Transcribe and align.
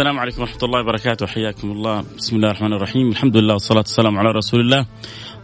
السلام 0.00 0.18
عليكم 0.18 0.40
ورحمة 0.42 0.62
الله 0.62 0.80
وبركاته. 0.80 1.26
حياكم 1.26 1.72
الله. 1.72 2.04
بسم 2.16 2.36
الله 2.36 2.50
الرحمن 2.50 2.72
الرحيم. 2.72 3.08
الحمد 3.10 3.36
لله 3.36 3.52
والصلاة 3.52 3.78
والسلام 3.78 4.18
على 4.18 4.30
رسول 4.32 4.60
الله. 4.60 4.86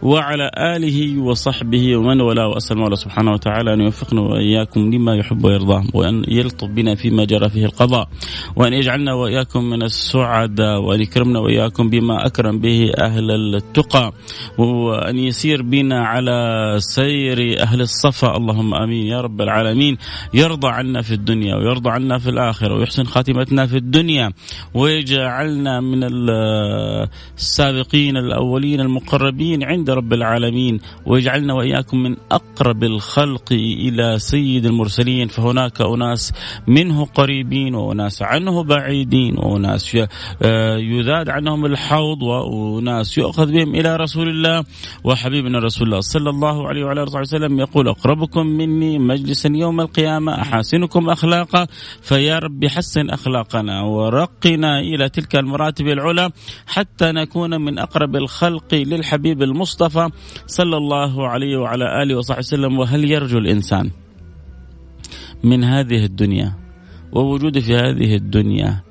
وعلى 0.01 0.51
آله 0.57 1.21
وصحبه 1.21 1.97
ومن 1.97 2.21
والاه 2.21 2.47
وأسأل 2.47 2.77
الله 2.77 2.95
سبحانه 2.95 3.31
وتعالى. 3.31 3.73
أن 3.73 3.81
يوفقنا 3.81 4.21
وإياكم 4.21 4.93
لما 4.93 5.15
يحب 5.15 5.45
ويرضاه 5.45 5.83
وأن 5.93 6.23
يلطف 6.27 6.67
بنا 6.67 6.95
فيما 6.95 7.25
جرى 7.25 7.49
فيه 7.49 7.65
القضاء 7.65 8.07
وأن 8.55 8.73
يجعلنا 8.73 9.13
وإياكم 9.13 9.63
من 9.63 9.83
السعداء 9.83 10.81
وأن 10.81 11.01
يكرمنا 11.01 11.39
وإياكم 11.39 11.89
بما 11.89 12.25
أكرم 12.25 12.59
به 12.59 12.91
أهل 12.99 13.55
التقى 13.55 14.13
وأن 14.57 15.17
يسير 15.17 15.61
بنا 15.61 16.05
على 16.05 16.75
سير 16.79 17.61
أهل 17.61 17.81
الصفا. 17.81 18.37
اللهم 18.37 18.73
آمين 18.73 19.07
يا 19.07 19.21
رب 19.21 19.41
العالمين. 19.41 19.97
يرضى 20.33 20.67
عنا 20.67 21.01
في 21.01 21.13
الدنيا 21.13 21.55
ويرضى 21.55 21.89
عنا 21.89 22.17
في 22.17 22.29
الآخرة 22.29 22.73
ويحسن 22.75 23.03
خاتمتنا 23.03 23.65
في 23.65 23.77
الدنيا 23.77 24.31
ويجعلنا 24.73 25.81
من 25.81 26.03
السابقين 27.37 28.17
الأولين 28.17 28.81
المقربين 28.81 29.63
عند 29.63 29.86
عند 29.87 29.97
رب 29.97 30.13
العالمين 30.13 30.79
ويجعلنا 31.05 31.53
وإياكم 31.53 31.97
من 32.03 32.15
أقرب 32.31 32.83
الخلق 32.83 33.51
إلى 33.51 34.19
سيد 34.19 34.65
المرسلين. 34.65 35.27
فهناك 35.27 35.81
أناس 35.81 36.33
منه 36.67 37.05
قريبين 37.05 37.75
وأناس 37.75 38.21
عنه 38.21 38.63
بعيدين 38.63 39.37
وأناس 39.37 39.97
آه، 40.43 40.77
يذاد 40.77 41.29
عنهم 41.29 41.65
الحوض 41.65 42.21
وأناس 42.21 43.17
يؤخذ 43.17 43.51
بهم 43.51 43.75
إلى 43.75 43.95
رسول 43.95 44.29
الله. 44.29 44.63
وحبيبنا 45.03 45.59
رسول 45.59 45.87
الله 45.87 45.99
صلى 45.99 46.29
الله 46.29 46.67
عليه 46.67 46.83
وعلى 46.85 47.03
آله 47.03 47.19
وسلم 47.19 47.59
يقول 47.59 47.87
أقربكم 47.87 48.45
مني 48.45 48.99
مجلسا 48.99 49.49
يوم 49.49 49.81
القيامة 49.81 50.41
أحاسنكم 50.41 51.09
أخلاقا؟ 51.09 51.67
فيا 52.01 52.39
رب 52.39 52.65
حسن 52.65 53.09
أخلاقنا 53.09 53.81
ورقنا 53.81 54.79
إلى 54.79 55.09
تلك 55.09 55.35
المراتب 55.35 55.87
العلى 55.87 56.29
حتى 56.67 57.11
نكون 57.11 57.61
من 57.61 57.79
أقرب 57.79 58.15
الخلق 58.15 58.73
للحبيب 58.73 59.43
المصطفى 59.43 59.76
المصطفى 59.81 60.09
صلى 60.47 60.77
الله 60.77 61.27
عليه 61.27 61.57
وعلى 61.57 62.03
آله 62.03 62.15
وصحبه 62.15 62.39
وسلم 62.39 62.79
وهل 62.79 63.11
يرجو 63.11 63.37
الإنسان 63.37 63.91
من 65.43 65.63
هذه 65.63 66.05
الدنيا 66.05 66.53
ووجوده 67.11 67.59
في 67.61 67.75
هذه 67.75 68.15
الدنيا 68.15 68.81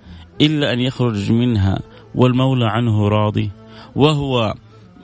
إلا 0.40 0.72
أن 0.72 0.80
يخرج 0.80 1.32
منها 1.32 1.78
والمولى 2.14 2.66
عنه 2.66 3.08
راضي 3.08 3.50
وهو 3.96 4.54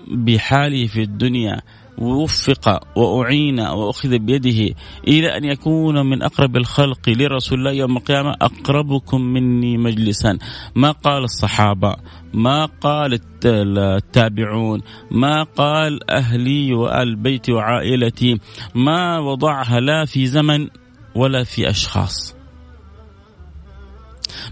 بحاله 0.09 0.87
في 0.87 1.03
الدنيا 1.03 1.61
ووفق 1.99 2.99
وأعين 2.99 3.61
وأخذ 3.61 4.19
بيده 4.19 4.75
إلى 5.09 5.37
أن 5.37 5.45
يكون 5.45 6.07
من 6.07 6.23
أقرب 6.23 6.57
الخلق 6.57 7.09
لرسول 7.09 7.59
الله 7.59 7.73
يوم 7.73 7.97
القيامة 7.97 8.35
أقربكم 8.43 9.21
مني 9.21 9.79
مجلسا. 9.79 10.39
ما 10.75 10.91
قال 10.91 11.25
الصحابة؟ 11.25 11.97
ما 12.35 12.65
قال 12.65 13.21
التابعون؟ 13.45 14.83
ما 15.11 15.43
قال 15.43 16.11
أهلي 16.11 16.75
وآل 16.75 17.17
بيتي 17.17 17.53
وعائلتي؟ 17.53 18.39
ما 18.75 19.19
وضعها 19.19 19.81
لا 19.81 20.05
في 20.05 20.27
زمن 20.27 20.69
ولا 21.15 21.45
في 21.45 21.71
أشخاص. 21.71 22.35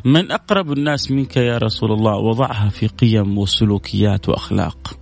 من 0.04 0.32
أقرب 0.32 0.72
الناس 0.72 1.10
منك 1.10 1.36
يا 1.36 1.58
رسول 1.58 1.92
الله؟ 1.92 2.16
وضعها 2.16 2.68
في 2.68 2.86
قيم 2.86 3.38
وسلوكيات 3.38 4.28
وأخلاق. 4.28 4.99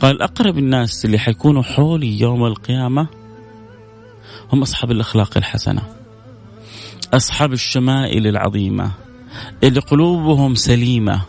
قال 0.00 0.22
أقرب 0.22 0.58
الناس 0.58 1.04
اللي 1.04 1.18
حيكونوا 1.18 1.62
حولي 1.62 2.20
يوم 2.20 2.44
القيامة 2.46 3.06
هم 4.52 4.62
أصحاب 4.62 4.90
الأخلاق 4.90 5.36
الحسنة 5.36 5.82
أصحاب 7.14 7.52
الشمائل 7.52 8.26
العظيمة 8.26 8.90
اللي 9.62 9.80
قلوبهم 9.80 10.54
سليمة 10.54 11.20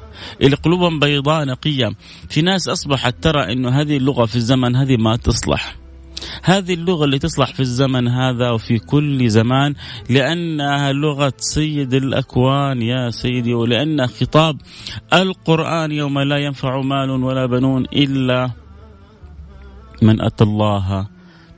اللي 0.42 0.56
قلوبهم 0.56 1.00
بيضاء 1.00 1.46
نقية. 1.46 1.92
في 2.30 2.42
ناس 2.42 2.68
أصبحت 2.68 3.16
ترى 3.22 3.54
أنه 3.54 3.82
هذه 3.82 3.98
اللغة 3.98 4.26
في 4.26 4.36
الزمن 4.36 4.76
هذه 4.76 4.98
ما 4.98 5.16
تصلح. 5.16 5.76
هذه 6.46 6.74
اللغة 6.74 7.06
اللي 7.06 7.20
تصلح 7.20 7.54
في 7.54 7.60
الزمن 7.60 8.08
هذا 8.08 8.50
وفي 8.52 8.80
كل 8.80 9.30
زمان 9.30 9.74
لأنها 10.10 10.92
لغة 10.92 11.34
سيد 11.38 11.94
الأكوان 11.94 12.82
يا 12.82 13.10
سيدي 13.10 13.54
ولأن 13.54 14.08
خطاب 14.08 14.58
القرآن 15.14 15.92
يوم 15.92 16.20
لا 16.20 16.38
ينفع 16.38 16.82
مال 16.82 17.10
ولا 17.10 17.46
بنون 17.46 17.86
إلا 17.86 18.52
من 20.02 20.22
أتى 20.22 20.44
الله 20.44 21.08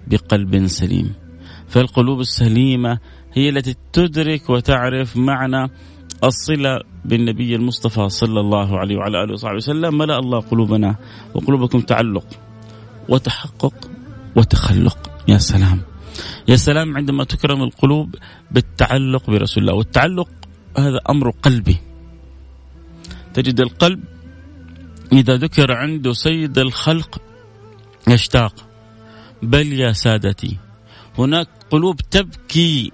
بقلب 0.07 0.67
سليم. 0.67 1.13
فالقلوب 1.67 2.19
السليمة 2.19 2.99
هي 3.33 3.49
التي 3.49 3.75
تدرك 3.93 4.49
وتعرف 4.49 5.17
معنى 5.17 5.71
الصلة 6.23 6.79
بالنبي 7.05 7.55
المصطفى 7.55 8.09
صلى 8.09 8.39
الله 8.39 8.79
عليه 8.79 8.97
وعلى 8.97 9.23
آله 9.23 9.33
وصحبه 9.33 9.55
وسلم. 9.55 9.97
ملأ 9.97 10.19
الله 10.19 10.39
قلوبنا 10.39 10.95
وقلوبكم 11.35 11.81
تعلق 11.81 12.25
وتحقق 13.09 13.96
وتخلق. 14.37 14.97
يا 15.27 15.37
سلام. 15.37 15.81
يا 16.47 16.55
سلام 16.55 16.97
عندما 16.97 17.23
تكرم 17.23 17.63
القلوب 17.63 18.15
بالتعلق 18.51 19.29
برسول 19.29 19.63
الله. 19.63 19.73
والتعلق 19.73 20.29
هذا 20.77 20.99
أمر 21.09 21.29
قلبي. 21.29 21.77
تجد 23.33 23.61
القلب 23.61 24.03
إذا 25.13 25.35
ذكر 25.35 25.71
عنده 25.71 26.13
سيد 26.13 26.57
الخلق 26.57 27.21
يشتاق. 28.07 28.53
بل 29.43 29.73
يا 29.73 29.91
سادتي 29.91 30.57
هناك 31.17 31.47
قلوب 31.71 31.97
تبكي 31.97 32.91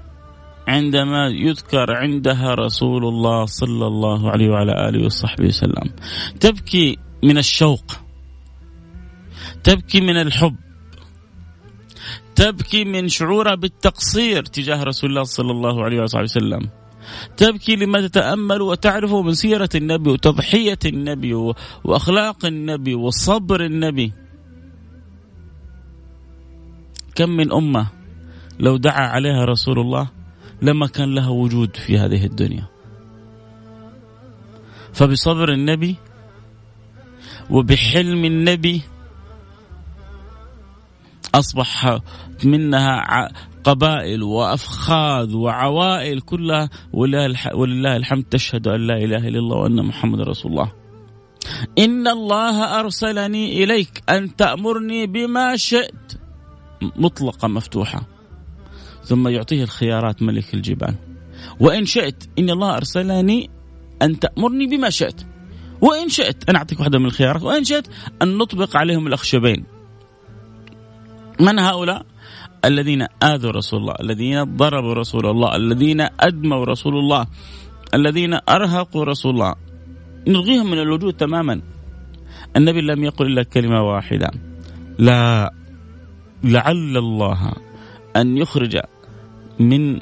عندما 0.68 1.28
يذكر 1.28 1.92
عندها 1.92 2.56
رسول 2.56 3.06
الله 3.06 3.46
صلى 3.46 3.88
الله 3.88 4.32
عليه 4.32 4.50
وعلى 4.50 4.90
آله 4.90 5.06
وصحبه 5.06 5.46
وسلم. 5.46 5.92
تبكي 6.40 6.98
من 7.24 7.38
الشوق. 7.38 7.92
تبكي 9.64 10.02
من 10.02 10.18
الحب. 10.18 10.56
تبكي 12.36 12.86
من 12.86 13.08
شعورها 13.08 13.56
بالتقصير 13.56 14.44
تجاه 14.46 14.84
رسول 14.84 15.10
الله 15.10 15.24
صلى 15.24 15.52
الله 15.52 15.84
عليه 15.84 16.02
وصحبه 16.02 16.24
وسلم. 16.24 16.70
تبكي 17.38 17.76
لما 17.76 18.08
تتأمل 18.08 18.62
وتعرف 18.62 19.14
من 19.14 19.34
سيرة 19.34 19.70
النبي 19.76 20.10
وتضحية 20.10 20.80
النبي 20.86 21.34
وأخلاق 21.84 22.46
النبي 22.46 22.96
وصبر 22.96 23.66
النبي. 23.66 24.14
كم 27.16 27.30
من 27.30 27.52
أمة 27.52 27.88
لو 28.60 28.78
دعا 28.78 29.08
عليها 29.08 29.46
رسول 29.46 29.80
الله 29.80 30.10
لما 30.62 30.88
كان 30.88 31.16
لها 31.16 31.30
وجود 31.30 31.76
في 31.76 31.98
هذه 31.98 32.26
الدنيا. 32.26 32.68
فبصبر 34.94 35.54
النبي 35.54 35.96
وبحلم 37.50 38.26
النبي 38.26 38.82
أصبح 41.36 42.00
منها 42.44 43.30
قبائل 43.64 44.24
وأفخاذ 44.24 45.36
وعوائل 45.36 46.22
كلها. 46.22 46.70
ولله 46.94 47.96
الحمد. 47.96 48.24
تشهد 48.24 48.68
أن 48.68 48.88
لا 48.88 48.98
إله 48.98 49.28
إلا 49.28 49.40
الله 49.40 49.58
وأن 49.58 49.86
محمد 49.86 50.22
رسول 50.22 50.52
الله. 50.52 50.72
إن 51.78 52.08
الله 52.08 52.80
أرسلني 52.80 53.64
إليك 53.64 54.04
أن 54.10 54.36
تأمرني 54.36 55.08
بما 55.08 55.56
شئت. 55.56 56.20
مطلقة 56.96 57.48
مفتوحة. 57.48 58.08
ثم 59.04 59.28
يعطيه 59.28 59.64
الخيارات 59.64 60.22
ملك 60.22 60.54
الجبال. 60.54 60.96
وإن 61.60 61.86
شئت 61.86 62.24
إن 62.40 62.50
الله 62.50 62.78
أرسلني 62.78 63.50
أن 64.02 64.20
تأمرني 64.20 64.68
بما 64.68 64.90
شئت. 64.90 65.22
وإن 65.82 66.10
شئت 66.10 66.50
أنا 66.50 66.58
أعطيك 66.58 66.80
واحدة 66.80 67.00
من 67.00 67.06
الخيارات. 67.06 67.44
وإن 67.44 67.64
شئت 67.64 67.88
أن 68.22 68.38
نطبق 68.38 68.78
عليهم 68.78 69.08
الأخشبين. 69.08 69.73
من 71.40 71.60
هؤلاء؟ 71.60 72.06
الذين 72.66 73.08
آذوا 73.24 73.52
رسول 73.52 73.80
الله 73.80 73.96
الذين 74.00 74.44
ضربوا 74.44 74.94
رسول 74.94 75.26
الله 75.26 75.56
الذين 75.56 76.02
أدموا 76.20 76.66
رسول 76.66 76.96
الله 76.98 77.28
الذين 77.94 78.34
أرهقوا 78.50 79.04
رسول 79.06 79.34
الله. 79.34 79.56
نلغيهم 80.28 80.72
من 80.72 80.80
الوجود 80.80 81.14
تماما. 81.14 81.62
النبي 82.58 82.82
لم 82.82 83.04
يقل 83.04 83.26
إلا 83.26 83.44
كلمة 83.44 83.82
واحدة. 83.82 84.32
لا 85.00 85.54
لعل 86.44 86.98
الله 86.98 87.54
أن 88.16 88.38
يخرج 88.38 88.80
من 89.60 90.00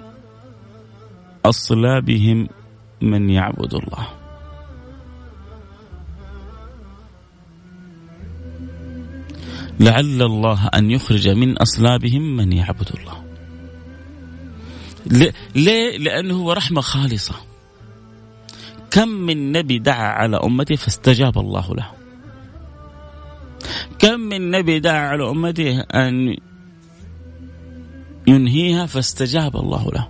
أصلابهم 1.46 2.48
من 3.02 3.30
يعبد 3.30 3.74
الله. 3.74 4.21
لعل 9.82 10.22
الله 10.22 10.68
أن 10.68 10.92
يخرج 10.92 11.30
من 11.30 11.58
أصلابهم 11.58 12.38
من 12.38 12.54
يعبد 12.54 12.90
الله 13.00 13.24
ليه؟ 15.56 15.98
لأنه 15.98 16.36
هو 16.36 16.52
رحمة 16.52 16.82
خالصة 16.82 17.36
كم 18.92 19.10
من 19.10 19.52
نبي 19.52 19.80
دعا 19.80 20.12
على 20.14 20.38
أمته 20.38 20.76
فاستجاب 20.76 21.38
الله 21.38 21.76
له 21.76 21.92
كم 24.00 24.20
من 24.20 24.52
نبي 24.52 24.80
دعا 24.80 25.08
على 25.08 25.30
أمته 25.30 25.80
أن 25.80 26.36
ينهيها 28.28 28.86
فاستجاب 28.86 29.56
الله 29.56 29.92
له 29.92 30.08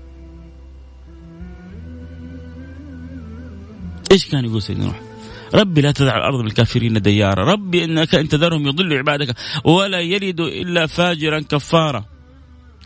إيش 4.12 4.28
كان 4.30 4.46
يقول 4.46 4.62
سيدنا 4.62 4.86
نوح؟ 4.86 5.11
ربي 5.54 5.82
لا 5.82 5.92
تدع 5.92 6.18
الأرض 6.18 6.44
بالكافرين 6.44 7.02
ديارا، 7.02 7.44
ربي 7.44 7.84
إنك 7.84 8.16
إن 8.16 8.28
تذرهم 8.28 8.68
يضلوا 8.68 8.98
عبادك 8.98 9.36
ولا 9.66 10.00
يلد 10.00 10.40
إلا 10.40 10.88
فاجرا 10.88 11.40
كفارا. 11.40 12.06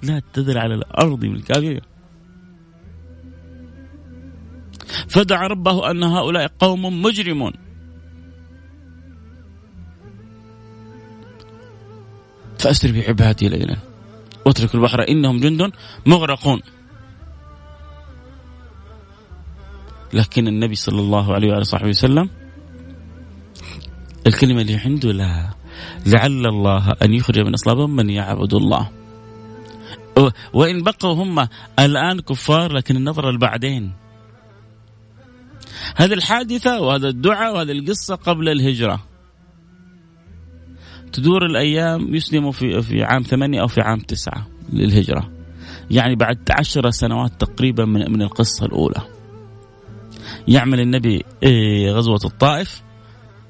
لا 0.03 0.21
تذر 0.33 0.57
على 0.57 0.75
الأرض 0.75 1.19
بالكافرين. 1.19 1.81
فدعا 5.07 5.47
ربه 5.47 5.91
أن 5.91 6.03
هؤلاء 6.03 6.51
قوم 6.59 7.01
مجرمون. 7.01 7.53
فأسر 12.59 12.91
بعبادي 12.91 13.49
ليلا 13.49 13.77
واترك 14.45 14.75
البحر 14.75 15.09
إنهم 15.09 15.39
جند 15.39 15.71
مغرقون. 16.05 16.61
لكن 20.13 20.47
النبي 20.47 20.75
صلى 20.75 20.99
الله 20.99 21.33
عليه 21.33 21.51
وعلى 21.51 21.63
صحبه 21.63 21.89
وسلم 21.89 22.29
الكلمة 24.27 24.61
اللي 24.61 24.75
عنده 24.75 25.11
لا 25.11 25.49
لعل 26.05 26.45
الله 26.45 26.91
أن 26.91 27.13
يخرج 27.13 27.39
من 27.39 27.53
أصلابهم 27.53 27.95
من 27.95 28.09
يعبد 28.09 28.53
الله. 28.53 28.89
وإن 30.53 30.83
بقوا 30.83 31.13
هم 31.13 31.47
الآن 31.79 32.19
كفار 32.19 32.73
لكن 32.73 32.95
النظرة 32.95 33.29
البعدين. 33.29 33.93
هذه 35.95 36.13
الحادثة 36.13 36.81
وهذا 36.81 37.07
الدعاء 37.09 37.55
وهذه 37.55 37.71
القصة 37.71 38.15
قبل 38.15 38.49
الهجرة. 38.49 39.03
تدور 41.13 41.45
الأيام 41.45 42.15
يسلموا 42.15 42.51
في 42.51 42.81
في 42.81 43.03
عام 43.03 43.21
ثمانية 43.21 43.61
أو 43.61 43.67
في 43.67 43.81
عام 43.81 43.99
تسعة 43.99 44.47
للهجرة. 44.73 45.31
يعني 45.91 46.15
بعد 46.15 46.39
عشر 46.51 46.89
سنوات 46.89 47.41
تقريبا 47.41 47.85
من 47.85 48.11
من 48.11 48.21
القصة 48.21 48.65
الأولى. 48.65 49.01
يعمل 50.47 50.79
النبي 50.79 51.23
إيه، 51.43 51.91
غزوة 51.91 52.19
الطائف. 52.25 52.84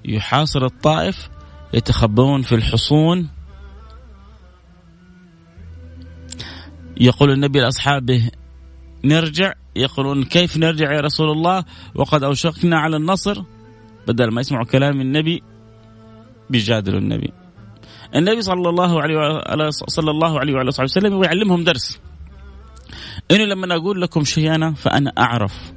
يحاصر 0.06 0.66
الطائف 0.66 1.30
يتخبون 1.74 2.42
في 2.42 2.56
الحصون. 2.56 3.30
يقول 6.98 7.32
النبي 7.32 7.60
لأصحابه 7.60 8.30
نرجع. 9.04 9.54
يقولون 9.76 10.24
كيف 10.24 10.58
نرجع 10.58 10.92
يا 10.92 11.02
رسول 11.02 11.32
الله؟ 11.32 11.64
وقد 11.96 12.24
أوشكنا 12.24 12.80
على 12.80 12.98
النصر. 12.98 13.44
بدل 14.08 14.32
ما 14.32 14.42
يسمعوا 14.42 14.66
كلام 14.66 15.02
النبي 15.02 15.44
بيجادلوا 16.50 17.00
النبي. 17.00 17.32
النبي 18.16 18.42
صلى 18.42 18.70
الله 18.70 19.02
عليه 19.02 19.16
وعلى 19.16 19.72
صلى 19.72 20.12
الله 20.12 20.40
عليه 20.40 20.54
وعلى 20.54 20.72
صحبه 20.72 20.84
وسلم 20.84 21.14
ويعلمهم 21.14 21.64
درس. 21.64 22.00
إنه 23.32 23.44
لما 23.44 23.76
أقول 23.76 24.02
لكم 24.02 24.24
شيء 24.24 24.56
انا 24.56 24.74
فأنا 24.74 25.14
أعرف. 25.18 25.74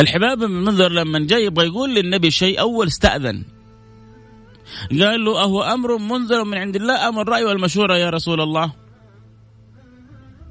الحباب 0.00 0.38
بن 0.38 0.50
منذر 0.50 0.92
لما 0.92 1.18
جاي 1.18 1.44
يبغى 1.44 1.66
يقول 1.66 1.94
للنبي 1.94 2.30
شيء 2.30 2.60
أول 2.60 2.86
استأذن. 2.86 3.44
قال 4.90 5.24
له 5.24 5.40
أهو 5.42 5.62
أمر 5.62 5.98
منذر 5.98 6.44
من 6.44 6.58
عند 6.58 6.76
الله 6.76 7.08
ام 7.08 7.18
الراي 7.18 7.44
والمشوره 7.44 7.96
يا 7.96 8.10
رسول 8.10 8.40
الله. 8.40 8.72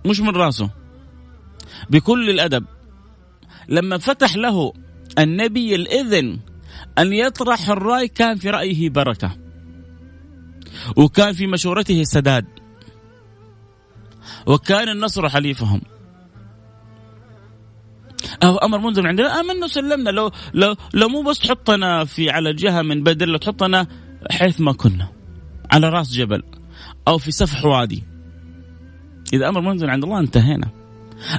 مش 0.05 0.19
من 0.19 0.29
راسه. 0.29 0.69
بكل 1.89 2.29
الأدب 2.29 2.65
لما 3.69 3.97
فتح 3.97 4.35
له 4.35 4.73
النبي 5.19 5.75
الإذن 5.75 6.39
أن 6.97 7.13
يطرح 7.13 7.69
الرأي 7.69 8.07
كان 8.07 8.37
في 8.37 8.49
رأيه 8.49 8.89
بركة. 8.89 9.37
وكان 10.97 11.33
في 11.33 11.47
مشورته 11.47 12.03
سداد 12.03 12.45
وكان 14.45 14.89
النصر 14.89 15.29
حليفهم. 15.29 15.81
أو 18.43 18.57
أمر 18.57 18.77
منذر 18.77 19.01
من 19.01 19.07
عندنا. 19.07 19.39
آمنا 19.39 19.65
وسلمنا. 19.65 20.09
لو 20.09 20.31
لو 20.53 20.75
لو 20.93 21.07
مو 21.09 21.21
بس 21.21 21.39
تحطنا 21.39 22.05
في 22.05 22.29
على 22.29 22.53
جهة 22.53 22.81
من 22.81 23.03
بدر 23.03 23.25
لو 23.25 23.37
تحطنا 23.37 23.87
حيث 24.31 24.61
ما 24.61 24.73
كنا. 24.73 25.07
على 25.71 25.89
راس 25.89 26.11
جبل 26.11 26.43
أو 27.07 27.17
في 27.17 27.31
سفح 27.31 27.65
وادي. 27.65 28.03
إذا 29.33 29.49
أمر 29.49 29.61
منذر 29.61 29.89
عند 29.89 30.03
الله 30.03 30.19
انتهينا. 30.19 30.69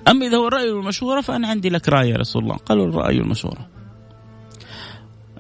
أما 0.08 0.26
إذا 0.26 0.36
هو 0.36 0.48
الرأي 0.48 0.70
والمشوره 0.70 1.20
فأنا 1.20 1.48
عندي 1.48 1.68
لك 1.68 1.88
رأي 1.88 2.10
يا 2.10 2.16
رسول 2.16 2.42
الله. 2.42 2.56
قالوا 2.56 2.88
الرأي 2.88 3.18
والمشوره 3.18 3.68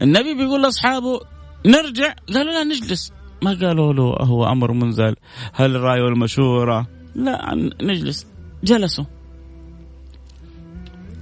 النبي 0.02 0.34
بيقول 0.34 0.62
لأصحابه 0.62 1.20
نرجع؟ 1.66 2.14
قالوا 2.34 2.52
لا 2.52 2.64
نجلس. 2.64 3.12
ما 3.42 3.50
قالوا 3.50 3.92
له 3.92 4.02
هو 4.02 4.46
أمر 4.46 4.72
منزل 4.72 5.16
هل 5.52 5.76
الرأي 5.76 6.00
والمشوره 6.00 6.86
لا 7.14 7.54
نجلس. 7.82 8.26
جلسوا. 8.64 9.04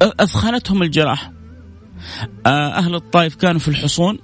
أثخنتهم 0.02 0.83
الجراح. 0.83 1.33
آه، 2.47 2.69
أهل 2.69 2.95
الطائف 2.95 3.35
كانوا 3.35 3.61
في 3.61 3.69
الحصون 3.69 4.19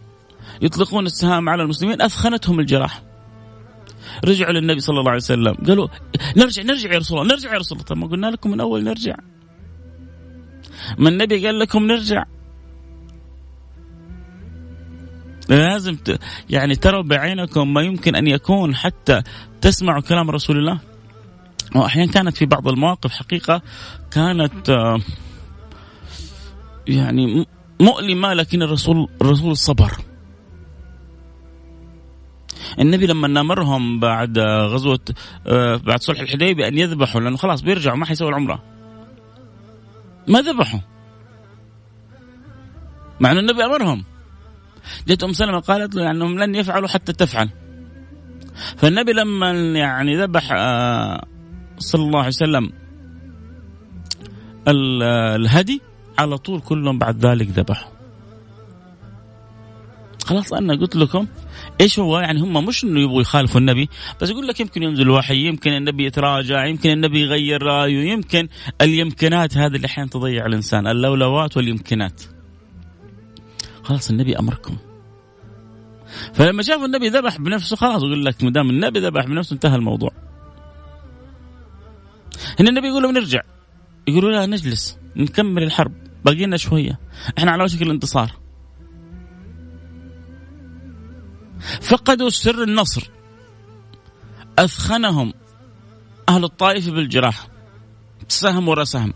يطلقون 0.63 1.07
السهام 1.07 1.49
على 1.49 1.63
المسلمين 1.63 2.03
أثخنتهم 2.03 2.61
الجراح. 2.61 3.03
رجعوا 4.25 4.53
للنبي 4.53 4.81
صلى 4.81 4.99
الله 4.99 5.11
عليه 5.11 5.21
وسلم. 5.21 5.55
قالوا 5.55 5.89
نرجع 6.37 6.63
نرجع 6.63 6.93
يا 6.93 6.99
رسول 6.99 7.19
الله 7.19 7.35
نرجع 7.35 7.53
يا 7.53 7.59
رسول 7.59 7.79
الله. 7.79 7.89
طب 7.89 7.97
ما 7.97 8.07
قلنا 8.07 8.27
لكم 8.27 8.51
من 8.51 8.61
أول 8.61 8.85
نرجع. 8.85 9.17
ما 10.99 11.09
النبي 11.09 11.47
قال 11.47 11.59
لكم 11.59 11.87
نرجع. 11.87 12.25
لازم 15.49 15.97
ت... 15.97 16.21
يعني 16.51 16.77
تروا 16.77 17.03
بعينكم 17.03 17.75
ما 17.75 17.83
يمكن 17.83 18.17
أن 18.17 18.27
يكون 18.27 18.75
حتى 18.75 19.23
تسمعوا 19.61 20.01
كلام 20.01 20.31
رسول 20.31 20.59
الله. 20.59 20.81
واحيانا 21.75 22.13
كانت 22.13 22.37
في 22.37 22.47
بعض 22.47 22.69
المواقف 22.69 23.13
حقيقة 23.13 23.63
كانت 24.11 24.71
آه 24.71 25.01
يعني 26.89 27.47
مؤلمة 27.81 28.35
لكن 28.35 28.63
الرسول 28.63 29.09
الرسول 29.23 29.57
صبر. 29.57 29.93
النبي 32.79 33.07
لما 33.07 33.29
نامرهم 33.29 34.01
بعد 34.01 34.39
غزوة 34.39 35.01
آه، 35.47 35.77
بعد 35.77 36.03
صلح 36.03 36.21
الحديبية 36.21 36.69
أن 36.69 36.79
يذبحوا 36.79 37.21
لأنه 37.21 37.37
خلاص 37.37 37.61
بيرجعوا 37.63 37.97
ما 37.97 38.07
حيسووا 38.07 38.31
العمرة. 38.31 38.63
ما 40.29 40.41
ذبحوا. 40.41 40.81
مع 43.21 43.33
أن 43.33 43.39
النبي 43.39 43.65
أمرهم. 43.65 44.05
جت 45.09 45.25
أم 45.25 45.33
سلمة 45.33 45.59
قالت 45.59 45.95
له 45.95 46.03
يعني 46.03 46.17
أنهم 46.17 46.39
لن 46.39 46.55
يفعلوا 46.55 46.89
حتى 46.89 47.13
تفعل. 47.13 47.51
فالنبي 48.77 49.13
لما 49.13 49.51
يعني 49.79 50.17
ذبح 50.17 50.53
آه، 50.53 51.27
صلى 51.79 52.03
الله 52.03 52.19
عليه 52.19 52.29
وسلم 52.29 52.73
الهدي 54.69 55.83
على 56.19 56.39
طول 56.39 56.61
كلهم 56.61 56.99
بعد 56.99 57.27
ذلك 57.27 57.49
ذبحوا. 57.49 57.97
خلاص 60.25 60.53
أنا 60.53 60.75
قلت 60.75 60.97
لكم 60.97 61.27
إيش 61.81 61.99
هو؟ 61.99 62.19
يعني 62.19 62.41
هم 62.41 62.67
مش 62.67 62.85
إنه 62.85 63.01
يبغوا 63.01 63.21
يخالفوا 63.21 63.61
النبي 63.61 63.89
بس 64.21 64.31
يقول 64.31 64.49
لك 64.49 64.61
يمكن 64.61 64.83
ينزل 64.83 65.11
وحي 65.11 65.37
يمكن 65.37 65.73
النبي 65.73 66.07
يتراجع 66.07 66.67
يمكن 66.67 66.91
النبي 66.91 67.21
يغير 67.21 67.63
رأيه 67.63 68.13
يمكن 68.13 68.49
اليمكنات 68.81 69.57
هذه 69.57 69.77
اللي 69.77 69.87
أحيانا 69.87 70.11
تضيع 70.11 70.47
الإنسان 70.47 70.87
اللولوات 70.87 71.57
واليمكنات. 71.57 72.23
خلاص 73.83 74.11
النبي 74.11 74.39
أمركم. 74.39 74.77
فلما 76.35 76.63
شافوا 76.63 76.87
النبي 76.87 77.09
ذبح 77.09 77.39
بنفسه 77.39 77.77
خلاص 77.77 78.03
يقول 78.03 78.25
لك 78.25 78.45
ما 78.45 78.51
دام 78.51 78.71
النبي 78.71 79.01
ذبح 79.01 79.27
بنفسه 79.27 79.55
انتهى 79.55 79.77
الموضوع. 79.77 80.11
هنا 82.61 82.71
النبي 82.71 82.89
يقول 82.89 83.03
لهم 83.03 83.13
نرجع. 83.13 83.41
يقولوا 84.09 84.31
لا 84.31 84.47
نجلس 84.47 84.99
نكمل 85.17 85.63
الحرب. 85.63 86.06
باقي 86.27 86.47
لنا 86.47 86.57
شوية. 86.57 86.99
إحنا 87.39 87.51
على 87.51 87.65
وشك 87.65 87.83
الانتصار. 87.83 88.31
فقدوا 91.81 92.31
سر 92.31 92.63
النصر. 92.63 93.11
أثخنهم 94.59 95.35
أهل 96.29 96.45
الطائف 96.45 96.91
بالجراح. 96.91 97.49
سهم 98.29 98.69
ورا 98.69 98.85
سهم. 98.85 99.13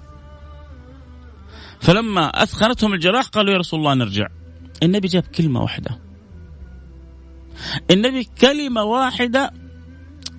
فلما 1.81 2.43
أثخنتهم 2.43 2.95
الجراح 2.95 3.26
قالوا 3.26 3.52
يا 3.52 3.59
رسول 3.59 3.81
الله 3.81 3.95
نرجع. 3.95 4.26
النبي 4.83 5.09
جاب 5.09 5.23
كلمة 5.23 5.62
واحدة. 5.62 6.00
النبي 7.90 8.25
كلمة 8.40 8.83
واحدة. 8.83 9.52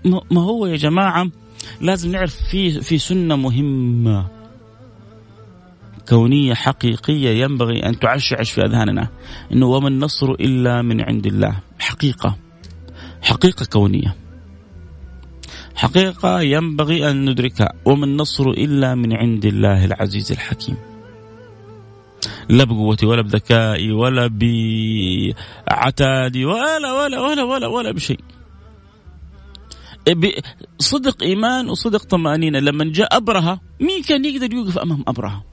ما 0.06 0.42
هو 0.42 0.66
يا 0.66 0.76
جماعة؟ 0.76 1.32
لازم 1.82 2.12
نعرف 2.12 2.36
في 2.36 2.82
في 2.82 2.98
سنة 2.98 3.36
مهمة. 3.36 4.41
كونية 6.12 6.54
حقيقية 6.54 7.30
ينبغي 7.44 7.80
أن 7.80 8.00
تعشعش 8.00 8.52
في 8.52 8.62
أذهاننا 8.62 9.08
إنه 9.52 9.66
وما 9.66 9.88
النصر 9.88 10.32
إلا 10.32 10.82
من 10.82 11.02
عند 11.02 11.26
الله. 11.26 11.60
حقيقة. 11.80 12.38
حقيقة 13.22 13.66
كونية. 13.66 14.16
حقيقة 15.76 16.42
ينبغي 16.42 17.12
أن 17.12 17.30
ندركها. 17.30 17.74
وما 17.86 18.06
النصر 18.06 18.50
إلا 18.50 18.96
من 18.96 19.14
عند 19.14 19.46
الله 19.46 19.86
العزيز 19.86 20.32
الحكيم. 20.32 20.78
لا 22.50 22.64
بقوتي 22.64 23.06
ولا 23.06 23.22
بذكائي 23.22 23.92
ولا 23.92 24.28
بعتادي 25.68 26.46
ولا 26.46 26.92
ولا 26.92 27.20
ولا 27.20 27.44
ولا 27.44 27.68
ولا 27.68 27.92
بشيء. 27.92 28.20
صدق 30.80 31.24
إيمان 31.24 31.70
وصدق 31.70 32.04
طمأنينة. 32.04 32.60
لما 32.60 32.84
جاء 32.92 33.18
ابرهه 33.18 33.60
مين 33.80 34.04
كان 34.04 34.26
يقدر 34.26 34.54
يوقف 34.54 34.78
أمام 34.78 35.04
ابرهه؟ 35.08 35.51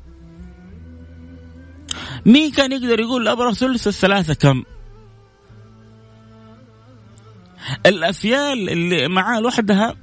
مين 2.28 2.50
كان 2.50 2.72
يقدر 2.72 3.00
يقول 3.00 3.24
لابرهه 3.24 3.52
ثلث 3.52 3.88
الثلاثه 3.88 4.34
كم؟ 4.34 4.62
الأفيال 7.86 8.70
اللي 8.70 9.08
معاه 9.08 9.40
لوحدها 9.40 9.96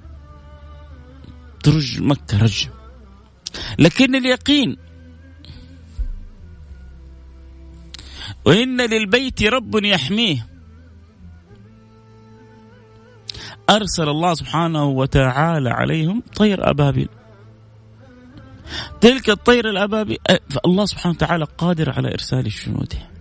ترج 1.63 2.01
مكة 2.01 2.43
رج. 2.43 2.67
لكن 3.79 4.15
اليقين 4.15 4.77
وإن 8.45 8.81
للبيت 8.81 9.43
رب 9.43 9.83
يحميه. 9.83 10.47
أرسل 13.69 14.09
الله 14.09 14.33
سبحانه 14.33 14.85
وتعالى 14.85 15.69
عليهم 15.69 16.23
طير 16.35 16.69
أبابيل. 16.69 17.09
تلك 19.01 19.29
الطير 19.29 19.69
الأبابيل 19.69 20.17
فالله 20.49 20.85
سبحانه 20.85 21.15
وتعالى 21.15 21.45
قادر 21.57 21.89
على 21.89 22.07
إرسال 22.07 22.49
جنوده 22.49 23.15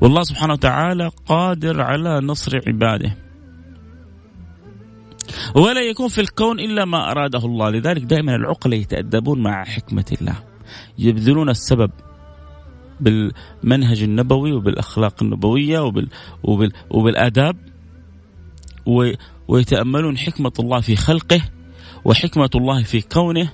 والله 0.00 0.22
سبحانه 0.22 0.52
وتعالى 0.52 1.10
قادر 1.26 1.80
على 1.80 2.20
نصر 2.20 2.60
عباده. 2.66 3.16
ولا 5.54 5.80
يكون 5.80 6.08
في 6.08 6.20
الكون 6.20 6.60
إلا 6.60 6.84
ما 6.84 7.10
أراده 7.10 7.38
الله. 7.38 7.70
لذلك 7.70 8.02
دائما 8.02 8.34
العقل 8.34 8.72
يتأدبون 8.72 9.42
مع 9.42 9.64
حكمة 9.64 10.04
الله. 10.20 10.36
يبذلون 10.98 11.50
السبب 11.50 11.90
بالمنهج 13.00 14.02
النبوي 14.02 14.52
وبالأخلاق 14.52 15.22
النبوية 15.22 15.80
وبال 15.80 16.08
وبال 16.42 16.72
وبالآداب 16.90 17.56
ويتأملون 19.48 20.18
حكمة 20.18 20.52
الله 20.58 20.80
في 20.80 20.96
خلقه. 20.96 21.40
وحكمة 22.04 22.50
الله 22.54 22.82
في 22.82 23.00
كونه 23.00 23.50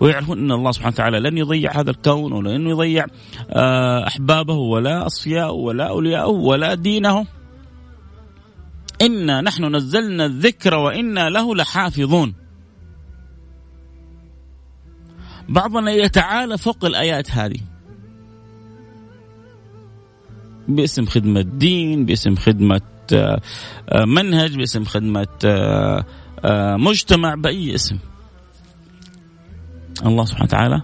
ويعرفون 0.00 0.38
إن 0.38 0.52
الله 0.52 0.72
سبحانه 0.72 0.94
وتعالى 0.94 1.20
لن 1.20 1.38
يضيع 1.38 1.80
هذا 1.80 1.90
الكون 1.90 2.32
ولن 2.32 2.66
يضيع 2.66 3.06
آه، 3.50 4.06
أحبابه 4.06 4.54
ولا 4.54 5.06
أصفياءه 5.06 5.52
ولا 5.52 5.88
أولياءه 5.88 6.28
ولا 6.28 6.74
دينه. 6.74 7.26
إنا 9.02 9.40
نحن 9.40 9.76
نزلنا 9.76 10.26
الذكر 10.26 10.74
وإنا 10.74 11.30
له 11.30 11.54
لحافظون. 11.54 12.34
بعضنا 15.48 15.90
يتعالى 15.90 16.58
فوق 16.58 16.84
الآيات 16.84 17.30
هذه. 17.30 17.60
باسم 20.68 21.06
خدمة 21.06 21.40
دين 21.40 22.04
باسم 22.04 22.36
خدمة 22.36 22.80
آه، 23.12 23.40
آه، 23.88 24.04
منهج 24.04 24.56
باسم 24.56 24.84
خدمة 24.84 25.26
آه، 25.44 26.04
مجتمع 26.76 27.34
بأي 27.34 27.74
اسم. 27.74 27.98
الله 30.06 30.24
سبحانه 30.24 30.44
وتعالى 30.44 30.82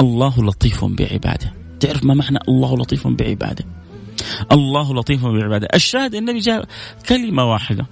الله 0.00 0.44
لطيف 0.44 0.84
بعباده. 0.84 1.54
تعرف 1.80 2.04
ما 2.04 2.14
معنى 2.14 2.38
الله 2.48 2.76
لطيف 2.76 3.06
بعباده؟ 3.06 3.64
الله 4.52 4.94
لطيف 4.94 5.26
بعباده. 5.26 5.68
الشاهد 5.74 6.14
النبي 6.14 6.38
جاء 6.38 6.64
كلمة 7.08 7.44
واحدة. 7.44 7.86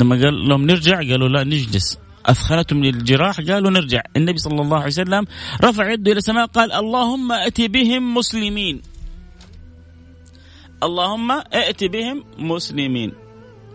لما 0.00 0.16
قال 0.16 0.48
لهم 0.48 0.66
نرجع 0.66 0.96
قالوا 0.96 1.28
لا 1.28 1.44
نجلس. 1.44 1.98
أثخنتهم 2.26 2.84
للجراح 2.84 3.40
قالوا 3.40 3.70
نرجع. 3.70 4.02
النبي 4.16 4.38
صلى 4.38 4.60
الله 4.60 4.76
عليه 4.76 4.86
وسلم 4.86 5.24
رفع 5.64 5.92
يده 5.92 6.12
إلى 6.12 6.18
السماء 6.18 6.46
قال 6.46 6.72
اللهم 6.72 7.32
أت 7.32 7.60
بهم 7.60 8.14
مسلمين. 8.14 8.82
اللهم 10.84 11.30
ائت 11.32 11.84
بهم 11.84 12.24
مسلمين 12.38 13.12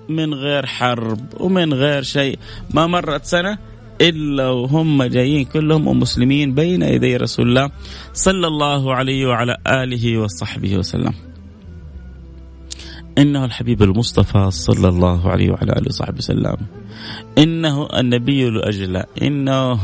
من 0.09 0.33
غير 0.33 0.65
حرب 0.65 1.41
ومن 1.41 1.73
غير 1.73 2.03
شيء. 2.03 2.39
ما 2.73 2.87
مرت 2.87 3.25
سنة 3.25 3.57
إلا 4.01 4.49
وهم 4.49 5.03
جايين 5.03 5.45
كلهم 5.45 5.99
مسلمين 5.99 6.53
بين 6.53 6.81
يدي 6.81 7.17
رسول 7.17 7.49
الله 7.49 7.71
صلى 8.13 8.47
الله 8.47 8.95
عليه 8.95 9.25
وعلى 9.25 9.57
آله 9.67 10.17
وصحبه 10.17 10.77
وسلم. 10.77 11.13
إنه 13.17 13.45
الحبيب 13.45 13.83
المصطفى 13.83 14.51
صلى 14.51 14.87
الله 14.87 15.29
عليه 15.29 15.49
وعلى 15.51 15.71
آله 15.71 15.87
وصحبه 15.87 16.17
وسلم. 16.17 16.57
إنه 17.37 17.87
النبي 17.99 18.47
الأجلى 18.47 19.05
إنه 19.21 19.83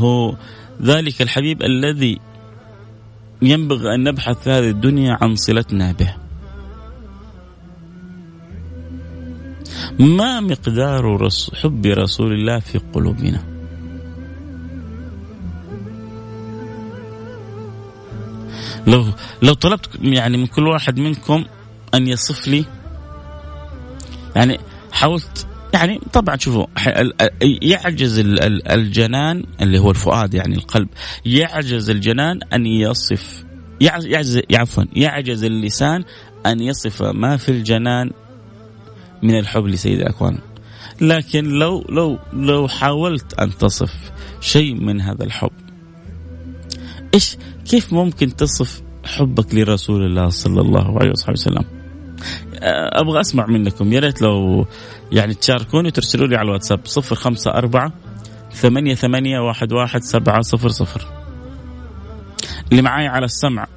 ذلك 0.82 1.22
الحبيب 1.22 1.64
الذي 1.64 2.20
ينبغي 3.42 3.96
أن 3.96 4.04
نبحث 4.04 4.44
في 4.44 4.50
هذه 4.50 4.70
الدنيا 4.70 5.18
عن 5.22 5.36
صلتنا 5.36 5.92
به. 5.92 6.25
ما 10.00 10.40
مقدار 10.40 11.30
حب 11.64 11.86
رسول 11.86 12.34
الله 12.34 12.60
في 12.60 12.78
قلوبنا؟ 12.94 13.56
لو 18.88 19.06
لو 19.42 19.54
طلبت 19.54 19.90
يعني 20.02 20.38
من 20.38 20.48
كل 20.48 20.68
واحد 20.68 21.00
منكم 21.00 21.46
أن 21.94 22.08
يصف 22.08 22.48
لي 22.48 22.66
يعني 24.36 24.60
حاولت 24.92 25.48
يعني 25.74 26.02
طبعا 26.14 26.38
شوفوا 26.38 26.66
يعجز 27.42 28.20
الجنان 28.70 29.44
اللي 29.62 29.80
هو 29.80 29.92
الفؤاد 29.92 30.34
يعني 30.34 30.56
القلب 30.56 30.88
يعجز 31.26 31.90
الجنان 31.90 32.40
أن 32.54 32.66
يصف 32.66 33.46
يعجز 33.82 34.42
عفوا 34.54 34.84
يعجز 34.94 35.44
اللسان 35.44 36.04
أن 36.46 36.60
يصف 36.60 37.04
ما 37.04 37.38
في 37.38 37.50
الجنان 37.50 38.12
من 39.24 39.40
الحب 39.40 39.66
لسيد 39.66 40.00
الاكوان 40.00 40.38
لكن 41.02 41.46
لو 41.46 41.86
لو 41.90 42.20
لو 42.34 42.68
حاولت 42.68 43.34
أن 43.34 43.58
تصف 43.58 44.12
شيء 44.42 44.74
من 44.74 45.02
هذا 45.02 45.24
الحب 45.24 45.52
إيش 47.14 47.38
كيف 47.66 47.94
ممكن 47.94 48.36
تصف 48.36 48.82
حبك 49.06 49.56
لرسول 49.56 50.06
الله 50.06 50.30
صلى 50.30 50.62
الله 50.62 51.00
عليه 51.00 51.12
وسلم؟ 51.30 51.66
أبغى 52.94 53.22
أسمع 53.22 53.46
منكم. 53.46 53.94
يا 53.94 54.00
ريت 54.00 54.22
لو 54.22 54.66
يعني 55.12 55.34
تشاركوني 55.34 55.88
وترسلوا 55.88 56.28
لي 56.28 56.36
على 56.36 56.46
الواتساب 56.46 56.80
054 56.98 57.92
ثمانية 58.54 58.96
ثمانية 58.96 59.40
واحد 59.40 59.74
واحد 59.74 60.02
سبعة 60.02 60.42
صفر 60.42 60.70
صفر. 60.70 61.08
اللي 62.72 62.82
معاي 62.82 63.08
على 63.08 63.26
السمع 63.26 63.68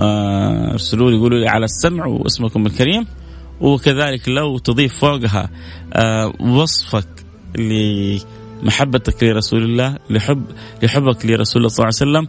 ارسلوا 0.00 1.10
لي 1.10 1.16
قولوا 1.16 1.38
لي 1.38 1.48
على 1.48 1.64
السمع 1.64 2.06
واسمكم 2.06 2.66
الكريم. 2.66 3.06
وكذلك 3.60 4.28
لو 4.28 4.58
تضيف 4.58 4.98
فوقها 4.98 5.50
آه، 5.92 6.32
وصفك 6.40 7.08
لمحبتك 7.58 9.22
لرسول 9.22 9.62
الله 9.62 9.98
لحب 10.10 10.44
لحبك 10.82 11.26
لرسول 11.26 11.56
الله 11.56 11.68
صلى 11.68 11.86
الله 11.86 11.92
عليه 12.00 12.28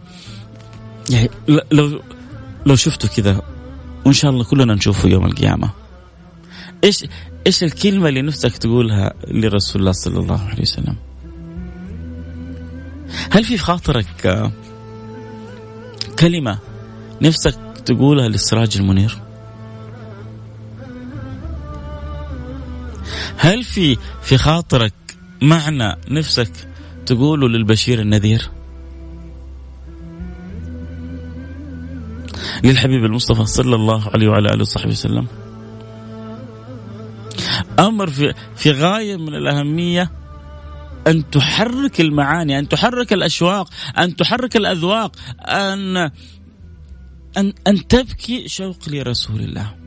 يعني 1.10 1.30
لو 1.72 2.00
لو 2.66 2.76
شفته 2.76 3.08
كذا 3.08 3.42
وإن 4.04 4.12
شاء 4.12 4.30
الله 4.30 4.44
كلنا 4.44 4.74
نشوفه 4.74 5.08
يوم 5.08 5.26
القيامة. 5.26 5.70
إيش 6.84 7.04
إيش 7.46 7.62
الكلمة 7.62 8.08
اللي 8.08 8.22
نفسك 8.22 8.56
تقولها 8.56 9.14
لرسول 9.28 9.80
الله 9.80 9.92
صلى 9.92 10.18
الله 10.18 10.40
عليه 10.48 10.62
وسلم؟ 10.62 10.96
هل 13.30 13.44
في 13.44 13.58
خاطرك 13.58 14.26
آه، 14.26 14.52
كلمة 16.18 16.58
نفسك 17.22 17.58
تقولها 17.84 18.28
للسراج 18.28 18.76
المنير؟ 18.76 19.25
هل 23.36 23.64
في 23.64 23.96
في 24.22 24.38
خاطرك 24.38 24.92
معنى 25.42 25.96
نفسك 26.08 26.52
تقوله 27.06 27.48
للبشير 27.48 28.00
النذير؟ 28.00 28.50
للحبيب 32.64 33.04
المصطفى 33.04 33.46
صلى 33.46 33.74
الله 33.74 34.08
عليه 34.14 34.28
وعلى 34.28 34.48
آله 34.48 34.60
وصحبه 34.60 34.90
وسلم. 34.90 35.26
أمر 37.78 38.10
في 38.10 38.34
في 38.56 38.70
غاية 38.70 39.16
من 39.16 39.34
الأهمية 39.34 40.10
أن 41.06 41.30
تحرك 41.30 42.00
المعاني 42.00 42.58
أن 42.58 42.68
تحرك 42.68 43.12
الأشواق 43.12 43.68
أن 43.98 44.16
تحرك 44.16 44.56
الأذواق 44.56 45.16
أن 45.40 45.96
أن 47.36 47.52
أن 47.66 47.86
تبكي 47.88 48.48
شوق 48.48 48.88
لرسول 48.88 49.40
الله. 49.40 49.85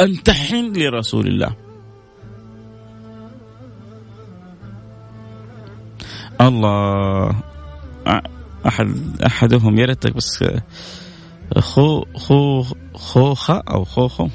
أن 0.00 0.22
تحن 0.22 0.72
لرسول 0.76 1.26
الله. 1.26 1.56
الله. 6.40 7.42
احد 8.66 9.20
أحدهم 9.26 9.78
يا 9.78 9.86
ريتك 9.86 10.12
بس 10.16 10.44
خو 11.58 12.04
خو 12.14 12.64
خوخة 12.94 13.62
أو 13.68 13.84
خوخو. 13.84 14.28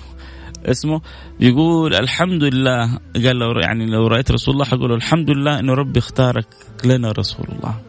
اسمه 0.65 1.01
يقول 1.39 1.95
الحمد 1.95 2.43
لله 2.43 2.99
قال 3.15 3.35
لو 3.35 3.59
يعني 3.59 3.85
لو 3.85 4.07
رأيت 4.07 4.31
رسول 4.31 4.53
الله 4.53 4.65
حقول 4.65 4.93
الحمد 4.93 5.29
لله 5.29 5.59
انه 5.59 5.73
ربي 5.73 5.99
اختارك 5.99 6.47
لنا 6.85 7.11
رسول 7.11 7.45
الله. 7.49 7.81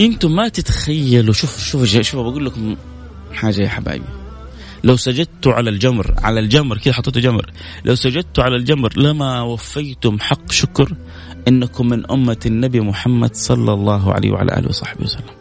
إنتم 0.00 0.36
ما 0.36 0.48
تتخيلوا. 0.48 1.34
شوف 1.34 1.58
شوف 1.58 1.84
شوف 1.84 2.20
بقول 2.20 2.46
لكم 2.46 2.76
حاجة 3.32 3.62
يا 3.62 3.68
حبايبي. 3.68 4.19
لو 4.84 4.96
سجدتوا 4.96 5.52
على 5.52 5.70
الجمر 5.70 6.14
على 6.18 6.40
الجمر 6.40 6.78
كذا 6.78 6.94
حطيتوا 6.94 7.22
جمر 7.22 7.50
لو 7.84 7.94
سجدتوا 7.94 8.44
على 8.44 8.56
الجمر 8.56 8.98
لما 8.98 9.42
وفيتم 9.42 10.20
حق 10.20 10.52
شكر 10.52 10.96
إنكم 11.48 11.88
من 11.88 12.10
أمة 12.10 12.40
النبي 12.46 12.80
محمد 12.80 13.34
صلى 13.34 13.72
الله 13.72 14.12
عليه 14.12 14.30
وعلى 14.30 14.58
آله 14.58 14.68
وصحبه 14.68 15.04
وسلم. 15.04 15.40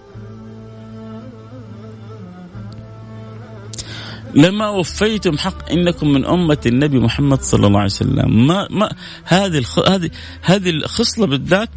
لما 4.36 4.70
وفيتم 4.70 5.38
حق 5.38 5.72
إنكم 5.72 6.10
من 6.10 6.26
أمة 6.26 6.58
النبي 6.66 7.00
محمد 7.00 7.42
صلى 7.42 7.68
الله 7.68 7.80
عليه 7.80 7.86
وسلم. 7.86 8.48
ما 8.48 8.68
ما 8.70 8.90
هذه 9.24 9.58
الخ... 9.58 9.80
هذه 9.80 10.10
هذه 10.42 10.70
الخصلة 10.70 11.28
بالذات 11.28 11.70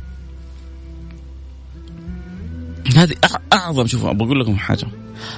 هذه 2.97 3.15
أعظم 3.53 3.87
شوفوا 3.87 4.13
بقول 4.13 4.41
لكم 4.41 4.57
حاجة. 4.57 4.87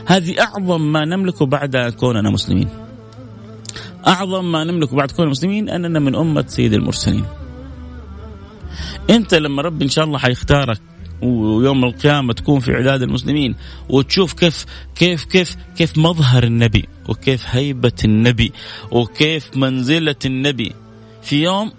هذه 0.06 0.40
أعظم 0.40 0.92
ما 0.92 1.04
نملكه 1.04 1.46
بعد 1.46 1.76
كوننا 1.76 2.30
مسلمين. 2.30 2.68
أعظم 4.06 4.52
ما 4.52 4.64
نملكه 4.64 4.97
بعد 4.97 5.10
كوننا 5.10 5.30
مسلمين 5.30 5.68
أننا 5.68 5.99
من 5.99 6.14
أمة 6.14 6.44
سيد 6.49 6.73
المرسلين. 6.73 7.25
أنت 9.10 9.34
لما 9.34 9.62
رب 9.62 9.82
إن 9.82 9.88
شاء 9.88 10.04
الله 10.04 10.18
حيختارك 10.18 10.80
ويوم 11.23 11.84
القيامة 11.84 12.32
تكون 12.32 12.60
في 12.60 12.73
عداد 12.73 13.02
المسلمين 13.02 13.54
وتشوف 13.88 14.32
كيف 14.32 14.66
كيف 14.94 15.25
كيف 15.25 15.56
كيف 15.76 15.99
مظهر 15.99 16.44
النبي 16.44 16.88
وكيف 17.08 17.44
هيبة 17.49 17.92
النبي 18.04 18.52
وكيف 18.90 19.56
منزلة 19.56 20.16
النبي. 20.25 20.73
في 21.23 21.42
يوم 21.42 21.73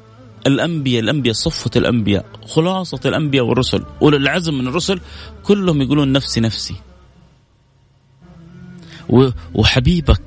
الأنبياء 0.47 1.03
الأنبياء 1.03 1.33
صفة 1.33 1.71
الأنبياء 1.75 2.25
خلاصة 2.47 2.99
الأنبياء 3.05 3.45
والرسل 3.45 3.83
أولي 4.01 4.17
العزم 4.17 4.53
من 4.53 4.67
الرسل 4.67 4.99
كلهم 5.43 5.81
يقولون 5.81 6.11
نفسي 6.11 6.41
نفسي. 6.41 6.75
وحبيبك 9.53 10.21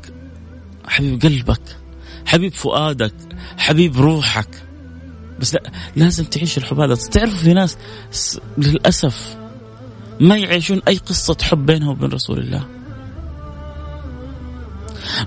حبيب 0.86 1.22
قلبك 1.22 1.60
حبيب 2.26 2.52
فؤادك 2.52 3.14
حبيب 3.58 3.96
روحك. 3.96 4.48
بس 5.40 5.54
لا 5.54 5.62
لازم 5.96 6.24
تعيش 6.24 6.58
الحب 6.58 6.80
هذا. 6.80 6.94
تعرفوا 6.94 7.38
في 7.38 7.52
ناس 7.54 7.78
للأسف 8.58 9.36
ما 10.20 10.36
يعيشون 10.36 10.80
أي 10.88 10.96
قصة 10.96 11.36
حب 11.42 11.66
بينهم 11.66 11.88
وبين 11.88 12.08
رسول 12.10 12.38
الله. 12.38 12.66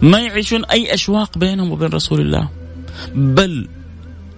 ما 0.01 0.19
يعيشون 0.19 0.65
أي 0.65 0.93
أشواق 0.93 1.37
بينهم 1.37 1.71
وبين 1.71 1.89
رسول 1.89 2.21
الله. 2.21 2.49
بل 3.15 3.67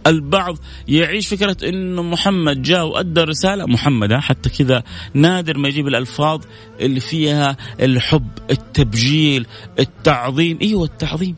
البعض 0.07 0.57
يعيش 0.87 1.27
فكرة 1.27 1.57
أنه 1.69 2.01
محمد 2.01 2.61
جاء 2.61 2.85
وأدى 2.85 3.21
رسالة 3.21 3.65
محمد 3.65 4.13
حتى 4.13 4.49
كذا 4.49 4.83
نادر 5.13 5.57
ما 5.57 5.67
يجيب 5.67 5.87
الألفاظ 5.87 6.41
اللي 6.79 6.99
فيها 6.99 7.57
الحب 7.79 8.27
التبجيل 8.51 9.47
التعظيم. 9.79 10.57
أيوة 10.61 10.83
التعظيم. 10.83 11.35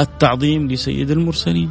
التعظيم 0.00 0.68
لسيد 0.70 1.10
المرسلين. 1.10 1.70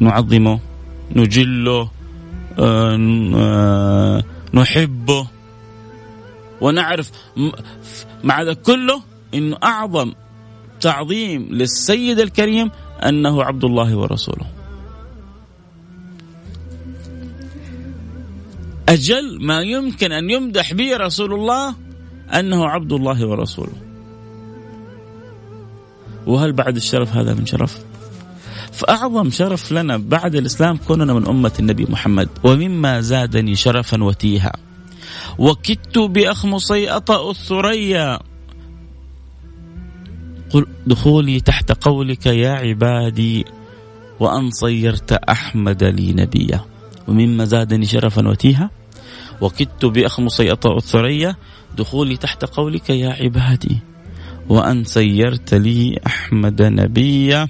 نعظمه 0.00 0.60
نجله 1.16 1.90
آه، 2.58 2.98
آه، 3.34 4.24
نحبه. 4.54 5.28
ونعرف 6.60 7.10
مع 8.24 8.42
ذا 8.42 8.52
كله 8.52 9.02
إنه 9.34 9.56
أعظم 9.64 10.12
تعظيم 10.80 11.48
للسيد 11.50 12.18
الكريم 12.18 12.70
أنه 13.02 13.42
عبد 13.42 13.64
الله 13.64 13.96
ورسوله. 13.96 14.46
أجل 18.88 19.46
ما 19.46 19.60
يمكن 19.60 20.12
أن 20.12 20.30
يمدح 20.30 20.74
به 20.74 20.96
رسول 20.96 21.34
الله 21.34 21.74
أنه 22.34 22.66
عبد 22.66 22.92
الله 22.92 23.26
ورسوله. 23.26 23.76
وهل 26.26 26.52
بعد 26.52 26.76
الشرف 26.76 27.16
هذا 27.16 27.34
من 27.34 27.46
شرف؟ 27.46 27.88
فأعظم 28.72 29.30
شرف 29.30 29.72
لنا 29.72 29.96
بعد 29.96 30.34
الإسلام 30.34 30.76
كوننا 30.76 31.14
من 31.14 31.26
أمة 31.28 31.52
النبي 31.60 31.86
محمد 31.88 32.28
ومما 32.44 33.00
زادني 33.00 33.56
شرفا 33.56 34.04
وتيها 34.04 34.52
وكدت 35.38 35.98
بأخمصي 35.98 36.90
أطأ 36.90 37.30
الثريا 37.30 38.18
دخولي 40.86 41.40
تحت 41.40 41.72
قولك 41.72 42.26
يا 42.26 42.50
عبادي 42.50 43.44
وأن 44.20 44.50
صيرت 44.50 45.12
أحمد 45.12 45.84
لي 45.84 46.12
نبيا. 46.12 46.60
ومما 47.08 47.44
زادني 47.44 47.86
شرفا 47.86 48.28
وتيها. 48.28 48.70
وكدت 49.40 49.84
بأخمصي 49.84 50.52
أطأ 50.52 50.76
الثريا. 50.76 51.36
دخولي 51.78 52.16
تحت 52.16 52.44
قولك 52.44 52.90
يا 52.90 53.10
عبادي 53.10 53.78
وأن 54.48 54.84
سيرت 54.84 55.54
لي 55.54 55.98
أحمد 56.06 56.62
نبيا. 56.62 57.48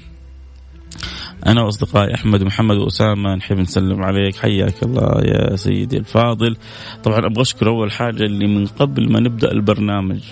أنا 1.46 1.62
وأصدقائي 1.62 2.14
أحمد 2.14 2.42
ومحمد 2.42 2.76
وأسامة 2.76 3.34
نحب 3.34 3.58
نسلم 3.58 4.02
عليك. 4.02 4.36
حياك 4.36 4.82
الله 4.82 5.22
يا 5.24 5.56
سيدي 5.56 5.96
الفاضل. 5.98 6.56
طبعا 7.04 7.18
أبغى 7.18 7.42
أشكر 7.42 7.68
أول 7.68 7.92
حاجة 7.92 8.22
اللي 8.22 8.46
من 8.46 8.66
قبل 8.66 9.12
ما 9.12 9.20
نبدأ 9.20 9.52
البرنامج. 9.52 10.22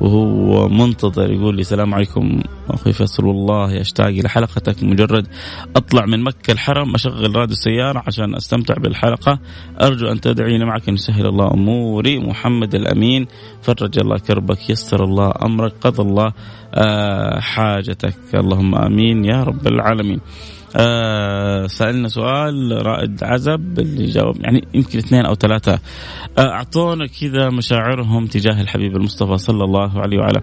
وهو 0.00 0.68
منتظر 0.68 1.30
يقول 1.30 1.54
لي 1.54 1.60
السلام 1.60 1.94
عليكم 1.94 2.40
أخوي 2.70 2.92
فيصل 2.92 3.26
والله 3.26 3.80
أشتاق 3.80 4.06
إلى 4.06 4.28
حلقتك 4.28 4.84
مجرد 4.84 5.26
أطلع 5.76 6.04
من 6.06 6.22
مكة 6.22 6.52
الحرم 6.52 6.94
أشغل 6.94 7.36
راديو 7.36 7.52
السيارة 7.52 8.02
عشان 8.06 8.34
أستمتع 8.34 8.74
بالحلقة. 8.74 9.38
أرجو 9.82 10.06
أن 10.06 10.20
تدعيني 10.20 10.64
معك 10.64 10.88
إن 10.88 10.94
يسهل 10.94 11.26
الله 11.26 11.50
أموري. 11.54 12.18
محمد 12.18 12.74
الأمين 12.74 13.26
فرج 13.62 13.98
الله 13.98 14.18
كربك 14.18 14.70
يسر 14.70 15.04
الله 15.04 15.32
أمرك 15.42 15.72
قضى 15.80 16.02
الله 16.02 16.32
آه، 16.74 17.40
حاجتك. 17.40 18.16
اللهم 18.34 18.74
آمين 18.74 19.24
يا 19.24 19.42
رب 19.44 19.66
العالمين. 19.66 20.20
آه 20.76 21.66
سألنا 21.66 22.08
سؤال 22.08 22.86
رائد 22.86 23.24
عزب 23.24 23.78
اللي 23.78 24.06
جاوب 24.06 24.40
يعني 24.40 24.64
يمكن 24.74 24.98
اثنين 24.98 25.26
أو 25.26 25.34
ثلاثة. 25.34 25.78
آه 26.38 26.50
أعطونا 26.50 27.06
كذا 27.06 27.50
مشاعرهم 27.50 28.26
تجاه 28.26 28.60
الحبيب 28.60 28.96
المصطفى 28.96 29.38
صلى 29.38 29.64
الله 29.64 30.00
عليه 30.00 30.18
وعلى 30.18 30.40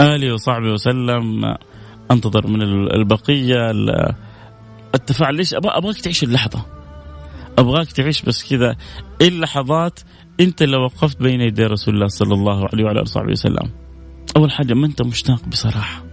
آله 0.00 0.34
وصحبه 0.34 0.72
وسلم. 0.72 1.44
أنتظر 2.10 2.46
من 2.46 2.62
البقية 2.62 3.70
التفاعل. 4.94 5.34
ليش؟ 5.34 5.54
أبغاك 5.54 5.96
تعيش 5.96 6.24
اللحظة. 6.24 6.66
أبغاك 7.58 7.92
تعيش 7.92 8.22
بس 8.22 8.50
كذا 8.50 8.76
اللحظات 9.22 10.00
أنت 10.40 10.62
لو 10.62 10.84
وقفت 10.84 11.22
بين 11.22 11.40
يدي 11.40 11.64
رسول 11.64 11.94
الله 11.94 12.06
صلى 12.06 12.34
الله 12.34 12.68
عليه 12.72 12.84
وعلى 12.84 12.94
آله 12.94 13.02
وصحبه 13.02 13.30
وسلم. 13.30 13.70
أول 14.36 14.50
حاجة 14.50 14.74
ما 14.74 14.86
أنت 14.86 15.02
مشتاق 15.02 15.48
بصراحة. 15.48 16.09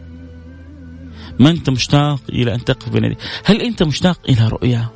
ما 1.40 1.50
أنت 1.50 1.70
مشتاق 1.70 2.22
إلى 2.30 2.54
أن 2.56 2.64
تقف 2.64 2.90
بين 2.90 3.04
يدي 3.04 3.18
هل 3.46 3.62
أنت 3.62 3.84
مشتاق 3.84 4.20
إلى 4.30 4.48
رؤيا؟ 4.48 4.90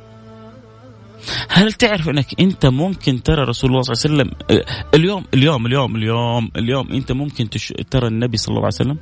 هل 1.48 1.72
تعرف 1.72 2.08
أنك 2.08 2.40
أنت 2.40 2.66
ممكن 2.66 3.22
ترى 3.22 3.44
رسول 3.44 3.70
الله 3.70 3.82
صلى 3.82 3.94
الله 3.94 4.24
عليه 4.24 4.32
وسلم؟ 4.32 4.58
اليوم 4.94 5.24
اليوم 5.34 5.66
اليوم 5.66 5.96
اليوم 5.96 6.50
اليوم 6.56 6.92
أنت 6.92 7.12
ممكن 7.12 7.50
تش... 7.50 7.72
ترى 7.90 8.06
النبي 8.08 8.36
صلى 8.36 8.48
الله 8.48 8.64
عليه 8.64 8.74
وسلم؟ 8.74 8.98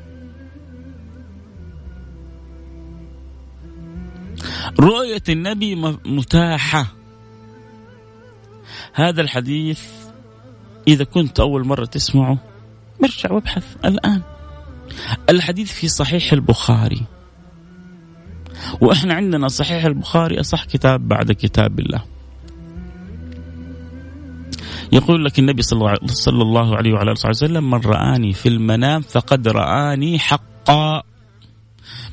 رؤية 4.80 5.22
النبي 5.28 5.74
متاحة. 6.04 6.86
هذا 8.92 9.22
الحديث 9.22 9.82
إذا 10.88 11.04
كنت 11.04 11.40
أول 11.40 11.66
مرة 11.66 11.84
تسمعه 11.84 12.38
ارجع 13.04 13.32
وابحث 13.32 13.76
الآن. 13.84 14.22
الحديث 15.28 15.72
في 15.72 15.88
صحيح 15.88 16.32
البخاري. 16.32 17.02
وإحنا 18.80 19.14
عندنا 19.14 19.48
صحيح 19.48 19.84
البخاري 19.84 20.40
أصح 20.40 20.64
كتاب 20.64 21.08
بعد 21.08 21.32
كتاب 21.32 21.80
الله. 21.80 22.02
يقول 24.92 25.24
لك 25.24 25.38
النبي 25.38 25.62
صلى 25.62 26.42
الله 26.42 26.76
عليه 26.76 26.92
وعلى 26.92 27.10
آله 27.10 27.28
وسلم 27.28 27.70
من 27.70 27.80
رآني 27.80 28.32
في 28.32 28.48
المنام 28.48 29.02
فقد 29.02 29.48
رآني 29.48 30.18
حقا. 30.18 31.02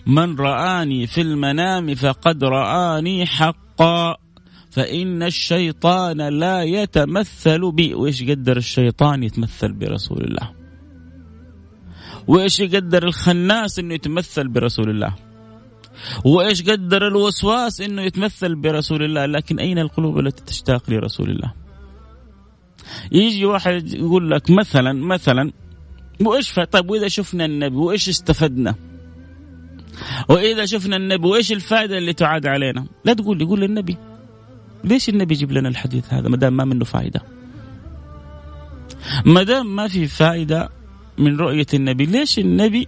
من 0.06 0.36
رآني 0.36 1.08
في 1.08 1.22
المنام 1.22 1.96
فقد 1.96 2.44
رآني 2.44 3.26
حقا. 3.26 4.18
فإن 4.72 5.24
الشيطان 5.24 6.22
لا 6.22 6.64
يتمثل 6.64 7.72
بي 7.72 7.94
وإيش 7.94 8.24
قدر 8.24 8.58
الشيطان 8.58 9.24
يتمثل 9.24 9.74
برسول 9.74 10.24
الله 10.24 10.52
وإيش 12.28 12.60
يقدر 12.60 13.04
الخناس 13.04 13.80
أنه 13.80 13.94
يتمثل 13.94 14.48
برسول 14.48 14.90
الله 14.90 15.16
وإيش 16.26 16.62
قدر 16.62 17.08
الوسواس 17.08 17.82
إنه 17.82 18.02
يتمثل 18.02 18.56
برسول 18.56 19.04
الله؟ 19.04 19.26
لكن 19.26 19.60
أين 19.60 19.80
القلوب 19.80 20.20
التي 20.20 20.44
تشتاق 20.44 20.90
لرسول 20.90 21.30
الله؟ 21.30 21.54
يجي 23.12 23.46
واحد 23.46 23.94
يقول 23.94 24.32
لك 24.32 24.50
مثلا 24.50 24.94
مثلا 24.94 25.52
وإيش 26.22 26.54
طيب 26.72 26.90
وإذا 26.90 27.08
شفنا 27.08 27.46
النبي 27.46 27.76
وإيش 27.76 28.10
استفدنا؟ 28.10 28.76
وإذا 30.30 30.66
شفنا 30.66 30.96
النبي 30.96 31.28
وإيش 31.28 31.52
الفائدة 31.52 31.98
اللي 31.98 32.14
تعاد 32.14 32.46
علينا؟ 32.46 32.86
لا 33.06 33.14
تقول 33.14 33.38
لي 33.38 33.46
قول 33.46 33.60
للنبي. 33.60 33.98
ليش 34.84 35.10
النبي 35.10 35.34
يجيب 35.34 35.52
لنا 35.52 35.70
الحديث 35.70 36.14
هذا؟ 36.14 36.30
ما 36.30 36.38
دام 36.38 36.58
ما 36.58 36.66
منه 36.66 36.86
فائدة. 36.86 37.22
ما 39.26 39.44
دام 39.44 39.76
ما 39.76 39.88
في 39.88 40.08
فائدة 40.08 40.70
من 41.18 41.38
رؤية 41.38 41.66
النبي 41.74 42.06
ليش 42.06 42.40
النبي 42.40 42.88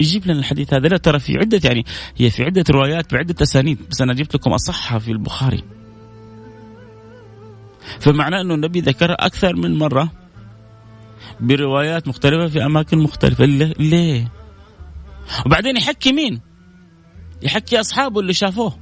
يجيب 0.00 0.26
لنا 0.26 0.38
الحديث 0.38 0.74
هذا. 0.74 0.88
لا 0.88 0.96
ترى 0.96 1.18
في 1.18 1.38
عدة 1.38 1.60
يعني 1.64 1.84
هي 2.16 2.30
في 2.30 2.44
عدة 2.44 2.64
روايات 2.70 3.14
بعدة 3.14 3.34
أسانيد 3.42 3.78
بس 3.90 4.00
أنا 4.00 4.14
جبت 4.14 4.34
لكم 4.34 4.52
أصحها 4.52 4.98
في 4.98 5.10
البخاري. 5.10 5.64
فمعناه 8.00 8.40
أنه 8.40 8.54
النبي 8.54 8.80
ذكرها 8.80 9.26
أكثر 9.26 9.56
من 9.56 9.78
مرة 9.78 10.12
بروايات 11.40 12.08
مختلفة 12.08 12.46
في 12.46 12.64
أماكن 12.64 12.98
مختلفة. 12.98 13.44
ليه؟ 13.44 14.32
وبعدين 15.46 15.76
يحكي 15.76 16.12
مين؟ 16.12 16.40
يحكي 17.42 17.80
أصحابه 17.80 18.20
اللي 18.20 18.32
شافوه. 18.32 18.78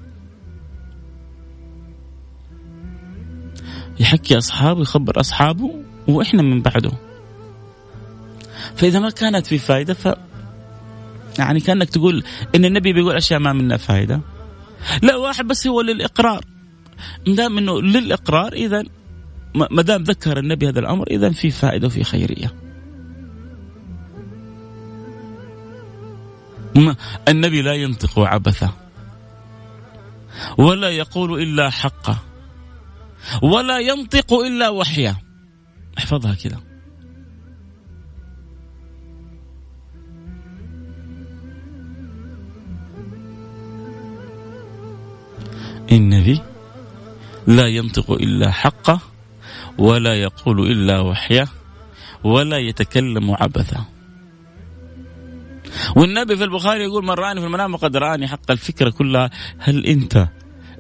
يحكي 4.01 4.38
أصحابه 4.38 4.81
يخبر 4.81 5.20
أصحابه 5.20 5.75
وإحنا 6.09 6.42
من 6.42 6.62
بعده. 6.62 6.92
فإذا 8.77 8.99
ما 8.99 9.11
كانت 9.11 9.46
في 9.46 9.59
فائدة 9.59 9.94
ف 9.94 10.09
يعني 11.40 11.61
كأنك 11.61 11.90
تقول 11.90 12.24
إن 12.55 12.64
النبي 12.64 12.92
بيقول 12.92 13.16
أشياء 13.16 13.40
ما 13.40 13.53
منها 13.53 13.76
فائده 13.76 14.20
لا 15.03 15.16
واحد 15.16 15.46
بس 15.46 15.66
هو 15.66 15.81
للإقرار. 15.81 16.44
ما 17.26 17.35
دام 17.35 17.59
إنه 17.59 17.83
للإقرار 17.83 18.53
إذا 18.53 18.83
ما 19.55 19.83
دام 19.83 20.03
ذكر 20.03 20.38
النبي 20.38 20.68
هذا 20.68 20.81
الأمر 20.81 21.07
إذا 21.11 21.31
في 21.31 21.50
فائدة 21.50 21.87
وفي 21.87 22.05
خيرية. 22.05 22.55
النبي 27.29 27.62
لا 27.62 27.74
ينطق 27.74 28.18
عبثا 28.18 28.70
ولا 30.59 30.90
يقول 30.90 31.42
إلا 31.42 31.70
حقا 31.70 32.16
ولا 33.42 33.79
ينطق 33.79 34.33
إلا 34.33 34.68
وحيا 34.68 35.16
احفظها 35.98 36.35
كذا 36.35 36.69
النبي 45.92 46.40
لا 47.46 47.66
ينطق 47.66 48.11
إلا 48.11 48.50
حقه 48.50 49.00
ولا 49.79 50.14
يقول 50.14 50.70
إلا 50.70 51.00
وحيه 51.00 51.48
ولا 52.24 52.59
يتكلم 52.59 53.31
عبثا. 53.31 53.85
والنبي 55.96 56.37
في 56.37 56.44
البخاري 56.44 56.85
يقول 56.85 57.05
من 57.05 57.11
رآني 57.11 57.40
في 57.40 57.46
المنام 57.46 57.74
وقد 57.74 57.96
رآني 57.96 58.29
حق 58.29 58.50
الفكرة 58.50 58.90
كلها. 58.90 59.31
هل 59.59 59.87
أنت 59.87 60.29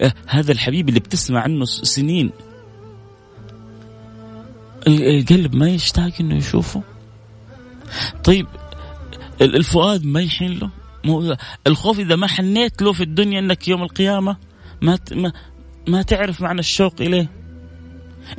إيه، 0.00 0.14
هذا 0.26 0.52
الحبيب 0.52 0.88
اللي 0.88 1.00
بتسمع 1.00 1.40
عنه 1.40 1.64
سنين. 1.64 2.30
القلب 4.86 5.54
ما 5.54 5.68
يشتاق 5.68 6.12
إنه 6.20 6.36
يشوفه. 6.36 6.82
طيب 8.24 8.46
الفؤاد 9.40 10.04
ما 10.04 10.20
يحن 10.20 10.44
له؟ 10.44 10.70
الخوف 11.66 11.98
إذا 11.98 12.16
ما 12.16 12.26
حنيت 12.26 12.82
له 12.82 12.92
في 12.92 13.02
الدنيا 13.02 13.38
إنك 13.38 13.68
يوم 13.68 13.82
القيامة 13.82 14.36
ما 14.82 14.98
ما 15.12 15.32
ما 15.88 16.02
تعرف 16.02 16.40
معنى 16.40 16.60
الشوق 16.60 16.94
إليه؟ 17.00 17.30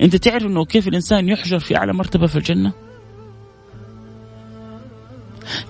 أنت 0.01 0.15
تعرف 0.15 0.43
إنه 0.43 0.65
كيف 0.65 0.87
الإنسان 0.87 1.29
يحشر 1.29 1.59
في 1.59 1.77
أعلى 1.77 1.93
مرتبة 1.93 2.27
في 2.27 2.35
الجنة؟ 2.35 2.71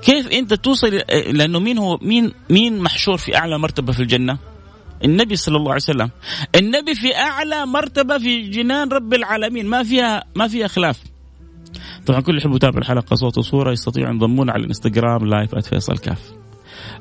كيف 0.02 0.28
أنت 0.28 0.54
توصل 0.54 0.88
لأنه 1.34 1.60
مين 1.60 1.78
هو 1.78 1.98
مين 2.02 2.32
مين 2.50 2.80
محشور 2.80 3.18
في 3.18 3.38
أعلى 3.38 3.60
مرتبة 3.60 3.94
في 3.94 4.00
الجنة؟ 4.00 4.38
النبي 5.06 5.36
صلى 5.36 5.58
الله 5.58 5.72
عليه 5.72 5.82
وسلم. 5.82 6.10
النبي 6.56 6.96
في 6.96 7.16
أعلى 7.16 7.66
مرتبة 7.66 8.18
في 8.18 8.42
جنان 8.42 8.90
رب 8.90 9.14
العالمين. 9.14 9.66
ما 9.66 9.84
فيها 9.84 10.24
ما 10.36 10.48
فيها 10.48 10.68
خلاف. 10.68 11.04
طبعا 12.06 12.22
كل 12.22 12.38
يحب 12.38 12.56
يتابع 12.56 12.78
الحلقة 12.78 13.16
صوت 13.16 13.38
وصورة 13.38 13.72
يستطيع 13.72 14.10
ينضمون 14.10 14.50
على 14.50 14.62
الإنستغرام 14.62 15.26
live 15.26 15.56
@فيصل 15.56 15.98
كاف. 15.98 16.32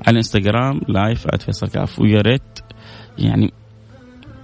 على 0.01 0.11
الإنستغرام 0.11 0.81
live 0.89 1.27
@فيصل 1.37 1.69
كاف. 1.69 1.99
ويا 1.99 2.21
ريت 2.21 2.59
يعني 3.19 3.53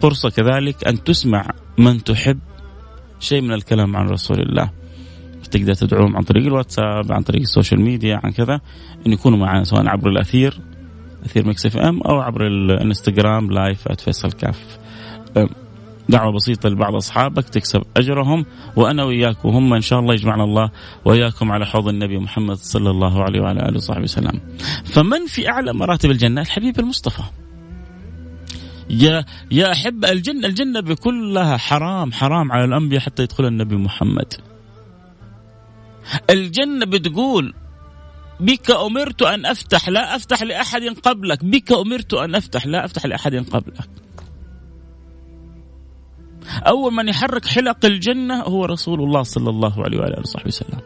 فرصة 0.01 0.31
كذلك 0.31 0.89
أن 0.89 1.05
تسمع 1.05 1.51
من 1.79 2.05
تحب 2.05 2.39
شيء 3.21 3.41
من 3.41 3.53
الكلام 3.53 3.97
عن 3.97 4.09
رسول 4.09 4.41
الله. 4.41 4.71
تقدر 5.51 5.75
تدعوهم 5.75 6.17
عن 6.17 6.23
طريق 6.23 6.47
الواتساب 6.47 7.13
عن 7.13 7.23
طريق 7.23 7.41
ال 7.41 7.46
social 7.46 7.81
media 7.81 8.21
عن 8.25 8.31
كذا 8.33 8.61
أن 9.07 9.13
يكونوا 9.13 9.39
معنا 9.39 9.65
سواء 9.65 9.89
عبر 9.89 10.09
الأثير 10.09 10.61
أثير 11.25 11.47
Mix 11.47 11.67
FM 11.67 12.01
أو 12.01 12.21
عبر 12.21 12.47
الإنستغرام 12.47 13.51
live 13.51 13.89
@فيصل 13.93 14.33
كاف. 14.33 14.79
دعوة 16.09 16.33
بسيطة 16.33 16.69
لبعض 16.69 16.95
أصحابك 16.95 17.49
تكسب 17.49 17.83
أجرهم 17.97 18.45
وأنا 18.77 19.05
وإياك 19.05 19.45
وهم 19.45 19.75
إن 19.75 19.81
شاء 19.81 20.01
الله 20.01 20.15
يجمعنا 20.15 20.45
الله 20.45 20.71
وإياكم 21.05 21.53
على 21.53 21.67
حوض 21.67 21.89
النبي 21.89 22.19
محمد 22.19 22.57
صلى 22.57 22.91
الله 22.91 23.23
عليه 23.23 23.41
وعلى 23.41 23.69
آله 23.69 23.77
وصحبه 23.77 24.03
وسلم. 24.03 24.41
فمن 24.85 25.27
في 25.27 25.49
أعلى 25.49 25.73
مراتب 25.73 26.11
الجنة؟ 26.11 26.41
الحبيب 26.41 26.79
المصطفى. 26.79 27.23
يا 28.91 29.25
يا 29.51 29.73
أحب 29.73 30.05
الجنة 30.05 30.47
الجنة 30.47 30.81
بكلها 30.81 31.57
حرام 31.57 32.13
حرام 32.13 32.53
على 32.53 32.65
الأنبياء 32.65 33.01
حتى 33.01 33.23
يدخل 33.23 33.47
النبي 33.47 33.77
محمد. 33.77 34.35
الجنة 36.31 36.87
بتقول 36.87 37.55
بك 38.41 38.71
أمرت 38.71 39.23
أن 39.23 39.47
أفتح 39.47 39.89
لا 39.89 40.17
أفتح 40.17 40.43
لأحد 40.43 40.83
قبلك 40.83 41.45
بك 41.45 41.73
أمرت 41.73 42.15
أن 42.15 42.35
أفتح 42.35 42.67
لا 42.67 42.85
أفتح 42.85 43.07
لأحد 43.07 43.35
قبلك. 43.35 43.89
أول 46.67 46.93
من 46.93 47.09
يحرك 47.09 47.47
حلق 47.47 47.85
الجنة 47.85 48.43
هو 48.43 48.65
رسول 48.65 49.01
الله 49.01 49.23
صلى 49.23 49.51
الله 49.51 49.85
عليه 49.85 49.99
وآله 49.99 50.21
وصحبه 50.21 50.47
وسلم. 50.47 50.81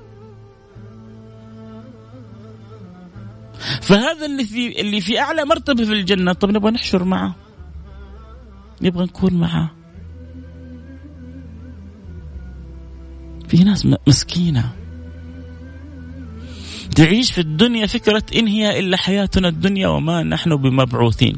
فهذا 3.83 4.27
اللي 4.27 4.45
في 4.45 4.81
اللي 4.81 5.01
في 5.01 5.21
أعلى 5.21 5.45
مرتبة 5.45 5.85
في 5.85 5.93
الجنة. 5.93 6.33
طب 6.33 6.51
نبغى 6.51 6.71
نحشر 6.71 7.05
معه. 7.05 7.35
نبغى 8.83 9.05
نكون 9.05 9.35
معاه. 9.35 9.71
في 13.49 13.65
ناس 13.65 13.87
مسكينة. 14.09 14.73
تعيش 16.97 17.33
في 17.33 17.41
الدنيا 17.41 17.87
فكرة 17.87 18.23
إن 18.35 18.47
هي 18.47 18.79
إلا 18.79 18.97
حياتنا 18.97 19.49
الدنيا 19.49 19.89
وما 19.89 20.23
نحن 20.23 20.57
بمبعوثين. 20.57 21.37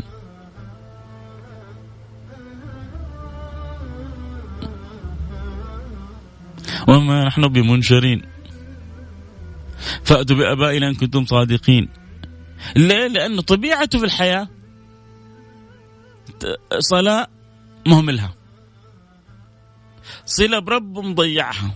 وما 6.89 7.25
نحن 7.25 7.49
بمنشرين. 7.49 8.23
فأتوا 10.05 10.37
بآبائنا 10.37 10.89
إن 10.89 10.95
كنتم 10.95 11.25
صادقين. 11.25 11.89
ليه؟ 12.77 13.07
لأن 13.07 13.41
طبيعته 13.41 13.99
في 13.99 14.05
الحياة 14.05 14.49
صلاة 16.79 17.27
مهملها. 17.87 18.35
صلة 20.27 20.59
برب 20.59 20.99
مضيعها. 20.99 21.75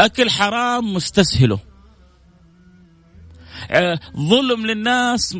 أكل 0.00 0.30
حرام 0.30 0.94
مستسهله. 0.94 1.58
آه، 3.70 4.00
ظلم 4.16 4.66
للناس 4.66 5.38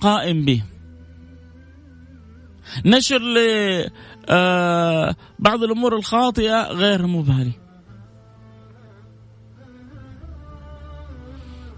قائم 0.00 0.44
به. 0.44 0.62
نشر 2.84 3.18
لبعض 3.18 3.92
آه، 5.62 5.64
الأمور 5.64 5.96
الخاطئة 5.96 6.72
غير 6.72 7.06
مبالي. 7.06 7.52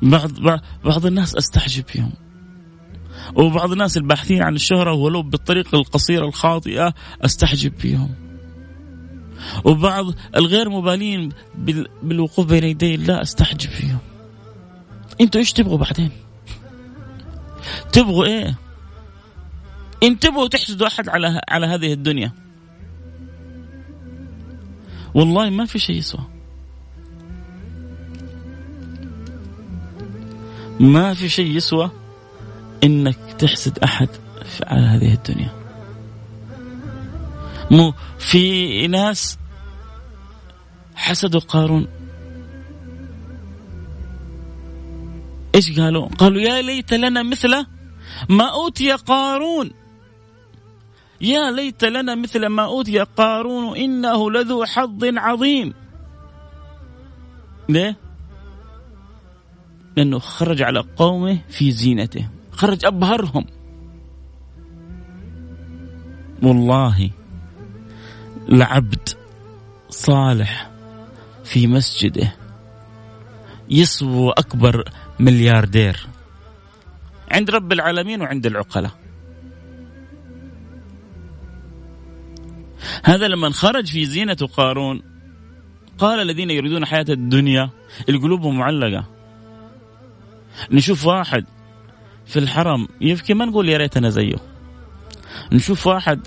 بعض 0.03 0.31
بعض 0.85 1.07
الناس 1.07 1.37
أستعجب 1.37 1.89
فيهم 1.89 2.13
وبعض 3.35 3.73
الناس 3.73 3.97
الباحثين 3.97 4.43
عن 4.43 4.55
الشهرة 4.55 4.93
ولو 4.93 5.23
بالطريقة 5.23 5.79
القصيرة 5.79 6.27
الخاطئة 6.27 6.95
استحجب 7.25 7.73
فيهم. 7.79 8.15
وبعض 9.65 10.07
الغير 10.37 10.71
مبالين 10.71 11.33
بالوقوف 12.03 12.47
بين 12.47 12.65
يدي 12.65 12.95
الله 12.95 13.23
استحجب 13.23 13.71
فيهم. 13.71 13.99
أنتوا 15.21 15.41
إيش 15.41 15.53
تبغوا 15.53 15.79
بعدين؟ 15.79 16.11
تبغوا 17.93 18.25
إيه؟ 18.25 18.55
انتبهوا 20.03 20.49
تحسدوا 20.49 20.87
أحد 20.87 21.09
على 21.09 21.41
على 21.49 21.67
هذه 21.67 21.93
الدنيا. 21.93 22.33
والله 25.15 25.51
ما 25.51 25.65
في 25.65 25.79
شيء 25.79 25.97
يسوى. 25.97 26.25
ما 30.81 31.15
في 31.15 31.29
شيء 31.29 31.57
يسوى 31.57 31.91
إنك 32.85 33.17
تحسد 33.39 33.79
أحد 33.79 34.09
على 34.63 34.87
هذه 34.87 35.15
الدنيا. 35.15 35.53
مو 37.71 37.95
في 38.19 38.87
ناس 38.87 39.39
حسدوا 40.95 41.41
قارون. 41.41 41.87
إيش 45.55 45.81
قالوا؟ 45.81 46.09
قالوا 46.09 46.41
يا 46.41 46.63
ليت 46.63 46.95
لنا 46.95 47.23
مثل 47.23 47.67
ما 48.29 48.45
أوتي 48.45 48.93
قارون. 48.93 49.71
يا 51.21 51.51
ليت 51.51 51.85
لنا 51.85 52.15
مثل 52.15 52.47
ما 52.47 52.65
أوتي 52.65 52.99
قارون 52.99 53.77
إنه 53.77 54.31
لذو 54.31 54.65
حظ 54.65 55.05
عظيم. 55.05 55.75
ليه؟ 57.69 57.97
لأنه 59.97 60.19
خرج 60.19 60.63
على 60.63 60.85
قومه 60.97 61.39
في 61.49 61.71
زينته. 61.71 62.29
خرج 62.57 62.85
أبهرهم. 62.85 63.47
والله 66.43 67.11
لعبد 68.49 69.09
صالح 69.89 70.71
في 71.45 71.67
مسجده 71.67 72.33
يسوى 73.71 74.33
أكبر 74.39 74.85
ملياردير 75.21 76.07
عند 77.31 77.51
رب 77.51 77.73
العالمين 77.73 78.23
وعند 78.23 78.47
العقلاء. 78.47 78.91
هذا 83.05 83.29
لما 83.29 83.51
خرج 83.51 83.87
في 83.87 84.05
زينة 84.05 84.49
قارون. 84.57 85.03
قال 85.99 86.21
الذين 86.21 86.51
يريدون 86.51 86.85
حياة 86.85 87.07
الدنيا 87.09 87.71
القلوب 88.09 88.47
معلقة. 88.47 89.05
نشوف 90.71 91.07
واحد 91.07 91.45
في 92.27 92.39
الحرم. 92.39 92.89
يبكي 93.01 93.35
ما 93.35 93.45
نقول 93.45 93.69
يا 93.69 93.77
ريتنا 93.77 94.11
زيه. 94.11 94.37
نشوف 95.53 95.87
واحد 95.87 96.21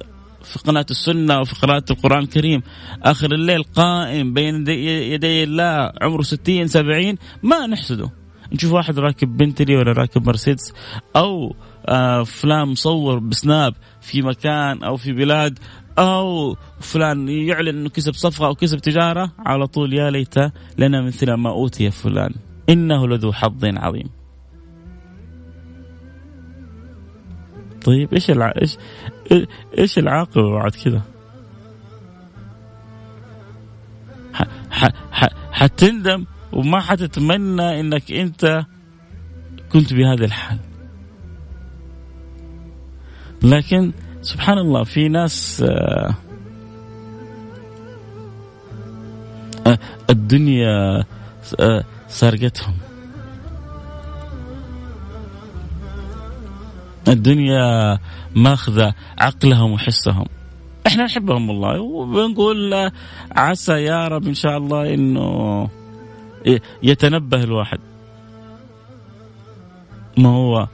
في 0.44 0.60
قناة 0.60 0.86
السنة 0.92 1.40
وفي 1.40 1.56
قراءة 1.56 1.84
القرآن 1.92 2.20
الكريم 2.20 2.62
آخر 3.04 3.32
الليل 3.32 3.64
قائم 3.64 4.34
بين 4.34 4.68
يدي 4.68 5.44
الله 5.44 5.92
عمره 6.02 6.22
ستين 6.22 6.68
سبعين 6.68 7.18
ما 7.44 7.68
نحسده. 7.68 8.10
نشوف 8.54 8.74
واحد 8.74 9.00
راكب 9.00 9.38
بنتلي 9.38 9.78
ولا 9.78 9.92
راكب 9.92 10.28
مرسيدس 10.28 10.74
أو 11.16 11.56
آه 11.86 12.24
فلان 12.24 12.68
مصور 12.68 13.20
بسناب 13.20 13.74
في 14.02 14.22
مكان 14.22 14.84
أو 14.84 14.98
في 14.98 15.12
بلاد 15.12 15.60
أو 16.00 16.56
فلان 16.80 17.30
يعلن 17.30 17.68
أنه 17.68 17.90
كسب 17.90 18.14
صفقة 18.14 18.48
أو 18.48 18.56
كسب 18.56 18.78
تجارة 18.78 19.32
على 19.40 19.68
طول 19.68 19.94
يا 19.94 20.10
ليت 20.10 20.36
لنا 20.78 21.02
مثل 21.02 21.34
ما 21.34 21.50
أوتي 21.50 21.92
فلان. 21.92 22.34
إنه 22.70 23.08
لذو 23.08 23.34
حظ 23.34 23.66
عظيم. 23.66 24.17
طيب 27.88 28.14
إيش 28.14 28.32
الع... 28.32 28.54
إيش 28.62 28.78
إيش 29.78 30.00
العاقبة 30.00 30.52
بعد 30.52 30.72
كذا؟ 30.72 31.02
ح... 34.34 34.44
ح... 35.12 35.28
حتندم 35.52 36.26
وما 36.54 36.80
حتتمنى 36.80 37.80
إنك 37.80 38.12
أنت 38.12 38.66
كنت 39.72 39.94
بهذا 39.94 40.26
الحال 40.26 40.58
لكن 43.44 43.92
سبحان 44.22 44.58
الله 44.58 44.84
في 44.84 45.08
ناس 45.08 45.64
آه، 45.70 46.16
آه، 49.68 49.80
الدنيا 50.10 51.04
آه، 51.60 51.84
سرقتهم 52.08 52.87
الدنيا 57.08 58.00
ماخذة 58.36 58.94
عقلهم 59.18 59.72
وحسهم. 59.72 60.26
إحنا 60.88 61.06
نحبهم 61.06 61.50
والله 61.50 61.80
وبنقول 61.82 62.92
عسى 63.32 63.74
يا 63.74 64.08
رب 64.08 64.28
إن 64.28 64.34
شاء 64.34 64.58
الله 64.58 64.94
إنه 64.94 65.70
يتنبه 66.84 67.44
الواحد. 67.44 67.80
ما 70.18 70.30
هو؟ 70.30 70.68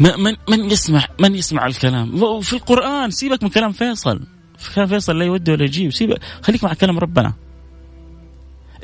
من 0.00 0.36
من 0.48 0.70
يسمع 0.70 1.06
من 1.20 1.34
يسمع 1.34 1.66
الكلام؟ 1.66 2.40
في 2.40 2.52
القرآن 2.52 3.10
سيبك 3.10 3.42
من 3.42 3.48
كلام 3.48 3.72
فيصل. 3.72 4.20
في 4.58 4.74
كلام 4.74 4.88
فيصل 4.88 5.18
لا 5.18 5.24
يودي 5.24 5.52
ولا 5.52 5.64
يجيب 5.64 5.92
سيبك. 5.92 6.20
خليك 6.42 6.64
مع 6.64 6.74
كلام 6.74 6.98
ربنا. 6.98 7.32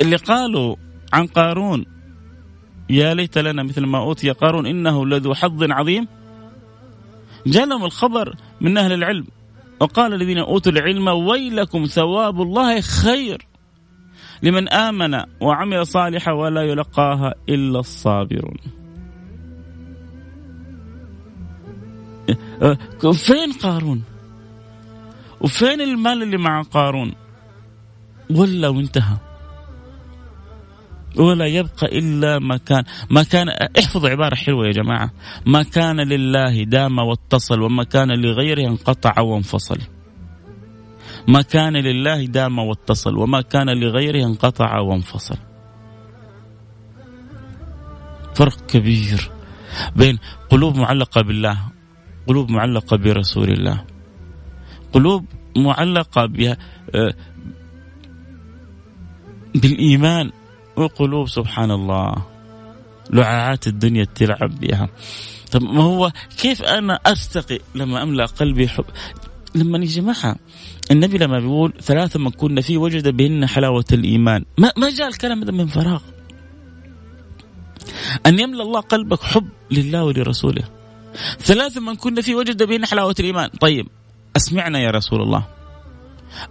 اللي 0.00 0.16
قالوا 0.16 0.76
عن 1.12 1.26
قارون 1.26 1.86
يا 2.90 3.14
ليت 3.14 3.38
لنا 3.38 3.62
مثل 3.62 3.86
ما 3.86 3.98
أوتي 3.98 4.30
قارون 4.30 4.66
إنه 4.66 5.06
لذو 5.06 5.34
حظ 5.34 5.62
عظيم. 5.62 6.08
جاء 7.46 7.86
الخبر 7.86 8.34
من 8.60 8.78
أهل 8.78 8.92
العلم 8.92 9.26
وقال 9.80 10.14
الذين 10.14 10.38
أوتوا 10.38 10.72
العلم 10.72 11.08
ويلكم 11.08 11.84
ثواب 11.84 12.42
الله 12.42 12.80
خير 12.80 13.46
لمن 14.42 14.68
آمن 14.68 15.20
وعمل 15.40 15.86
صالحا 15.86 16.32
ولا 16.32 16.62
يلقاها 16.62 17.34
إلا 17.48 17.78
الصابرون. 17.80 18.56
فين 23.12 23.52
قارون؟ 23.62 24.02
وفين 25.40 25.80
المال 25.80 26.22
اللي 26.22 26.36
مع 26.36 26.62
قارون؟ 26.62 27.12
ولا 28.30 28.68
وانتهى 28.68 29.29
ولا 31.16 31.46
يبقى 31.46 31.98
إلا 31.98 32.38
ما 32.38 32.56
كان 32.56 32.84
ما 33.10 33.22
كان 33.22 33.48
احفظوا 33.48 34.10
عبارة 34.10 34.34
حلوة 34.34 34.66
يا 34.66 34.72
جماعة. 34.72 35.10
ما 35.46 35.62
كان 35.62 36.00
لله 36.00 36.64
دام 36.64 36.98
واتصل 36.98 37.62
وما 37.62 37.84
كان 37.84 38.08
لغيره 38.08 38.68
انقطع 38.68 39.20
وانفصل. 39.20 39.78
ما 41.28 41.42
كان 41.42 41.76
لله 41.76 42.26
دام 42.26 42.58
واتصل 42.58 43.16
وما 43.16 43.40
كان 43.40 43.70
لغيره 43.70 44.24
انقطع 44.24 44.78
وانفصل. 44.78 45.36
فرق 48.34 48.66
كبير 48.66 49.30
بين 49.96 50.18
قلوب 50.50 50.76
معلقة 50.76 51.20
بالله 51.22 51.58
قلوب 52.26 52.50
معلقة 52.50 52.96
برسول 52.96 53.50
الله. 53.50 53.84
قلوب 54.92 55.24
معلقة 55.56 56.26
بها 56.26 56.56
وقلوب 60.80 61.28
سبحان 61.28 61.70
الله 61.70 62.14
لعاعات 63.10 63.66
الدنيا 63.66 64.04
تلعب 64.04 64.60
بها. 64.60 64.88
طب 65.52 65.62
ما 65.62 65.82
هو 65.82 66.12
كيف 66.38 66.62
أنا 66.62 66.94
أرتقي 67.06 67.58
لما 67.74 68.02
أملأ 68.02 68.26
قلبي 68.26 68.68
حب؟ 68.68 68.84
لما 69.54 69.78
يا 69.78 69.84
جماعة 69.84 70.36
النبي 70.90 71.18
لما 71.18 71.38
بيقول 71.38 71.72
ثلاثة 71.80 72.20
من 72.20 72.30
كنا 72.30 72.60
فيه 72.60 72.78
وجد 72.78 73.08
بهن 73.16 73.46
حلاوة 73.46 73.84
الإيمان. 73.92 74.44
ما, 74.58 74.72
ما 74.76 74.90
جاء 74.90 75.08
الكلام 75.08 75.42
هذا 75.42 75.52
من 75.52 75.66
فراغ. 75.66 76.00
أن 78.26 78.38
يملأ 78.38 78.62
الله 78.62 78.80
قلبك 78.80 79.22
حب 79.22 79.48
لله 79.70 80.04
ولرسوله. 80.04 80.64
ثلاث 81.38 81.78
من 81.78 81.94
كنا 81.96 82.22
فيه 82.22 82.34
وجد 82.34 82.62
بهن 82.62 82.86
حلاوة 82.86 83.14
الإيمان. 83.20 83.48
طيب 83.60 83.88
أسمعنا 84.36 84.78
يا 84.78 84.90
رسول 84.90 85.22
الله. 85.22 85.46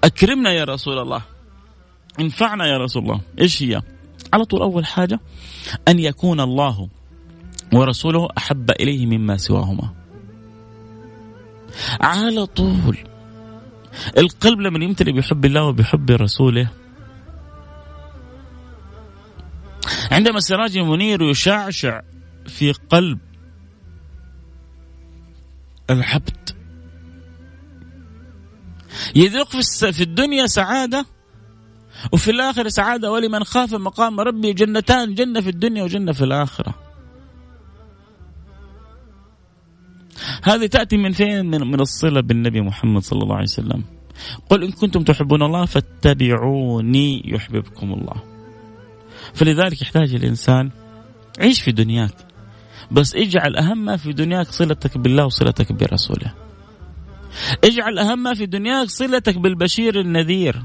أكرمنا 0.04 0.52
يا 0.52 0.64
رسول 0.64 1.00
الله. 1.00 1.22
انفعنا 2.20 2.68
يا 2.68 2.78
رسول 2.78 3.04
الله. 3.04 3.22
إيش 3.40 3.64
هي؟ 3.64 3.82
على 4.34 4.46
طول 4.46 4.62
أول 4.62 4.86
حاجة 4.86 5.20
أن 5.88 6.00
يكون 6.00 6.40
الله 6.40 6.90
ورسوله 7.74 8.28
أحب 8.38 8.72
إليه 8.72 9.06
مما 9.06 9.38
سواهما. 9.38 9.94
على 12.02 12.46
طول. 12.46 12.98
القلب 14.18 14.60
لما 14.60 14.84
يمتلئ 14.86 15.12
بحب 15.12 15.46
الله 15.46 15.64
وبحب 15.64 16.12
رسوله. 16.12 16.70
عندما 20.12 20.38
السراج 20.38 20.78
المنير 20.78 21.22
يشعشع 21.22 22.02
في 22.48 22.72
قلب 22.72 23.20
العبد 25.90 26.50
يذوق 29.16 29.50
في 29.92 30.04
الدنيا 30.04 30.48
سعادة 30.48 31.06
وفي 32.14 32.32
الآخرة 32.32 32.70
سعادة 32.70 33.12
ولمن 33.12 33.44
خاف 33.44 33.74
مقام 33.74 34.20
ربي 34.20 34.54
جنتان 34.54 35.16
جنة 35.16 35.42
في 35.42 35.50
الدنيا 35.50 35.84
وجنة 35.84 36.12
في 36.12 36.24
الآخرة. 36.24 36.76
هذه 40.44 40.66
تأتي 40.66 40.98
من 40.98 41.12
فين؟ 41.12 41.46
من, 41.46 41.62
من 41.72 41.80
الصلة 41.80 42.22
بالنبي 42.22 42.62
محمد 42.62 43.02
صلى 43.02 43.24
الله 43.24 43.36
عليه 43.36 43.44
وسلم. 43.44 43.84
قل 44.50 44.64
إن 44.64 44.72
كنتم 44.72 45.04
تحبون 45.04 45.44
الله 45.44 45.66
فاتبعوني 45.66 47.24
يحببكم 47.26 47.94
الله. 47.94 48.24
فلذلك 49.34 49.82
يحتاج 49.82 50.14
الإنسان 50.14 50.70
عيش 51.40 51.62
في 51.62 51.72
دنياك. 51.72 52.16
بس 52.92 53.16
اجعل 53.16 53.56
أهم 53.56 53.86
ما 53.86 53.98
في 53.98 54.14
دنياك 54.14 54.48
صلتك 54.48 54.98
بالله 54.98 55.26
وصلتك 55.26 55.72
برسوله. 55.72 56.34
اجعل 57.64 58.00
أهم 58.00 58.24
ما 58.24 58.34
في 58.34 58.46
دنياك 58.46 58.90
صلتك 58.90 59.38
بالبشير 59.38 60.00
النذير. 60.00 60.64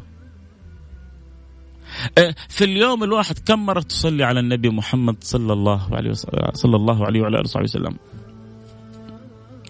في 2.49 2.65
اليوم 2.65 3.05
الواحد 3.05 3.39
كم 3.39 3.67
مرة 3.67 3.81
تصلي 3.81 4.25
على 4.25 4.41
النبي 4.41 4.69
محمد 4.69 5.17
صلى 5.21 5.53
الله 5.53 5.95
عليه 5.97 6.11
وسلم 6.11 6.51
صلى 6.55 6.77
الله 6.77 7.07
عليه 7.07 7.21
وعلى 7.21 7.37
آله 7.37 7.45
وصحبه 7.45 7.65
وسلم؟ 7.65 7.97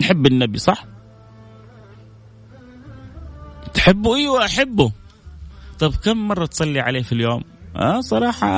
نحب 0.01 0.27
النبي 0.27 0.59
صح؟ 0.59 0.85
تحبه؟ 3.75 4.17
إيوه 4.17 4.45
أحبه. 4.45 4.93
طب 5.79 5.95
كم 6.05 6.29
مرة 6.29 6.47
تصلي 6.47 6.81
عليه 6.81 7.03
في 7.03 7.13
اليوم؟ 7.13 7.43
آه 7.77 8.01
صراحة 8.01 8.49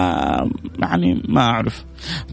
يعني 0.78 1.22
ما 1.28 1.40
أعرف. 1.40 1.84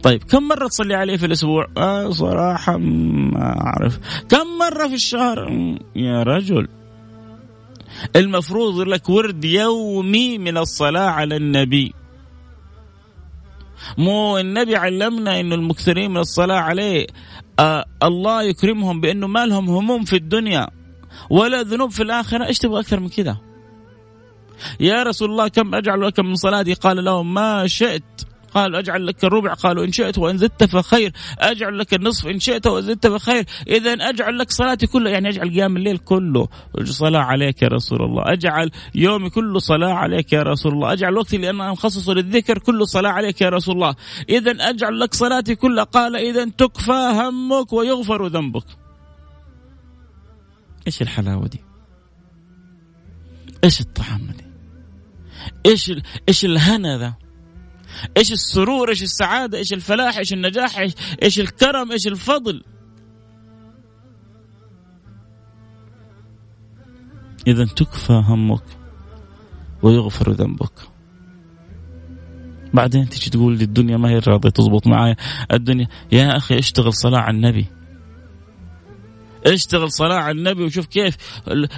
طيب 0.04 0.24
كم 0.24 0.48
مرة 0.48 0.68
تصلي 0.68 0.96
عليه 0.96 1.18
في 1.18 1.26
الأسبوع؟ 1.26 1.68
آه 1.78 2.10
صراحة 2.10 2.78
ما 2.78 3.62
أعرف. 3.62 4.00
كم 4.30 4.58
مرة 4.60 4.88
في 4.88 4.94
الشهر؟ 4.94 5.50
يا 5.96 6.24
رجل. 6.24 6.68
المفروض 8.16 8.80
لك 8.80 9.10
ورد 9.10 9.46
يومي 9.46 10.38
من 10.38 10.58
الصلاة 10.58 11.10
على 11.10 11.36
النبي. 11.36 11.94
مو 13.98 14.38
النبي 14.38 14.76
علمنا 14.76 15.40
انه 15.40 15.56
المكثرين 15.56 16.12
من 16.12 16.18
الصلاة 16.18 16.60
عليه. 16.60 17.08
آه 17.60 17.86
الله 18.04 18.44
يكرمهم 18.44 19.02
بأنه 19.02 19.28
ما 19.28 19.46
لهم 19.46 19.70
هموم 19.70 20.04
في 20.04 20.16
الدنيا 20.16 20.68
ولا 21.30 21.62
ذنوب 21.62 21.92
في 21.92 22.04
الآخرة. 22.04 22.46
إيش 22.46 22.58
تبغى 22.58 22.80
أكثر 22.80 23.00
من 23.00 23.10
كذا 23.10 23.38
يا 24.80 25.04
رسول 25.04 25.32
الله 25.32 25.48
كم 25.48 25.76
أجعل 25.76 26.02
لك 26.02 26.20
من 26.20 26.36
صلاتي؟ 26.36 26.74
قال 26.74 27.04
لهم 27.04 27.34
ما 27.34 27.68
شئت. 27.68 28.33
قال 28.56 28.76
أجعل 28.76 29.08
لك 29.08 29.26
الربع. 29.26 29.54
قالوا 29.54 29.86
إن 29.86 29.92
شئت 29.92 30.18
وإن 30.18 30.38
زدت 30.38 30.64
فخير. 30.64 31.12
أجعل 31.40 31.80
لك 31.80 31.94
النصف 31.94 32.28
إن 32.28 32.40
شئت 32.40 32.68
وإن 32.68 32.82
زدت 32.82 33.08
فخير. 33.08 33.46
إذا 33.68 33.94
أجعل 33.94 34.38
لك 34.38 34.52
صلاتي 34.52 34.88
كلها 34.88 35.12
يعني 35.12 35.30
أجعل 35.30 35.50
قيام 35.50 35.78
الليل 35.78 35.98
كله 35.98 36.48
صلاة 36.84 37.20
عليك 37.20 37.62
يا 37.62 37.68
رسول 37.68 38.02
الله. 38.02 38.24
أجعل 38.26 38.72
يومي 38.96 39.30
كله 39.30 39.60
صلاة 39.60 39.94
عليك 39.94 40.34
يا 40.34 40.44
رسول 40.44 40.74
الله. 40.74 40.94
أجعل 40.94 41.18
وقتي 41.18 41.38
لأن 41.38 41.62
أنا 41.62 41.72
مخصصه 41.72 42.14
للذكر 42.14 42.58
كله 42.58 42.86
صلاة 42.86 43.10
عليك 43.10 43.42
يا 43.42 43.50
رسول 43.50 43.76
الله. 43.76 43.96
إذا 44.30 44.52
أجعل 44.52 45.00
لك 45.00 45.14
صلاتي 45.14 45.56
كلها. 45.56 45.84
قال 45.84 46.16
إذا 46.16 46.50
تكفى 46.50 46.92
همك 46.92 47.74
ويغفر 47.74 48.28
ذنبك. 48.28 48.66
إيش 50.88 51.02
الحلاوة 51.02 51.48
دي؟ 51.48 51.62
إيش 53.64 53.82
الطعام 53.82 54.28
دي؟ 54.38 54.44
إيش 55.66 55.92
إيش 56.30 56.46
الهنا 56.46 56.98
ذا؟ 56.98 57.14
إيش 58.18 58.32
السرور 58.32 58.90
إيش 58.90 59.04
السعادة 59.04 59.58
إيش 59.58 59.74
الفلاح 59.74 60.18
إيش 60.18 60.34
النجاح 60.34 60.88
إيش, 61.24 61.40
الكرم 61.40 61.92
إيش 61.92 62.08
الفضل. 62.08 62.64
إذا 67.48 67.66
تكفى 67.66 68.14
همك 68.14 68.64
ويغفر 69.84 70.32
ذنبك. 70.32 70.74
بعدين 72.74 73.10
تيجي 73.10 73.30
تقول 73.30 73.58
لي 73.58 73.64
الدنيا 73.64 73.98
ما 73.98 74.10
هي 74.10 74.20
راضيه 74.20 74.50
تزبط 74.50 74.88
معايا. 74.88 75.16
الدنيا 75.52 75.88
يا 76.12 76.38
أخي 76.38 76.60
اشتغل 76.60 76.94
صلاة 76.94 77.20
على 77.20 77.36
النبي. 77.36 77.66
اشتغل 79.46 79.92
صلاة 79.92 80.16
على 80.16 80.38
النبي 80.38 80.64
وشوف 80.64 80.86
كيف 80.86 81.18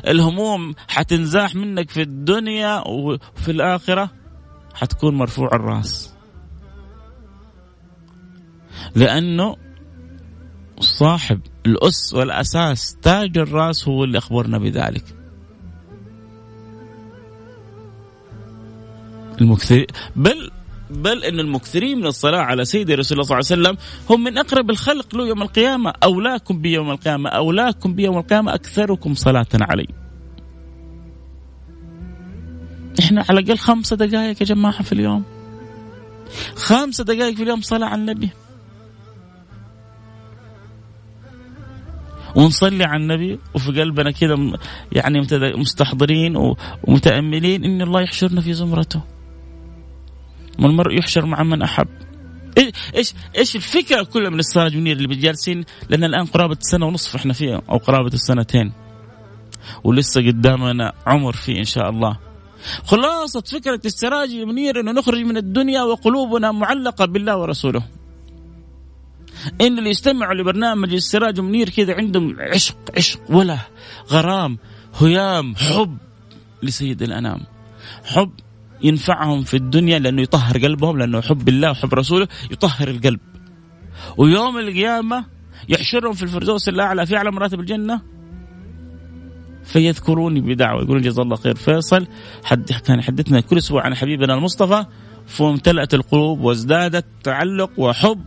الهموم 0.07 0.73
حتنزاح 0.87 1.55
منك 1.55 1.89
في 1.89 2.01
الدنيا 2.01 2.87
وفي 2.87 3.51
الآخرة. 3.51 4.24
حتكون 4.75 5.15
مرفوع 5.15 5.49
الراس. 5.53 6.13
لأنه 8.95 9.55
صاحب 10.79 11.39
الأس 11.65 12.13
والأساس 12.13 12.97
تاج 13.01 13.37
الراس 13.37 13.87
هو 13.87 14.03
اللي 14.03 14.17
أخبرنا 14.17 14.57
بذلك. 14.57 15.03
المكثر 19.41 19.85
بل 20.15 20.51
بل 20.89 21.23
إن 21.23 21.39
المكثرين 21.39 21.97
من 21.97 22.05
الصلاة 22.05 22.39
على 22.39 22.65
سيدي 22.65 22.95
رسول 22.95 23.19
الله 23.19 23.27
صلى 23.27 23.37
الله 23.37 23.69
عليه 23.69 23.79
وسلم 23.79 24.05
هم 24.09 24.23
من 24.23 24.37
أقرب 24.37 24.69
الخلق 24.69 25.15
له 25.15 25.27
يوم 25.27 25.41
القيامة. 25.41 25.93
أولاكم 26.03 26.61
بيوم 26.61 26.91
القيامة. 26.91 27.29
أولاكم 27.29 27.93
بيوم 27.93 28.17
القيامة. 28.17 28.53
أكثركم 28.53 29.13
صلاة 29.13 29.47
علي. 29.61 30.04
إحنا 32.99 33.25
على 33.29 33.39
الأقل 33.39 33.57
خمسة 33.57 33.95
دقائق 33.95 34.41
يا 34.41 34.45
جماعة 34.45 34.83
في 34.83 34.91
اليوم. 34.91 35.23
خمسة 36.55 37.03
دقائق 37.03 37.35
في 37.35 37.43
اليوم 37.43 37.61
صلاة 37.61 37.87
على 37.87 38.01
النبي. 38.01 38.29
ونصلي 42.35 42.83
على 42.83 43.01
النبي 43.03 43.39
وفي 43.53 43.81
قلبنا 43.81 44.11
كذا 44.11 44.35
يعني 44.91 45.27
مستحضرين 45.57 46.55
ومتأملين 46.83 47.63
إن 47.63 47.81
الله 47.81 48.01
يحشرنا 48.01 48.41
في 48.41 48.53
زمرته. 48.53 49.01
والمرء 50.59 50.97
يحشر 50.99 51.25
مع 51.25 51.43
من 51.43 51.61
أحب 51.61 51.87
إيش 52.95 53.13
إيش 53.37 53.55
الفكرة 53.55 54.03
كلها 54.03 54.29
من 54.29 54.39
السراج 54.39 54.77
منير 54.77 54.97
اللي 54.97 55.15
جالسين 55.15 55.65
لأن 55.89 56.03
الآن 56.03 56.25
قرابة 56.25 56.57
سنه 56.59 56.85
ونصف 56.85 57.15
إحنا 57.15 57.33
فيها 57.33 57.61
أو 57.69 57.77
قرابة 57.77 58.13
السنتين 58.13 58.71
ولسه 59.83 60.21
قدامنا 60.21 60.93
عمر 61.07 61.33
فيه 61.33 61.59
إن 61.59 61.63
شاء 61.63 61.89
الله 61.89 62.17
خلاصة 62.85 63.41
فكرة 63.41 63.81
السراج 63.85 64.29
المنير 64.29 64.79
إنه 64.79 64.91
نخرج 64.91 65.19
من 65.19 65.37
الدنيا 65.37 65.83
وقلوبنا 65.83 66.51
معلقة 66.51 67.05
بالله 67.05 67.37
ورسوله. 67.37 67.83
إن 69.61 69.77
اللي 69.79 69.89
يستمعوا 69.89 70.33
لبرنامج 70.33 70.93
السراج 70.93 71.39
المنير 71.39 71.69
كذا 71.69 71.93
عندهم 71.93 72.35
عشق 72.39 72.77
عشق 72.97 73.19
ولا 73.29 73.57
غرام 74.11 74.57
هيام 74.99 75.55
حب 75.55 75.97
لسيد 76.63 77.01
الأنام. 77.01 77.41
حب 78.05 78.31
ينفعهم 78.81 79.43
في 79.43 79.57
الدنيا 79.57 79.99
لأنه 79.99 80.21
يطهر 80.21 80.57
قلبهم 80.57 80.97
لأنه 80.97 81.21
حب 81.21 81.49
الله 81.49 81.71
وحب 81.71 81.93
رسوله 81.93 82.27
يطهر 82.51 82.87
القلب 82.87 83.19
ويوم 84.17 84.57
القيامة 84.57 85.25
يحشرهم 85.69 86.13
في 86.13 86.23
الفردوس 86.23 86.69
الأعلى 86.69 87.05
في 87.05 87.17
أعلى 87.17 87.31
مراتب 87.31 87.59
الجنة 87.59 88.01
فيذكروني 89.65 90.41
بدعوة. 90.41 90.83
يقولون 90.83 91.01
جزا 91.01 91.21
الله 91.21 91.35
خير 91.35 91.55
فيصل. 91.55 92.07
حد 92.43 92.71
كان 92.71 92.99
يحدثنا 92.99 93.39
كل 93.39 93.57
أسبوع 93.57 93.83
عن 93.85 93.95
حبيبنا 93.95 94.33
المصطفى. 94.33 94.85
فامتلأت 95.27 95.93
القلوب 95.93 96.39
وازدادت 96.39 97.05
تعلق 97.23 97.71
وحب 97.77 98.25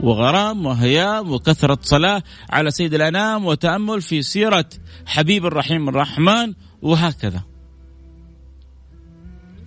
وغرام 0.00 0.66
وهيام 0.66 1.32
وكثرة 1.32 1.78
صلاة 1.82 2.22
على 2.50 2.70
سيد 2.70 2.94
الأنام 2.94 3.44
وتأمل 3.46 4.02
في 4.02 4.22
سيرة 4.22 4.68
حبيب 5.06 5.46
الرحيم 5.46 5.88
الرحمن 5.88 6.54
وهكذا. 6.82 7.42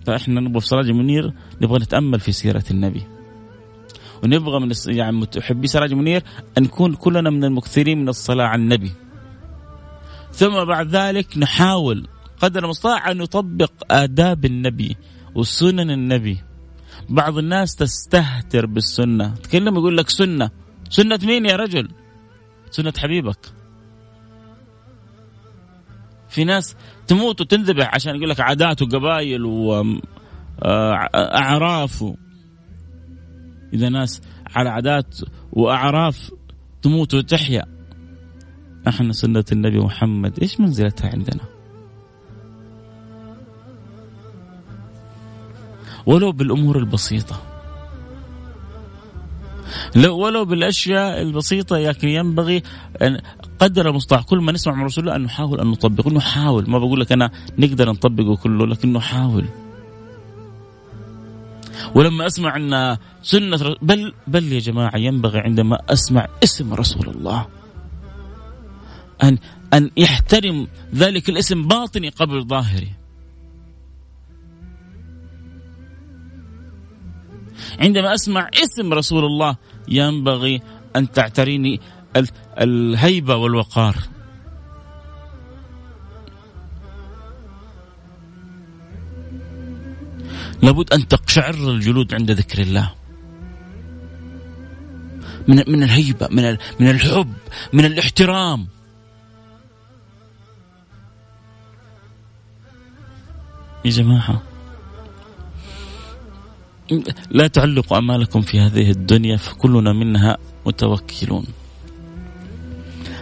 فاحنا 0.06 0.40
نبغى 0.40 0.60
في 0.60 0.66
سراج 0.66 0.90
منير 0.90 1.32
نبغى 1.62 1.78
نتأمل 1.78 2.20
في 2.20 2.32
سيرة 2.32 2.64
النبي. 2.70 3.02
ونبغى 4.24 4.60
من 4.60 4.72
يعني 4.86 5.26
محبي 5.36 5.66
سراج 5.66 5.92
منير 5.94 6.22
أن 6.58 6.62
نكون 6.62 6.94
كلنا 6.94 7.30
من 7.30 7.44
المكثرين 7.44 7.98
من 7.98 8.08
الصلاة 8.08 8.44
على 8.44 8.62
النبي. 8.62 8.92
ثم 10.32 10.64
بعد 10.64 10.88
ذلك 10.88 11.38
نحاول 11.38 12.08
قدر 12.40 12.64
المستطاع 12.64 13.10
أن 13.10 13.16
نطبق 13.16 13.72
آداب 13.90 14.44
النبي 14.44 14.96
وسنن 15.34 15.90
النبي. 15.90 16.38
بعض 17.08 17.38
الناس 17.38 17.76
تستهتر 17.76 18.66
بالسنة. 18.66 19.34
تكلم 19.34 19.74
يقول 19.74 19.96
لك 19.96 20.10
سنة. 20.10 20.50
سنة 20.90 21.18
مين 21.22 21.46
يا 21.46 21.56
رجل؟ 21.56 21.88
سنة 22.70 22.92
حبيبك. 22.98 23.52
في 26.28 26.44
ناس 26.44 26.76
تموت 27.06 27.40
وتنذبح 27.40 27.94
عشان 27.94 28.16
يقول 28.16 28.30
لك 28.30 28.40
عادات 28.40 28.82
وقبائل 28.82 29.44
وأعراف 30.64 32.02
آه، 32.02 32.16
إذا 33.72 33.88
ناس 33.88 34.22
على 34.54 34.70
عادات 34.70 35.18
وأعراف 35.52 36.30
تموت 36.82 37.14
وتحيا. 37.14 37.81
إحنا 38.88 39.12
سنة 39.12 39.44
النبي 39.52 39.78
محمد. 39.78 40.38
إيش 40.42 40.60
منزلتها 40.60 41.10
عندنا؟ 41.10 41.40
ولو 46.06 46.32
بالأمور 46.32 46.78
البسيطة. 46.78 47.42
لو 49.96 50.18
ولو 50.18 50.44
بالأشياء 50.44 51.22
البسيطة 51.22 51.78
لكن 51.78 52.08
ينبغي 52.08 52.62
أن 53.02 53.20
قدر 53.58 53.88
المستطاع 53.90 54.22
كل 54.22 54.38
ما 54.38 54.52
نسمع 54.52 54.74
من 54.74 54.84
رسول 54.84 55.04
الله 55.04 55.16
أن 55.16 55.22
نحاول 55.22 55.60
أن 55.60 55.66
نطبق. 55.66 56.08
نحاول 56.08 56.70
ما 56.70 56.78
بقول 56.78 57.00
لك 57.00 57.12
أنا 57.12 57.30
نقدر 57.58 57.90
نطبقه 57.90 58.36
كله 58.36 58.66
لكن 58.66 58.92
نحاول. 58.92 59.44
ولما 61.94 62.26
أسمع 62.26 62.56
أن 62.56 62.96
سنة 63.22 63.76
بل 63.82 64.12
بل 64.26 64.52
يا 64.52 64.60
جماعة 64.60 64.96
ينبغي 64.96 65.38
عندما 65.38 65.78
أسمع 65.88 66.28
اسم 66.42 66.74
رسول 66.74 67.08
الله. 67.08 67.46
أن 69.22 69.38
أن 69.74 69.90
يحترم 69.96 70.68
ذلك 70.94 71.28
الاسم 71.28 71.68
باطني 71.68 72.08
قبل 72.08 72.46
ظاهري. 72.46 72.92
عندما 77.80 78.14
أسمع 78.14 78.50
اسم 78.54 78.92
رسول 78.92 79.24
الله 79.24 79.56
ينبغي 79.88 80.62
أن 80.96 81.12
تعتريني 81.12 81.80
الهيبة 82.60 83.36
والوقار. 83.36 83.96
لابد 90.62 90.92
أن 90.92 91.08
تقشعر 91.08 91.54
الجلود 91.54 92.14
عند 92.14 92.30
ذكر 92.30 92.62
الله. 92.62 92.94
من 95.48 95.62
من 95.68 95.82
الهيبة 95.82 96.28
من 96.30 96.56
من 96.80 96.90
الحب 96.90 97.32
من 97.72 97.84
الاحترام. 97.84 98.66
يا 103.84 103.90
جماعة. 103.90 104.42
لا 107.30 107.46
تعلقوا 107.46 107.98
امالكم 107.98 108.40
في 108.40 108.60
هذه 108.60 108.90
الدنيا 108.90 109.36
فكلنا 109.36 109.92
منها 109.92 110.36
متوكلون. 110.66 111.46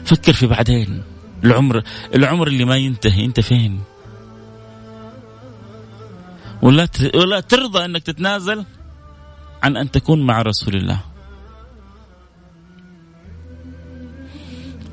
فكر 0.04 0.32
في 0.32 0.46
بعدين. 0.46 1.02
العمر 1.44 1.82
العمر 2.14 2.46
اللي 2.46 2.64
ما 2.64 2.76
ينتهي 2.76 3.24
أنت 3.24 3.40
فين؟ 3.40 3.80
ولا 6.62 6.88
ولا 7.14 7.40
ترضى 7.40 7.84
أنك 7.84 8.02
تتنازل 8.02 8.64
عن 9.62 9.76
أن 9.76 9.90
تكون 9.90 10.26
مع 10.26 10.42
رسول 10.42 10.76
الله. 10.76 11.00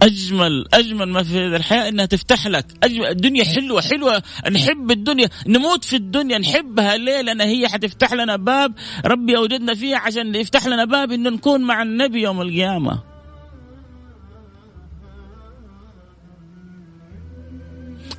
أجمل 0.08 0.66
أجمل 0.74 1.06
ما 1.06 1.24
في 1.24 1.56
الحياة 1.56 1.90
إنها 1.90 2.06
تفتح 2.06 2.48
لك. 2.48 2.66
أجمل 2.84 3.06
الدنيا 3.06 3.44
حلوة 3.44 3.82
حلوة. 3.82 4.24
نحب 4.52 4.92
الدنيا 4.92 5.30
نموت 5.48 5.86
في 5.86 5.96
الدنيا 5.96 6.38
نحبها 6.38 6.98
ليه 6.98 7.22
لأن 7.22 7.42
هي 7.42 7.68
حتفتح 7.68 8.14
لنا 8.14 8.36
باب. 8.36 8.74
ربي 9.06 9.38
أوجدنا 9.38 9.74
فيها 9.74 9.98
عشان 9.98 10.36
يفتح 10.36 10.68
لنا 10.68 10.86
باب 10.86 11.12
إنه 11.12 11.30
نكون 11.30 11.62
مع 11.62 11.82
النبي 11.82 12.22
يوم 12.22 12.42
القيامة. 12.42 13.04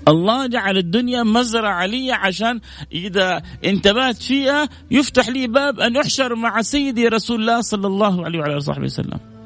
الله 0.08 0.46
جعل 0.46 0.78
الدنيا 0.78 1.22
مزرعة 1.22 1.86
لي 1.86 2.12
عشان 2.12 2.60
إذا 2.92 3.42
انتبهت 3.64 4.22
فيها 4.22 4.68
يفتح 4.90 5.28
لي 5.28 5.46
باب 5.46 5.80
أن 5.80 5.96
يحشر 5.96 6.34
مع 6.34 6.62
سيدي 6.62 7.08
رسول 7.08 7.40
الله 7.40 7.60
صلى 7.60 7.86
الله 7.86 8.24
عليه 8.24 8.38
وعلى 8.38 8.50
آله 8.52 8.56
وصحبه 8.56 8.84
وسلم. 8.84 9.37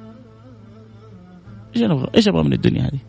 إيش 1.77 1.83
نبغى؟ 1.83 2.11
إيش 2.15 2.29
أبغى 2.29 2.43
من 2.43 2.53
الدنيا 2.53 2.83
هذه؟ 2.83 3.01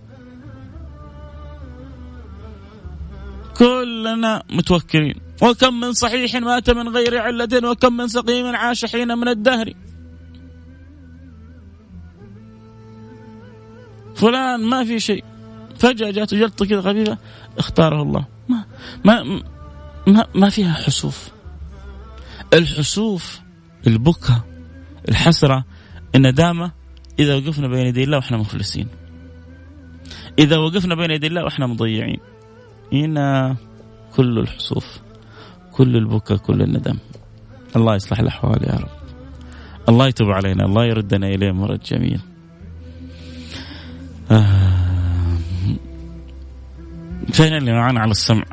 كلنا 3.58 4.44
متوكلين 4.50 5.16
وكم 5.42 5.80
من 5.80 5.94
صحيح 5.94 6.36
مات 6.36 6.70
من 6.70 6.90
غير 6.90 7.18
علة 7.18 7.70
وكم 7.70 7.98
من 7.98 8.08
سقيم 8.08 8.56
عاش 8.56 8.86
حين 8.86 9.18
من 9.18 9.28
الدهر 9.28 9.74
فلان 14.16 14.64
ما 14.64 14.84
في 14.84 15.00
شيء 15.00 15.24
فجأة 15.80 16.12
جاته 16.12 16.38
جلطة 16.38 16.66
كذا 16.66 16.82
خفيفة 16.82 17.18
اختاره 17.58 18.02
الله 18.02 18.26
ما 18.50 18.66
ما 19.06 19.42
ما, 20.08 20.26
ما 20.36 20.50
فيها 20.50 20.74
حسوف 20.74 21.30
الحسوف 22.54 23.42
البكا 23.88 24.42
الحسرة 25.10 25.66
الندامة 26.16 26.72
إذا 27.20 27.36
وقفنا 27.36 27.68
بين 27.68 27.86
يدي 27.88 28.04
الله 28.04 28.18
وإحنا 28.18 28.38
مفلسين 28.38 28.88
إذا 30.40 30.58
وقفنا 30.58 30.96
بين 30.96 31.12
يدي 31.12 31.28
الله 31.28 31.44
وإحنا 31.44 31.68
مضيعين. 31.68 32.20
هنا 32.94 33.56
كل 34.16 34.40
الحصوف 34.40 35.00
كل 35.72 35.98
البكاء 35.98 36.38
كل 36.38 36.62
الندم. 36.62 36.98
الله 37.76 37.96
يصلح 37.96 38.20
الأحوال 38.20 38.64
يا 38.64 38.76
رب. 38.76 38.90
الله 39.90 40.08
يتوب 40.08 40.30
علينا 40.30 40.66
الله 40.66 40.86
يردنا 40.86 41.28
إليه 41.28 41.52
مرد 41.52 41.80
جميل. 41.80 42.22
آه. 44.32 45.38
فين 47.34 47.54
اللي 47.54 47.72
معانا 47.72 48.00
على 48.00 48.12
السمع؟ 48.12 48.44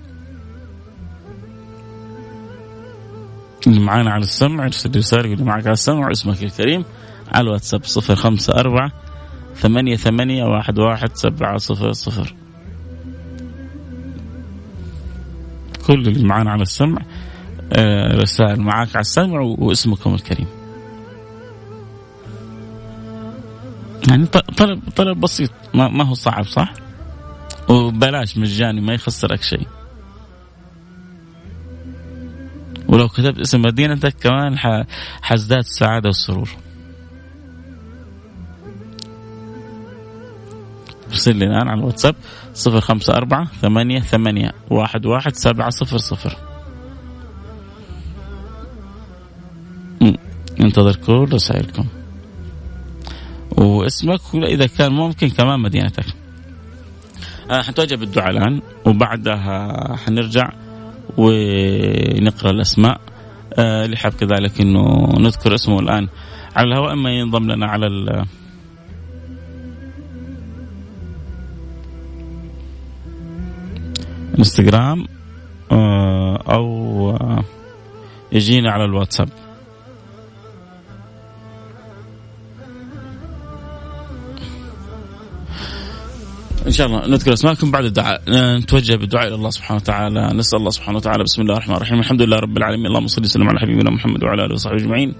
اللي 3.66 3.80
معانا 3.80 4.10
على 4.10 4.22
السمع 4.22 4.64
يرسل 4.64 4.96
رسالة 4.96 5.28
يقول 5.28 5.44
معك 5.44 5.66
على 5.66 5.72
السمع 5.72 6.10
اسمك 6.10 6.42
الكريم. 6.42 6.84
على 7.32 7.44
الواتساب 7.44 7.84
صفر 7.84 8.14
خمسة 8.16 8.52
أربعة 8.52 8.92
ثمانية 9.56 9.96
ثمانية 9.96 10.44
واحد 10.44 10.78
واحد 10.78 11.10
سبعة 11.14 11.58
صفر 11.58 11.92
صفر. 11.92 12.34
كل 15.86 16.08
اللي 16.08 16.24
معانا 16.24 16.50
على 16.50 16.62
السمع 16.62 17.02
آه، 17.72 18.16
رسائل 18.16 18.60
معاك 18.60 18.88
على 18.96 19.00
السمع 19.00 19.40
واسمكم 19.40 20.14
الكريم. 20.14 20.46
يعني 24.08 24.26
طلب 24.56 24.80
طلب 24.96 25.20
بسيط 25.20 25.50
ما, 25.74 25.88
ما 25.88 26.04
هو 26.04 26.14
صعب 26.14 26.44
صح؟ 26.44 26.72
وبلاش 27.68 28.38
مجاني 28.38 28.80
ما 28.80 28.94
يخسرك 28.94 29.42
شيء. 29.42 29.66
ولو 32.88 33.08
كتبت 33.08 33.38
اسم 33.38 33.62
مدينتك 33.62 34.14
كمان 34.22 34.56
حزداد 35.22 35.58
السعادة 35.58 36.08
والسرور 36.08 36.48
ارسل 41.10 41.36
لي 41.36 41.44
الآن 41.44 41.68
على 41.68 41.80
الواتساب 41.80 42.14
صفر 42.54 42.80
خمسة 42.80 43.14
أربعة 43.14 43.44
ثمانية 43.44 44.00
ثمانية 44.00 44.52
واحد 44.70 45.06
واحد 45.06 45.36
سبعة 45.36 45.70
صفر 45.70 45.98
صفر. 45.98 46.36
انتظر 50.60 50.96
كل 50.96 51.28
رسائلكم. 51.32 51.86
واسمك 53.56 54.20
إذا 54.34 54.66
كان 54.66 54.92
ممكن 54.92 55.28
كمان 55.28 55.60
مدينتك. 55.60 56.04
آه 57.50 57.62
حنتوجه 57.62 57.94
بالدعاء 57.94 58.30
الآن. 58.30 58.62
وبعدها 58.86 59.96
حنرجع 59.96 60.52
ونقرأ 61.16 62.50
الأسماء. 62.50 63.00
آه 63.58 63.84
اللي 63.84 63.96
حاب 63.96 64.12
كذلك 64.12 64.60
أنه 64.60 65.12
نذكر 65.18 65.54
اسمه 65.54 65.80
الآن 65.80 66.08
على 66.56 66.68
الهواء 66.68 66.92
إما 66.92 67.10
ينضم 67.10 67.50
لنا 67.50 67.66
على 67.66 67.86
انستغرام 74.40 75.06
آه، 75.72 76.36
أو 76.36 76.66
آه، 77.10 77.44
يجينا 78.32 78.70
على 78.70 78.84
الواتساب. 78.84 79.28
إن 86.66 86.70
شاء 86.70 86.86
الله 86.86 87.08
نذكر 87.08 87.32
أسماءكم 87.32 87.70
بعد 87.70 87.84
الدعاء. 87.84 88.22
نتوجه 88.58 88.96
بالدعاء 88.96 89.28
إلى 89.28 89.34
الله 89.34 89.50
سبحانه 89.50 89.80
وتعالى. 89.80 90.30
نسأل 90.34 90.58
الله 90.58 90.70
سبحانه 90.70 90.98
وتعالى. 90.98 91.24
بسم 91.24 91.42
الله 91.42 91.54
الرحمن 91.54 91.76
الرحيم. 91.76 91.98
الحمد 91.98 92.22
لله 92.22 92.36
رب 92.36 92.56
العالمين. 92.56 92.86
اللهم 92.86 93.06
صل 93.06 93.22
وسلم 93.22 93.48
على 93.48 93.60
حبيبنا 93.60 93.90
محمد 93.90 94.24
وعلى 94.24 94.44
آله 94.44 94.54
وصحبه 94.54 94.76
أجمعين. 94.76 95.14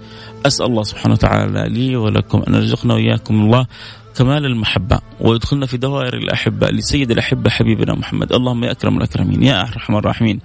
أسأل 0.45 0.65
الله 0.65 0.83
سبحانه 0.83 1.13
وتعالى 1.13 1.69
لي 1.69 1.95
ولكم 1.95 2.43
أن 2.47 2.53
يرزقنا 2.53 2.93
وإياكم 2.93 3.41
الله. 3.41 3.67
كمال 4.15 4.45
المحبة. 4.45 4.99
ويدخلنا 5.19 5.65
في 5.65 5.77
دوائر 5.77 6.13
الأحبة 6.17 6.67
لسيد 6.67 7.11
الأحبة 7.11 7.49
حبيبنا 7.49 7.93
محمد. 7.93 8.33
اللهم 8.33 8.63
يا 8.63 8.71
أكرم 8.71 8.97
الأكرمين 8.97 9.43
يا 9.43 9.61
أرحم 9.61 9.95
الراحمين 9.95 10.39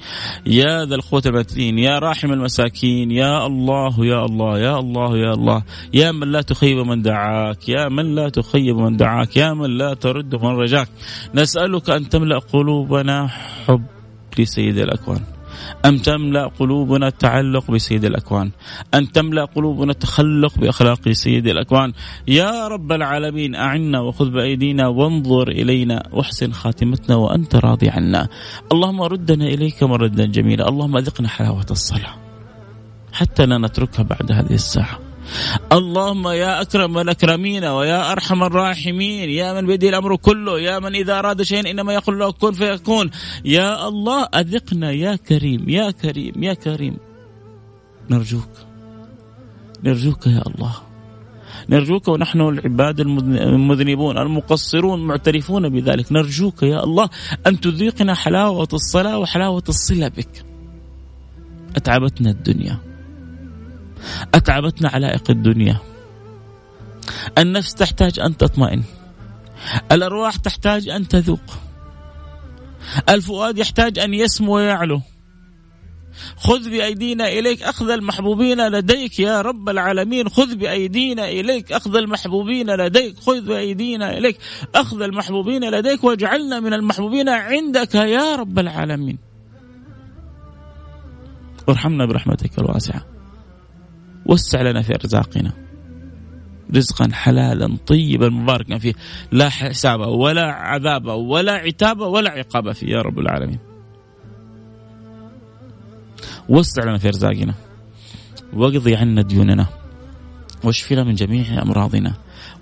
يا 0.47 0.85
ذا 0.85 0.95
القوة 0.95 1.23
المتين 1.27 1.79
يا 1.79 1.99
راحم 1.99 2.33
المساكين 2.33 3.11
يا 3.11 3.47
الله 3.47 4.07
يا 4.07 4.25
الله 4.25 4.59
يا 4.59 4.79
الله 4.79 5.17
يا 5.17 5.33
الله. 5.33 5.63
يا 5.95 6.13
من 6.13 6.33
لا 6.33 6.43
تخيب 6.43 6.79
من 6.79 7.03
دعاك 7.03 7.69
يا 7.69 7.89
من 7.89 8.15
لا 8.15 8.29
تخيب 8.29 8.77
من 8.77 8.97
دعاك 8.97 9.37
يا 9.37 9.53
من 9.53 9.79
لا 9.79 9.95
ترد 9.95 10.35
من 10.35 10.51
رجاك. 10.51 10.89
نسألك 11.35 11.91
أن 11.91 12.09
تملأ 12.09 12.39
قلوبنا 12.39 13.29
حب 13.67 13.83
لسيد 14.39 14.79
الأكوان. 14.79 15.36
أن 15.85 16.03
تملأ 16.03 16.47
قلوبنا 16.47 17.09
التعلق 17.09 17.71
بسيد 17.71 18.05
الأكوان؟ 18.05 18.51
أن 18.95 19.13
تملأ 19.13 19.45
قلوبنا 19.45 19.91
التخلق 19.91 20.59
بأخلاق 20.59 21.09
سيد 21.09 21.47
الأكوان؟ 21.47 21.93
يا 22.29 22.69
رب 22.69 22.93
العالمين 22.93 23.55
أعنا 23.55 24.01
وخذ 24.01 24.31
بأيدينا 24.31 24.89
وانظر 24.89 25.49
إلينا 25.49 26.09
واحسن 26.13 26.53
خاتمتنا 26.53 27.17
وأنت 27.17 27.57
راضي 27.57 27.89
عنا. 27.89 28.29
اللهم 28.73 29.03
ردنا 29.03 29.45
إليك 29.45 29.83
مردا 29.83 30.27
جميلا. 30.27 30.69
اللهم 30.69 30.97
أذقنا 30.97 31.29
حلاوة 31.29 31.67
الصلاة 31.71 32.15
حتى 33.13 33.47
لا 33.47 33.59
نتركها 33.59 34.03
بعد 34.03 34.33
هذه 34.33 34.55
الساعة. 34.55 34.99
اللهم 35.73 36.29
يا 36.29 36.61
أكرم 36.61 36.99
الأكرمين 36.99 37.65
ويا 37.65 38.13
أرحم 38.13 38.43
الراحمين 38.43 39.31
يا 39.31 39.53
من 39.53 39.67
بيده 39.67 39.89
الأمر 39.89 40.17
كله 40.17 40.61
يا 40.61 40.79
من 40.79 40.95
إذا 40.95 41.19
أراد 41.19 41.43
شيئا 41.43 41.71
إنما 41.71 41.95
يقول 41.95 42.19
له 42.19 42.33
كن 42.33 42.53
فيكون. 42.53 43.11
يا 43.45 43.89
الله 43.89 44.23
أذقنا 44.25 44.91
يا 44.91 45.17
كريم 45.17 45.69
يا 45.69 45.91
كريم 45.91 46.43
يا 46.43 46.55
كريم. 46.55 46.97
نرجوك 48.11 48.49
نرجوك 49.85 50.27
يا 50.27 50.43
الله. 50.47 50.75
نرجوك 51.69 52.09
ونحن 52.09 52.41
العباد 52.41 53.01
المذنبون 53.01 54.19
المقصرون 54.19 55.07
معترفون 55.07 55.69
بذلك. 55.69 56.13
نرجوك 56.13 56.63
يا 56.63 56.85
الله 56.85 57.09
أن 57.47 57.61
تذيقنا 57.61 58.15
حلاوة 58.15 58.69
الصلاة 58.73 59.19
وحلاوة 59.19 59.65
الصلة 59.69 60.09
بك. 60.09 60.45
أتعبتنا 61.77 62.31
الدنيا. 62.31 62.96
أتعبتنا 64.35 64.89
علائق 64.89 65.31
الدنيا. 65.31 65.79
النفس 67.39 67.75
تحتاج 67.75 68.21
أن 68.21 68.37
تطمئن. 68.37 68.83
الأرواح 69.93 70.37
تحتاج 70.37 70.89
أن 70.89 71.09
تذوق. 71.09 71.41
الفؤاد 73.09 73.59
يحتاج 73.59 73.99
أن 73.99 74.15
يسمو 74.15 74.57
ويعلو. 74.57 75.01
خذ 76.37 76.71
بأيدينا 76.71 77.29
إليك 77.29 77.63
أخذ 77.63 77.91
المحبوبين 77.91 78.69
لديك 78.69 79.21
يا 79.21 79.41
رب 79.41 79.69
العالمين. 79.69 80.29
خذ 80.29 80.55
بأيدينا 80.55 81.29
إليك 81.29 81.73
أخذ 81.73 81.97
المحبوبين 81.97 82.71
لديك. 82.71 83.19
خذ 83.19 83.41
بأيدينا 83.41 84.19
إليك 84.19 84.39
أخذ 84.75 85.03
المحبوبين 85.03 85.71
لديك. 85.71 86.05
واجعلنا 86.05 86.61
من 86.61 86.73
المحبوبين 86.73 87.29
عندك 87.29 87.95
يا 87.95 88.37
رب 88.37 88.59
العالمين. 88.59 89.19
وارحمنا 91.69 92.07
برحمتك 92.07 92.59
الواسعة. 92.59 93.16
وسع 94.27 94.63
لنا 94.63 94.83
في 94.83 94.95
أرزاقنا. 94.95 95.53
رزقا 96.77 97.09
حلالا 97.13 97.77
طيبا 97.87 98.29
مباركا 98.29 98.79
فيه. 98.79 98.95
لا 99.33 99.49
حساب 99.49 100.01
ولا 100.01 100.43
عذاب 100.43 101.07
ولا 101.07 101.53
عتاب 101.53 102.01
ولا 102.01 102.31
عقاب 102.31 102.73
فيه 102.73 102.87
يا 102.87 103.03
رب 103.03 103.19
العالمين. 103.19 103.59
وسع 106.49 106.85
لنا 106.85 106.99
في 106.99 107.09
أرزاقنا. 107.09 107.55
واقضي 108.53 108.97
عنا 108.97 109.23
ديوننا. 109.23 109.67
واشفنا 110.65 111.05
من 111.05 111.15
جميع 111.15 111.63
أمراضنا. 111.63 112.13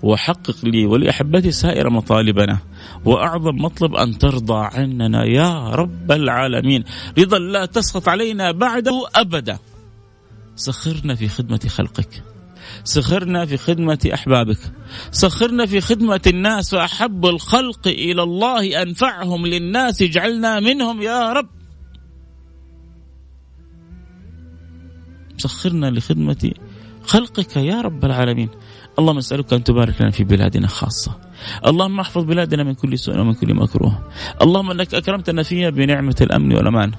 وحقق 0.03 0.55
لي 0.63 0.85
ولأحبتي 0.85 1.51
سائر 1.51 1.89
مطالبنا. 1.89 2.57
وأعظم 3.05 3.55
مطلب 3.55 3.95
أن 3.95 4.17
ترضى 4.17 4.69
عننا 4.73 5.25
يا 5.25 5.69
رب 5.69 6.11
العالمين. 6.11 6.83
رضا 7.19 7.39
لا 7.39 7.65
تسخط 7.65 8.09
علينا 8.09 8.51
بعده 8.51 9.07
أبدا. 9.15 9.57
سخرنا 10.55 11.15
في 11.15 11.27
خدمة 11.27 11.59
خلقك. 11.67 12.23
سخرنا 12.83 13.45
في 13.45 13.57
خدمة 13.57 14.09
أحبابك. 14.13 14.57
سخرنا 15.11 15.65
في 15.65 15.81
خدمة 15.81 16.21
الناس 16.27 16.73
وأحب 16.73 17.25
الخلق 17.25 17.87
إلى 17.87 18.23
الله 18.23 18.81
أنفعهم 18.81 19.47
للناس 19.47 20.01
اجعلنا 20.01 20.59
منهم 20.59 21.01
يا 21.01 21.33
رب. 21.33 21.49
سخرنا 25.37 25.91
لخدمة 25.91 26.51
خلقك 27.03 27.57
يا 27.57 27.81
رب 27.81 28.05
العالمين. 28.05 28.49
اللهم 28.99 29.17
نسألك 29.17 29.53
أن 29.53 29.63
تبارك 29.63 30.01
لنا 30.01 30.11
في 30.11 30.23
بلادنا 30.23 30.67
خاصة. 30.67 31.24
اللهم 31.65 31.99
احفظ 31.99 32.23
بلادنا 32.23 32.63
من 32.63 32.73
كل 32.73 32.99
سوء 32.99 33.19
ومن 33.19 33.33
كل 33.33 33.53
مكروه. 33.53 33.99
اللهم 34.41 34.71
إنك 34.71 34.93
اكرمتنا 34.93 35.43
فيها 35.43 35.69
بنعمة 35.69 36.15
الأمن 36.21 36.53
والأمان. 36.53 36.91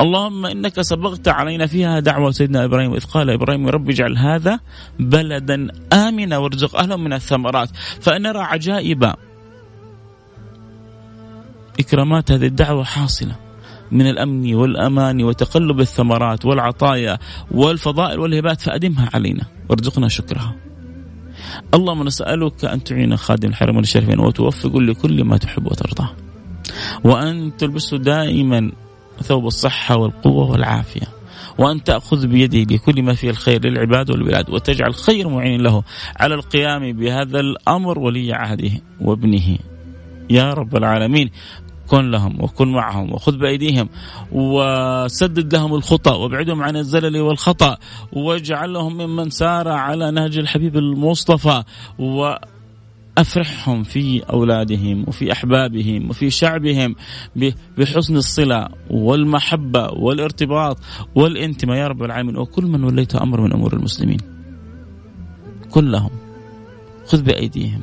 اللهم 0.00 0.46
إنك 0.46 0.80
سبغت 0.80 1.28
علينا 1.28 1.66
فيها 1.66 2.00
دعوة 2.00 2.30
سيدنا 2.30 2.64
إبراهيم 2.64 2.94
إذ 2.94 3.04
قال 3.04 3.30
إبراهيم 3.30 3.68
رب 3.68 3.90
اجعل 3.90 4.18
هذا 4.18 4.60
بلدا 4.98 5.68
آمنا 5.92 6.38
وارزق 6.38 6.76
أهله 6.76 6.96
من 6.96 7.12
الثمرات. 7.12 7.70
فنرى 8.00 8.38
عجائب 8.38 9.12
إكرامات 11.80 12.32
هذه 12.32 12.46
الدعوة 12.46 12.84
حاصلة 12.84 13.36
من 13.90 14.06
الأمن 14.06 14.54
والأمان 14.54 15.24
وتقلب 15.24 15.80
الثمرات 15.80 16.44
والعطايا 16.44 17.18
والفضائل 17.50 18.18
والهبات 18.20 18.60
فأدمها 18.60 19.10
علينا. 19.14 19.44
وارزقنا 19.68 20.08
شكرها. 20.08 20.69
اللهم 21.74 22.02
نسألك 22.02 22.64
أن 22.64 22.84
تعين 22.84 23.16
خادم 23.16 23.48
الحرمين 23.48 23.82
الشريفين 23.82 24.20
وتوفق 24.20 24.76
لكل 24.76 25.24
ما 25.24 25.36
تحب 25.36 25.66
وترضى. 25.66 26.08
وأن 27.04 27.56
تلبسه 27.56 27.96
دائما 27.96 28.72
ثوب 29.22 29.46
الصحة 29.46 29.96
والقوة 29.96 30.50
والعافية. 30.50 31.06
وأن 31.58 31.84
تأخذ 31.84 32.26
بيده 32.26 32.74
لكل 32.74 33.02
ما 33.02 33.14
فيه 33.14 33.30
الخير 33.30 33.66
للعباد 33.66 34.10
والبلاد 34.10 34.50
وتجعل 34.50 34.94
خير 34.94 35.28
معين 35.28 35.60
له 35.60 35.82
على 36.16 36.34
القيام 36.34 36.92
بهذا 36.92 37.40
الأمر 37.40 37.98
ولي 37.98 38.32
عهده 38.32 38.70
وابنه. 39.00 39.58
يا 40.30 40.52
رب 40.54 40.76
العالمين. 40.76 41.30
كن 41.90 42.10
لهم 42.10 42.42
وكن 42.42 42.72
معهم 42.72 43.12
وخذ 43.12 43.38
بأيديهم 43.38 43.88
وسدد 44.32 45.54
لهم 45.54 45.74
الخطى 45.74 46.10
وابعدهم 46.10 46.62
عن 46.62 46.76
الزلل 46.76 47.20
والخطأ 47.20 47.76
واجعلهم 48.12 48.96
ممن 48.96 49.30
سار 49.30 49.68
على 49.68 50.10
نهج 50.10 50.38
الحبيب 50.38 50.76
المصطفى 50.76 51.62
و 51.98 52.34
افرحهم 53.18 53.82
في 53.82 54.22
أولادهم 54.22 55.04
وفي 55.08 55.32
أحبابهم 55.32 56.10
وفي 56.10 56.30
شعبهم 56.30 56.94
بحسن 57.78 58.16
الصلة 58.16 58.68
والمحبة 58.90 59.90
والارتباط 59.90 60.78
والانتماء. 61.14 61.76
يا 61.76 61.88
رب 61.88 62.02
العالمين. 62.02 62.36
وكل 62.36 62.64
من 62.64 62.84
وليت 62.84 63.14
أمر 63.14 63.40
من 63.40 63.52
أمور 63.52 63.72
المسلمين. 63.72 64.18
كلهم. 65.70 66.10
خذ 67.06 67.22
بأيديهم. 67.22 67.80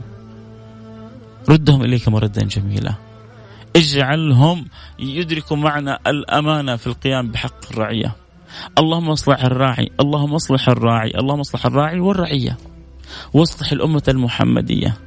ردهم 1.50 1.82
إليك 1.82 2.08
مردا 2.08 2.44
جميلا. 2.44 3.07
اجعلهم 3.78 4.66
يدركوا 5.00 5.58
معنى 5.58 5.98
الأمانة 6.08 6.76
في 6.76 6.88
القيام 6.88 7.32
بحق 7.32 7.72
الرعية. 7.72 8.16
اللهم 8.78 9.10
اصلح 9.10 9.44
الراعي، 9.44 9.90
اللهم 10.00 10.34
اصلح 10.34 10.70
الراعي، 10.70 11.12
اللهم 11.20 11.40
اصلح 11.40 11.66
الراعي 11.66 12.00
والرعية. 12.00 12.58
واصلح 13.34 13.72
الأمة 13.72 14.04
المحمدية. 14.08 14.98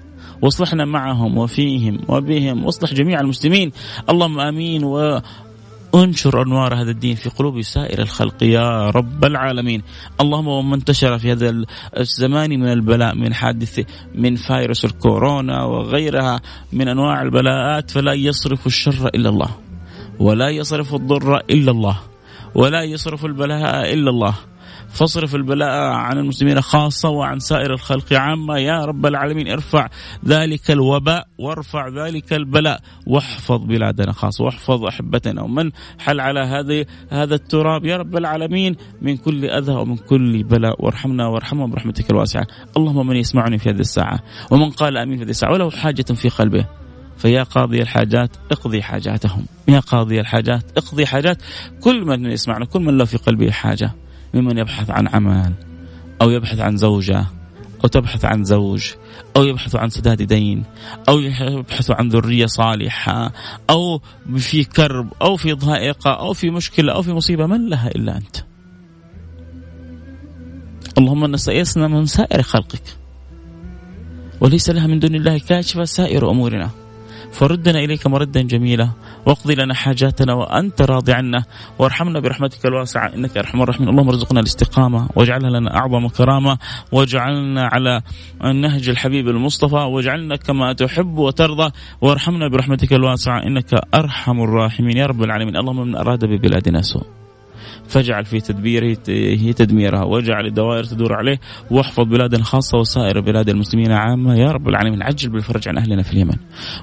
واصلحنا 0.42 0.84
معهم 0.84 1.38
وفيهم 1.38 1.98
وبهم 2.08 2.64
واصلح 2.64 2.94
جميع 2.94 3.20
المسلمين 3.20 3.72
اللهم 4.10 4.40
آمين 4.40 4.84
و 4.84 5.20
انشر 5.94 6.42
انوار 6.42 6.74
هذا 6.74 6.90
الدين 6.90 7.16
في 7.16 7.28
قلوب 7.28 7.62
سائر 7.62 7.98
الخلق 7.98 8.42
يا 8.42 8.90
رب 8.90 9.24
العالمين. 9.24 9.82
اللهم 10.20 10.48
ومن 10.48 10.74
انتشر 10.74 11.18
في 11.18 11.32
هذا 11.32 11.64
الزمان 11.98 12.50
من 12.50 12.72
البلاء 12.72 13.14
من 13.14 13.34
حادث 13.34 13.80
من 14.14 14.36
فيروس 14.36 14.84
الكورونا 14.84 15.64
وغيرها 15.64 16.40
من 16.72 16.88
أنواع 16.88 17.22
البلاءات 17.22 17.90
فلا 17.90 18.12
يصرف 18.12 18.66
الشر 18.66 19.08
إلا 19.14 19.28
الله 19.28 19.48
ولا 20.18 20.48
يصرف 20.48 20.94
الضر 20.94 21.36
إلا 21.36 21.70
الله 21.70 21.98
ولا 22.54 22.82
يصرف 22.82 23.24
البلاء 23.24 23.92
إلا 23.94 24.10
الله. 24.10 24.34
فاصرف 24.92 25.34
البلاء 25.34 25.92
عن 25.92 26.18
المسلمين 26.18 26.60
خاصة 26.60 27.08
وعن 27.08 27.38
سائر 27.38 27.72
الخلق 27.72 28.12
عامة. 28.12 28.58
يا 28.58 28.84
رب 28.84 29.06
العالمين 29.06 29.48
ارفع 29.48 29.88
ذلك 30.26 30.70
الوباء 30.70 31.26
وارفع 31.38 31.88
ذلك 31.88 32.32
البلاء 32.32 32.80
واحفظ 33.06 33.64
بلادنا 33.64 34.12
خاصة 34.12 34.44
واحفظ 34.44 34.84
أحبتنا. 34.84 35.42
ومن 35.42 35.70
حل 35.98 36.20
على 36.20 36.40
هذه 36.40 36.86
هذا 37.10 37.34
التراب 37.34 37.84
يا 37.84 37.96
رب 37.96 38.16
العالمين 38.16 38.76
من 39.02 39.16
كل 39.16 39.44
أذى 39.44 39.72
ومن 39.72 39.96
كل 39.96 40.42
بلاء. 40.42 40.84
وارحمنا 40.84 41.26
وارحمهم 41.26 41.70
برحمتك 41.70 42.10
الواسعة. 42.10 42.46
اللهم 42.76 43.06
من 43.06 43.16
يسمعني 43.16 43.58
في 43.58 43.70
هذه 43.70 43.80
الساعة 43.80 44.20
ومن 44.50 44.70
قال 44.70 44.96
أمين 44.96 45.18
في 45.18 45.24
هذه 45.24 45.30
الساعة. 45.30 45.52
وله 45.52 45.70
حاجة 45.70 46.02
في 46.02 46.28
قلبه 46.28 46.66
فيا 47.16 47.42
قاضي 47.42 47.82
الحاجات 47.82 48.36
اقضي 48.50 48.82
حاجاتهم. 48.82 49.46
يا 49.68 49.80
قاضي 49.80 50.20
الحاجات 50.20 50.62
اقضي 50.76 51.06
حاجات. 51.06 51.42
كل 51.80 52.04
من 52.04 52.26
يسمعنا 52.26 52.64
كل 52.64 52.80
من 52.80 52.98
له 52.98 53.04
في 53.04 53.16
قلبه 53.16 53.50
حاجة. 53.50 53.92
ممن 54.34 54.58
يبحث 54.58 54.90
عن 54.90 55.08
عمل 55.08 55.52
أو 56.22 56.30
يبحث 56.30 56.60
عن 56.60 56.76
زوجة 56.76 57.26
أو 57.84 57.88
تبحث 57.88 58.24
عن 58.24 58.44
زوج 58.44 58.92
أو 59.36 59.44
يبحث 59.44 59.76
عن 59.76 59.88
سداد 59.88 60.22
دين 60.22 60.64
أو 61.08 61.18
يبحث 61.18 61.90
عن 61.90 62.08
ذرية 62.08 62.46
صالحة 62.46 63.32
أو 63.70 64.00
في 64.36 64.64
كرب 64.64 65.12
أو 65.22 65.36
في 65.36 65.52
ضائقة 65.52 66.10
أو 66.10 66.32
في 66.32 66.50
مشكلة 66.50 66.92
أو 66.92 67.02
في 67.02 67.12
مصيبة 67.12 67.46
من 67.46 67.68
لها 67.68 67.88
إلا 67.88 68.16
أنت. 68.16 68.36
اللهم 70.98 71.24
نسألنا 71.26 71.88
من 71.88 72.06
سائر 72.06 72.42
خلقك 72.42 72.96
وليس 74.40 74.70
لها 74.70 74.86
من 74.86 74.98
دون 74.98 75.14
الله 75.14 75.38
كاشفة 75.38 75.84
سائر 75.84 76.30
أمورنا. 76.30 76.70
فردنا 77.32 77.78
إليك 77.78 78.06
مردا 78.06 78.42
جميلا 78.42 78.90
واقضي 79.26 79.54
لنا 79.54 79.74
حاجاتنا 79.74 80.34
وأنت 80.34 80.82
راضي 80.82 81.12
عنا. 81.12 81.44
وارحمنا 81.78 82.20
برحمتك 82.20 82.66
الواسعة. 82.66 83.14
إنك 83.14 83.36
أرحم 83.36 83.62
الراحمين. 83.62 83.88
اللهم 83.88 84.08
ارزقنا 84.08 84.40
الاستقامة 84.40 85.08
واجعلها 85.16 85.50
لنا 85.50 85.76
أعظم 85.76 86.08
كرامة. 86.08 86.58
واجعلنا 86.92 87.70
على 87.72 88.02
النهج 88.44 88.88
الحبيب 88.88 89.28
المصطفى. 89.28 89.74
واجعلنا 89.74 90.36
كما 90.36 90.72
تحب 90.72 91.18
وترضى. 91.18 91.70
وارحمنا 92.00 92.48
برحمتك 92.48 92.92
الواسعة. 92.92 93.42
إنك 93.46 93.80
أرحم 93.94 94.40
الراحمين. 94.40 94.96
يا 94.96 95.06
رب 95.06 95.22
العالمين. 95.22 95.56
اللهم 95.56 95.86
من 95.86 95.96
أراد 95.96 96.24
ببلادنا 96.24 96.82
سوء. 96.82 97.19
فاجعل 97.90 98.24
في 98.24 98.40
تدبيره 98.40 98.96
هي 99.08 99.52
تدميرها 99.52 100.02
واجعل 100.02 100.46
الدوائر 100.46 100.84
تدور 100.84 101.12
عليه 101.14 101.40
واحفظ 101.70 102.04
بلادنا 102.04 102.44
خاصة 102.44 102.78
وسائر 102.78 103.20
بلاد 103.20 103.48
المسلمين 103.48 103.92
عامة. 103.92 104.34
يا 104.34 104.52
رب 104.52 104.68
العالمين 104.68 105.02
عجل 105.02 105.28
بالفرج 105.30 105.68
عن 105.68 105.78
أهلنا 105.78 106.02
في 106.02 106.12
اليمن 106.12 106.36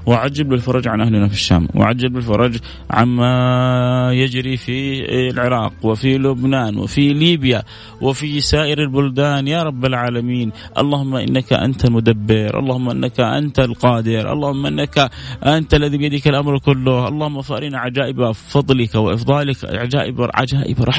وعجل 0.06 0.44
بالفرج 0.44 0.88
عن 0.88 1.00
أهلنا 1.00 1.28
في 1.28 1.34
الشام 1.34 1.68
وعجل 1.74 2.08
بالفرج 2.08 2.56
عما 2.90 4.10
يجري 4.12 4.56
في 4.56 5.04
العراق 5.30 5.72
وفي 5.82 6.18
لبنان 6.18 6.76
وفي 6.76 7.12
ليبيا 7.12 7.62
وفي 8.00 8.40
سائر 8.40 8.78
البلدان. 8.82 9.48
يا 9.48 9.62
رب 9.62 9.84
العالمين 9.84 10.52
اللهم 10.78 11.14
إنك 11.16 11.52
أنت 11.52 11.84
المدبر 11.84 12.58
اللهم 12.58 12.90
إنك 12.90 13.20
أنت 13.20 13.58
القادر 13.58 14.32
اللهم 14.32 14.66
إنك 14.66 15.10
أنت 15.46 15.74
الذي 15.74 15.98
بيدك 15.98 16.28
الأمر 16.28 16.58
كله. 16.58 17.08
اللهم 17.08 17.42
فأرنا 17.42 17.78
عجائب 17.78 18.32
فضلك 18.32 18.94
وإفضالك 18.94 19.64
عجائب 19.64 20.28
عجائب 20.34 20.82
رحمتك. 20.82 20.97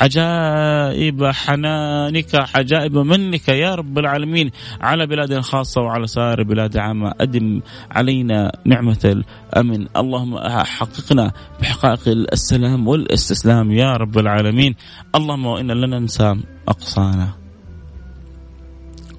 عجائب 0.00 1.24
حنانك 1.24 2.34
عجائب 2.54 2.96
منك 2.98 3.48
يا 3.48 3.74
رب 3.74 3.98
العالمين 3.98 4.50
على 4.80 5.06
بلادنا 5.06 5.40
خاصة 5.40 5.80
وعلى 5.80 6.06
سائر 6.06 6.42
بلاد 6.42 6.76
عامة. 6.76 7.12
أدم 7.20 7.60
علينا 7.90 8.52
نعمة 8.64 8.98
الأمن. 9.04 9.86
اللهم 9.96 10.38
حققنا 10.64 11.32
بحقائق 11.60 12.08
السلام 12.32 12.88
والاستسلام 12.88 13.72
يا 13.72 13.92
رب 13.96 14.18
العالمين. 14.18 14.74
اللهم 15.14 15.46
وإن 15.46 15.70
لن 15.70 15.90
ننسى 15.90 16.36
أقصانا 16.68 17.28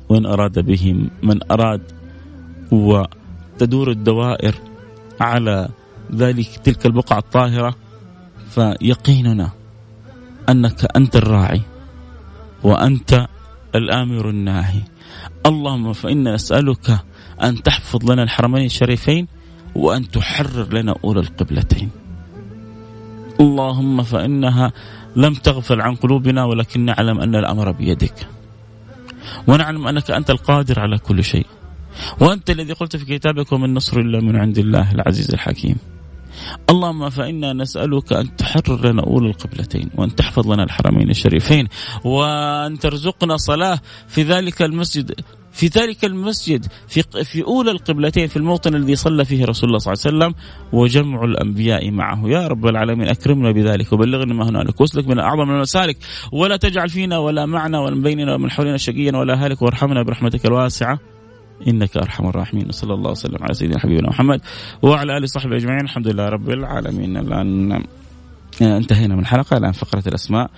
وإن 0.09 0.25
أراد 0.25 0.59
بهم 0.59 1.09
من 1.23 1.51
أراد 1.51 1.81
وتدور 2.71 3.91
الدوائر 3.91 4.55
على 5.21 5.69
ذلك 6.15 6.47
تلك 6.63 6.85
البقعة 6.85 7.17
الطاهرة 7.17 7.75
فيقيننا 8.49 9.49
أنك 10.49 10.95
أنت 10.95 11.15
الراعي 11.15 11.61
وأنت 12.63 13.27
الآمر 13.75 14.29
الناهي. 14.29 14.81
اللهم 15.45 15.93
فانا 15.93 16.33
نسألك 16.33 16.99
أن 17.43 17.63
تحفظ 17.63 18.11
لنا 18.11 18.23
الحرمين 18.23 18.65
الشريفين 18.65 19.27
وأن 19.75 20.11
تحرر 20.11 20.73
لنا 20.73 20.95
أولى 21.03 21.19
القبلتين. 21.19 21.89
اللهم 23.39 24.03
فإنها 24.03 24.73
لم 25.15 25.33
تغفل 25.33 25.81
عن 25.81 25.95
قلوبنا 25.95 26.45
ولكن 26.45 26.85
نعلم 26.85 27.19
أن 27.19 27.35
الأمر 27.35 27.71
بيدك. 27.71 28.27
ونعلم 29.47 29.87
أنك 29.87 30.11
أنت 30.11 30.29
القادر 30.29 30.79
على 30.79 30.97
كل 30.97 31.23
شيء. 31.23 31.45
وأنت 32.21 32.49
الذي 32.49 32.73
قلت 32.73 32.95
في 32.95 33.05
كتابك 33.05 33.51
ومن 33.51 33.73
نصر 33.73 33.99
الا 33.99 34.19
من 34.19 34.35
عند 34.35 34.57
الله 34.57 34.91
العزيز 34.91 35.33
الحكيم. 35.33 35.75
اللهم 36.69 37.09
فإنا 37.09 37.53
نسألك 37.53 38.13
أن 38.13 38.35
تحرر 38.35 38.91
لنا 38.91 39.03
أولى 39.03 39.27
القبلتين 39.27 39.89
وأن 39.95 40.15
تحفظ 40.15 40.51
لنا 40.51 40.63
الحرمين 40.63 41.09
الشريفين 41.09 41.67
وأن 42.05 42.79
ترزقنا 42.79 43.37
صلاة 43.37 43.79
في 44.07 44.23
ذلك 44.23 44.61
المسجد 44.61 45.11
في 45.51 45.67
ذلك 45.67 46.05
المسجد 46.05 46.65
في 46.87 47.03
في 47.23 47.43
اولى 47.43 47.71
القبلتين 47.71 48.27
في 48.27 48.37
الموطن 48.37 48.75
الذي 48.75 48.95
صلى 48.95 49.25
فيه 49.25 49.45
رسول 49.45 49.69
الله 49.69 49.79
صلى 49.79 49.93
الله 49.93 50.25
عليه 50.25 50.35
وسلم 50.35 50.43
وجمع 50.73 51.23
الأنبياء 51.23 51.91
معه. 51.91 52.29
يا 52.29 52.47
رب 52.47 52.67
العالمين 52.67 53.07
أكرمنا 53.07 53.51
بذلك 53.51 53.93
وبلغنا 53.93 54.33
ما 54.33 54.49
هنالك 54.49 54.81
واسلك 54.81 55.07
من 55.07 55.19
أعظم 55.19 55.51
المسالك 55.51 55.97
ولا 56.31 56.57
تجعل 56.57 56.89
فينا 56.89 57.17
ولا 57.17 57.45
معنا 57.45 57.79
ولا 57.79 58.01
بيننا 58.01 58.35
ومن 58.35 58.51
حولنا 58.51 58.77
شقيا 58.77 59.17
ولا 59.17 59.45
هالك 59.45 59.61
وارحمنا 59.61 60.03
برحمتك 60.03 60.45
الواسعة. 60.45 60.99
إنك 61.67 61.97
أرحم 61.97 62.27
الراحمين. 62.27 62.67
وصلى 62.67 62.93
الله 62.93 63.11
وسلم 63.11 63.37
على 63.41 63.53
سيدنا 63.53 63.79
حبيبنا 63.79 64.09
محمد 64.09 64.41
وعلى 64.81 65.17
آله 65.17 65.23
وصحبه 65.23 65.55
أجمعين. 65.55 65.81
الحمد 65.81 66.07
لله 66.07 66.29
رب 66.29 66.49
العالمين. 66.49 67.17
الآن 67.17 67.83
انتهينا 68.61 69.15
من 69.15 69.21
الحلقة. 69.21 69.57
الآن 69.57 69.71
فقرة 69.71 70.03
الأسماء. 70.07 70.49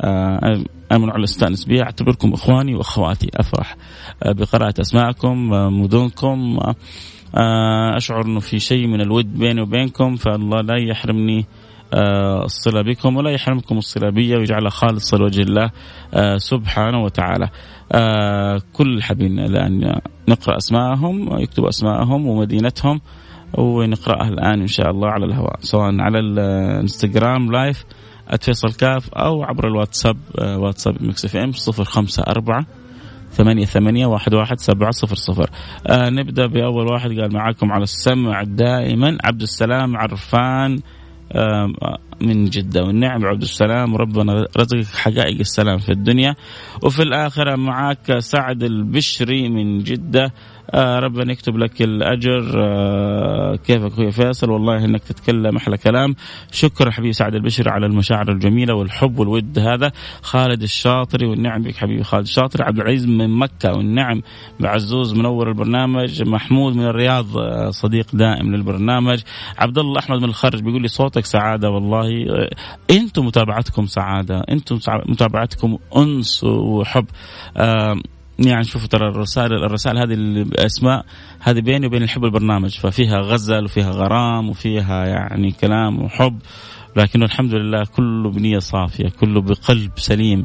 آه، 0.00 0.64
امن 0.92 1.10
على 1.10 1.24
استانس 1.24 1.64
بها 1.64 1.82
أعتبركم 1.82 2.32
إخواني 2.32 2.74
وأخواتي. 2.74 3.30
أفرح 3.34 3.76
آه، 4.22 4.32
بقراءة 4.32 4.74
أسماءكم 4.80 5.52
آه، 5.52 5.70
مدنكم. 5.70 6.58
أشعر 7.96 8.24
إنه 8.24 8.40
في 8.40 8.58
شيء 8.58 8.86
من 8.86 9.00
الود 9.00 9.38
بيني 9.38 9.60
وبينكم. 9.60 10.16
فالله 10.16 10.60
لا 10.60 10.76
يحرمني 10.76 11.46
الصلة 12.44 12.82
بكم 12.82 13.16
ولا 13.16 13.30
يحرمكم 13.30 13.78
الصلة 13.78 14.10
بي 14.10 14.36
ويجعلها 14.36 14.70
خالصة 14.70 15.16
لوجه 15.18 15.42
الله 15.42 15.70
سبحانه 16.36 17.02
وتعالى. 17.02 17.48
كل 18.72 19.02
حابين 19.02 19.38
الآن 19.38 20.00
نقرأ 20.28 20.56
أسماءهم 20.56 21.38
يكتبوا 21.38 21.68
أسماءهم 21.68 22.26
ومدينتهم 22.26 23.00
ونقرأها 23.58 24.28
الآن 24.28 24.60
إن 24.60 24.66
شاء 24.66 24.90
الله 24.90 25.08
على 25.08 25.24
الهواء 25.24 25.56
سواء 25.60 26.00
على 26.00 26.18
الإنستغرام 26.18 27.52
live 27.52 27.84
@فيصل 28.40 28.72
كاف 28.72 29.14
أو 29.14 29.42
عبر 29.42 29.68
الواتساب 29.68 30.16
واتساب 30.38 31.02
Mix 31.02 31.24
FM 31.24 31.52
054 31.52 32.66
ثمانية 33.30 33.64
ثمانية 33.64 34.06
واحد 34.06 34.34
واحد 34.34 34.60
سبعة 34.60 34.90
صفر 34.90 35.14
صفر. 35.14 35.50
آه 35.86 36.10
نبدأ 36.10 36.46
بأول 36.46 36.92
واحد 36.92 37.10
قال 37.10 37.34
معاكم 37.34 37.72
على 37.72 37.82
السمع 37.82 38.42
دائما 38.42 39.18
عبد 39.24 39.42
السلام 39.42 39.96
عرفان 39.96 40.78
من 42.20 42.44
جدة. 42.44 42.84
والنعم 42.84 43.26
عبد 43.26 43.42
السلام. 43.42 43.96
ربنا 43.96 44.46
رزقك 44.56 44.84
حقائق 44.94 45.38
السلام 45.40 45.78
في 45.78 45.92
الدنيا. 45.92 46.34
وفي 46.82 47.02
الآخرة 47.02 47.56
معك 47.56 48.18
سعد 48.18 48.62
البشري 48.62 49.48
من 49.48 49.78
جدة. 49.78 50.32
ربنا 50.74 51.32
يكتب 51.32 51.56
لك 51.56 51.82
الأجر. 51.82 52.52
آه 52.56 53.56
كيفك 53.56 53.92
أخوي 53.92 54.12
فيصل؟ 54.12 54.50
والله 54.50 54.84
إنك 54.84 55.02
تتكلم 55.02 55.56
أحلى 55.56 55.76
كلام. 55.76 56.14
شكرا 56.52 56.90
حبيبي 56.90 57.12
سعد 57.12 57.34
البشر 57.34 57.68
على 57.68 57.86
المشاعر 57.86 58.28
الجميلة 58.28 58.74
والحب 58.74 59.18
والود 59.18 59.58
هذا. 59.58 59.92
خالد 60.22 60.62
الشاطري 60.62 61.26
والنعم 61.26 61.62
بك 61.62 61.76
حبيبي 61.76 62.02
خالد 62.02 62.22
الشاطري. 62.22 62.64
عبد 62.64 62.78
العزيز 62.78 63.06
من 63.06 63.30
مكة 63.30 63.72
والنعم 63.72 64.22
بعزوز 64.60 65.14
منور 65.14 65.48
البرنامج. 65.48 66.22
محمود 66.22 66.76
من 66.76 66.84
الرياض 66.84 67.38
آه 67.38 67.70
صديق 67.70 68.06
دائم 68.12 68.54
للبرنامج. 68.54 69.20
عبد 69.58 69.78
الله 69.78 69.98
أحمد 69.98 70.18
من 70.18 70.28
الخرج 70.28 70.62
بيقول 70.62 70.82
لي 70.82 70.88
صوتك 70.88 71.24
سعادة 71.24 71.70
والله. 71.70 72.26
آه 72.30 72.50
أنتم 72.90 73.26
متابعتكم 73.26 73.86
سعادة. 73.86 74.44
أنتم 74.50 74.78
متابعتكم 75.06 75.78
أنس 75.96 76.44
وحب. 76.44 77.06
آه 77.56 77.96
يعني 78.40 78.64
شوفوا 78.64 78.88
ترى 78.88 79.08
الرسائل 79.08 79.52
الرسائل 79.52 79.98
هذه 79.98 80.14
الأسماء 80.14 81.04
هذه 81.40 81.60
بيني 81.60 81.86
وبين 81.86 82.02
الحب 82.02 82.24
البرنامج. 82.24 82.78
ففيها 82.78 83.20
غزل 83.20 83.64
وفيها 83.64 83.90
غرام 83.90 84.48
وفيها 84.50 85.06
يعني 85.06 85.52
كلام 85.52 86.02
وحب. 86.02 86.38
لكنه 86.96 87.24
الحمد 87.24 87.54
لله 87.54 87.84
كله 87.84 88.30
بنية 88.30 88.58
صافية 88.58 89.08
كله 89.08 89.40
بقلب 89.40 89.90
سليم. 89.96 90.44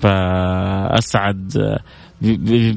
فأسعد 0.00 1.78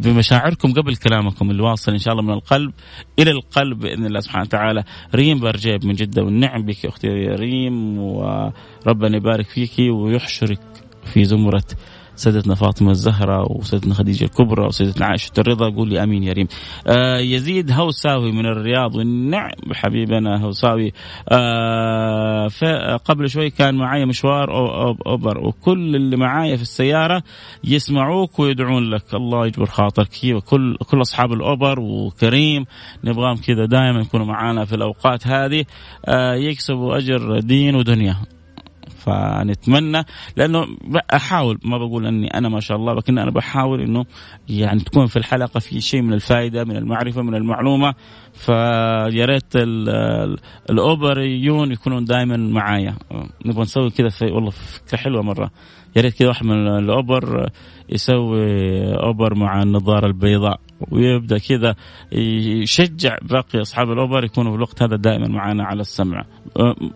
بمشاعركم 0.04 0.74
قبل 0.74 0.96
كلامكم 0.96 1.52
اللي 1.52 1.64
واصل 1.64 1.92
إن 1.92 1.98
شاء 1.98 2.14
الله 2.14 2.24
من 2.24 2.34
القلب 2.34 2.72
إلى 3.20 3.32
القلب 3.32 3.80
بإذن 3.80 4.06
الله 4.06 4.20
سبحانه 4.20 4.44
وتعالى. 4.44 4.84
ريم 5.16 5.40
برجيب 5.40 5.86
من 5.86 5.94
جدة 5.94 6.24
والنعم 6.24 6.66
بك 6.66 6.86
أختي 6.86 7.08
ريم. 7.28 7.98
وربنا 8.00 9.18
يبارك 9.18 9.46
فيك 9.46 9.94
ويحشرك 9.94 10.62
في 11.14 11.24
زمرة 11.24 11.64
سيدتنا 12.20 12.56
فاطمة 12.56 12.92
الزهراء 12.92 13.58
وسيدتنا 13.58 13.94
خديجة 13.94 14.24
الكبرى 14.24 14.66
وسيدتنا 14.66 15.06
عائشة 15.06 15.32
الرضا 15.38 15.70
قولي 15.70 16.04
أمين 16.04 16.24
يا 16.24 16.34
ريم. 16.34 16.48
آه 16.88 17.18
يزيد 17.18 17.72
هوساوي 17.72 18.32
من 18.32 18.46
الرياض 18.46 18.96
والنعم 18.96 19.74
حبيبنا 19.74 20.44
هوساوي. 20.46 20.94
آه 21.30 22.48
قبل 23.06 23.30
شوي 23.30 23.50
كان 23.50 23.76
معايا 23.76 24.06
مشوار 24.06 24.52
أو 24.52 24.96
أوبر 25.06 25.38
وكل 25.38 25.96
اللي 25.96 26.18
معايا 26.18 26.56
في 26.56 26.62
السيارة 26.62 27.24
يسمعوك 27.64 28.40
ويدعون 28.40 28.90
لك. 28.90 29.14
الله 29.14 29.48
يجبر 29.48 29.66
خاطرك. 29.66 30.10
وكل 30.26 30.78
كل 30.78 31.02
أصحاب 31.02 31.34
الأوبر 31.34 31.80
وكريم. 31.80 32.66
نبغاهم 33.04 33.38
كذا 33.38 33.66
دائما 33.66 34.02
يكونوا 34.02 34.26
معانا 34.26 34.66
في 34.66 34.76
الأوقات 34.76 35.28
هذه. 35.28 35.66
آه 36.06 36.34
يكسبوا 36.34 36.98
أجر 36.98 37.40
دين 37.40 37.76
ودنيا. 37.76 38.16
فنتمنى 39.00 40.04
لأنه 40.38 40.66
أحاول 41.14 41.60
ما 41.64 41.78
بقول 41.78 42.06
إني 42.06 42.28
أنا 42.28 42.50
ما 42.50 42.60
شاء 42.60 42.78
الله 42.78 42.94
لكن 42.94 43.18
أنا 43.18 43.32
بحاول 43.32 43.82
إنه 43.82 44.06
يعني 44.50 44.80
تكون 44.80 45.06
في 45.06 45.18
الحلقة 45.18 45.60
في 45.60 45.82
شيء 45.82 46.02
من 46.02 46.14
الفائدة 46.14 46.64
من 46.64 46.76
المعرفة 46.76 47.22
من 47.22 47.36
المعلومة. 47.36 47.94
فيا 48.34 49.26
ريت 49.26 49.56
الاوبريون 50.70 51.72
يكونون 51.72 52.06
دائما 52.06 52.38
معايا. 52.38 52.96
نبغى 53.46 53.62
نسوي 53.62 53.90
كذا 53.90 54.10
والله 54.22 54.50
فكرة 54.50 54.98
حلوة 54.98 55.22
مرة. 55.22 55.52
يا 55.96 56.02
ريت 56.02 56.14
كذا 56.14 56.28
واحد 56.28 56.46
من 56.46 56.68
الأوبر 56.68 57.50
يسوي 57.90 58.96
أوبر 58.96 59.36
مع 59.36 59.62
النظارة 59.62 60.08
البيضاء. 60.08 60.60
ويبدأ 60.92 61.38
كذا 61.38 61.76
يشجع 62.12 63.18
باقي 63.22 63.62
أصحاب 63.62 63.92
الأوبر 63.92 64.24
يكونوا 64.24 64.52
في 64.52 64.58
الوقت 64.58 64.84
هذا 64.84 64.96
دائما 64.96 65.28
معنا 65.28 65.64
على 65.64 65.82
السمع. 65.82 66.26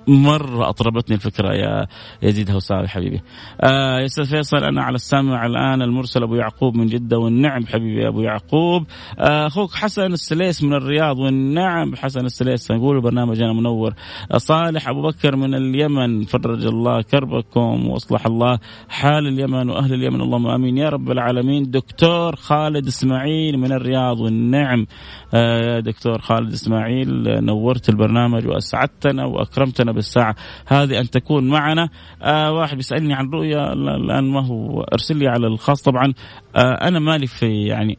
مرة 0.07 0.69
أطربتني 0.69 1.15
الفكرة 1.15 1.53
يا 1.53 1.87
يزيد 2.21 2.51
هوساوي 2.51 2.87
حبيبي. 2.87 3.21
آه 3.61 3.99
يا 3.99 4.05
أستاذ 4.05 4.25
فيصل 4.25 4.57
أنا 4.57 4.83
على 4.83 4.95
السمع 4.95 5.45
الآن 5.45 5.81
المرسل 5.81 6.23
أبو 6.23 6.35
يعقوب 6.35 6.75
من 6.75 6.87
جدة 6.87 7.19
والنعم 7.19 7.65
حبيبي 7.65 8.07
أبو 8.07 8.21
يعقوب. 8.21 8.83
آه 9.19 9.47
أخوك 9.47 9.73
حسن 9.73 10.13
السليس 10.13 10.63
من 10.63 10.73
الرياض 10.73 11.19
والنعم 11.19 11.95
حسن 11.95 12.25
السليس 12.25 12.71
نقول 12.71 13.01
برنامجنا 13.01 13.53
منور. 13.53 13.93
صالح 14.37 14.87
أبو 14.89 15.01
بكر 15.01 15.35
من 15.35 15.55
اليمن 15.55 16.23
فرج 16.23 16.65
الله 16.65 17.01
كربكم 17.01 17.87
وأصلح 17.87 18.25
الله 18.25 18.59
حال 18.89 19.27
اليمن 19.27 19.69
وأهل 19.69 19.93
اليمن. 19.93 20.21
اللهم 20.21 20.47
آمين. 20.47 20.77
يا 20.77 20.89
رب 20.89 21.11
العالمين. 21.11 21.71
دكتور 21.71 22.35
خالد 22.35 22.87
إسماعيل 22.87 23.57
من 23.57 23.72
الرياض 23.75 24.19
والنعم. 24.19 24.85
آه 25.33 25.79
دكتور 25.79 26.21
خالد 26.21 26.53
إسماعيل 26.53 27.23
نورت 27.45 27.89
البرنامج 27.89 28.47
وأسعدتنا 28.47 29.25
وأكرمتنا 29.25 29.91
بالساعة 29.91 30.35
هذه 30.67 30.99
أن 30.99 31.09
تكون 31.09 31.47
معنا. 31.47 31.89
آه 32.21 32.51
واحد 32.51 32.77
بيسألني 32.77 33.13
عن 33.13 33.29
رؤيا 33.29 33.73
الآن 33.73 34.23
ما 34.23 34.45
هو؟ 34.47 34.81
أرسل 34.81 35.17
لي 35.17 35.27
على 35.27 35.47
الخاص. 35.47 35.81
طبعا 35.81 36.13
آه 36.55 36.87
أنا 36.87 36.99
مالي 36.99 37.27
في 37.27 37.65
يعني 37.65 37.97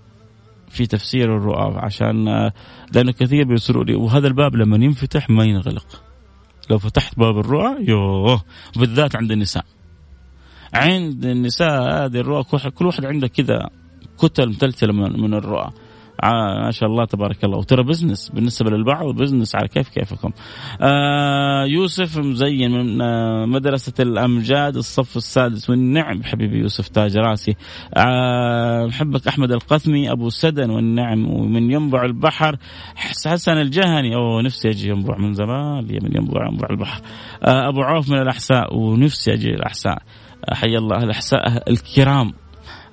في 0.68 0.86
تفسير 0.86 1.36
الرؤى 1.36 1.74
عشان 1.76 2.24
لأنه 2.94 3.12
كثير 3.12 3.44
بيرسلوا 3.44 3.84
لي. 3.84 3.94
وهذا 3.94 4.26
الباب 4.26 4.56
لما 4.56 4.76
ينفتح 4.76 5.30
ما 5.30 5.44
ينغلق. 5.44 5.86
لو 6.70 6.78
فتحت 6.78 7.18
باب 7.18 7.38
الرؤى 7.38 7.76
يوه 7.88 8.42
بالذات 8.76 9.16
عند 9.16 9.32
النساء. 9.32 9.64
عند 10.74 11.24
النساء 11.24 11.82
هذه 11.82 12.20
الرؤى 12.20 12.44
كل 12.74 12.86
واحد 12.86 13.04
عنده 13.04 13.28
كذا 13.28 13.70
كتل 14.18 14.48
متلتلة 14.48 14.92
من 14.92 15.34
الرؤى. 15.34 15.70
ما 16.64 16.70
شاء 16.70 16.88
الله 16.88 17.04
تبارك 17.04 17.44
الله. 17.44 17.58
وترى 17.58 17.82
business 17.82 18.28
بالنسبة 18.28 18.70
للبعض 18.70 19.14
business 19.14 19.54
على 19.54 19.68
كيف 19.68 19.88
كيفكم. 19.88 20.30
آه 20.80 21.64
يوسف 21.64 22.18
مزين 22.18 22.70
من 22.70 23.02
آه 23.02 23.46
مدرسة 23.46 23.92
الأمجاد 24.00 24.76
الصف 24.76 25.16
السادس. 25.16 25.70
والنعم 25.70 26.22
حبيبي 26.22 26.58
يوسف 26.58 26.88
تاج 26.88 27.16
راسي. 27.16 27.56
آه 27.94 28.86
محبك 28.86 29.28
أحمد 29.28 29.52
القثمي 29.52 30.12
أبو 30.12 30.28
سدن. 30.28 30.70
والنعم 30.70 31.26
ومن 31.26 31.70
ينبع 31.70 32.04
البحر 32.04 32.56
حسن 32.94 33.58
الجهني. 33.58 34.14
أوه 34.14 34.42
نفسي 34.42 34.70
أجي 34.70 34.88
ينبع 34.88 35.18
من 35.18 35.34
زمان 35.34 35.84
من 35.84 36.16
ينبع 36.16 36.48
ينبع 36.50 36.68
البحر. 36.70 37.00
آه 37.44 37.68
أبو 37.68 37.82
عوف 37.82 38.10
من 38.10 38.18
الأحساء. 38.18 38.76
ونفسي 38.76 39.32
أجي 39.32 39.50
الاحساء 39.50 39.98
حي 40.52 40.76
الله 40.76 40.96
الأحساء 40.96 41.70
الكرام. 41.70 42.32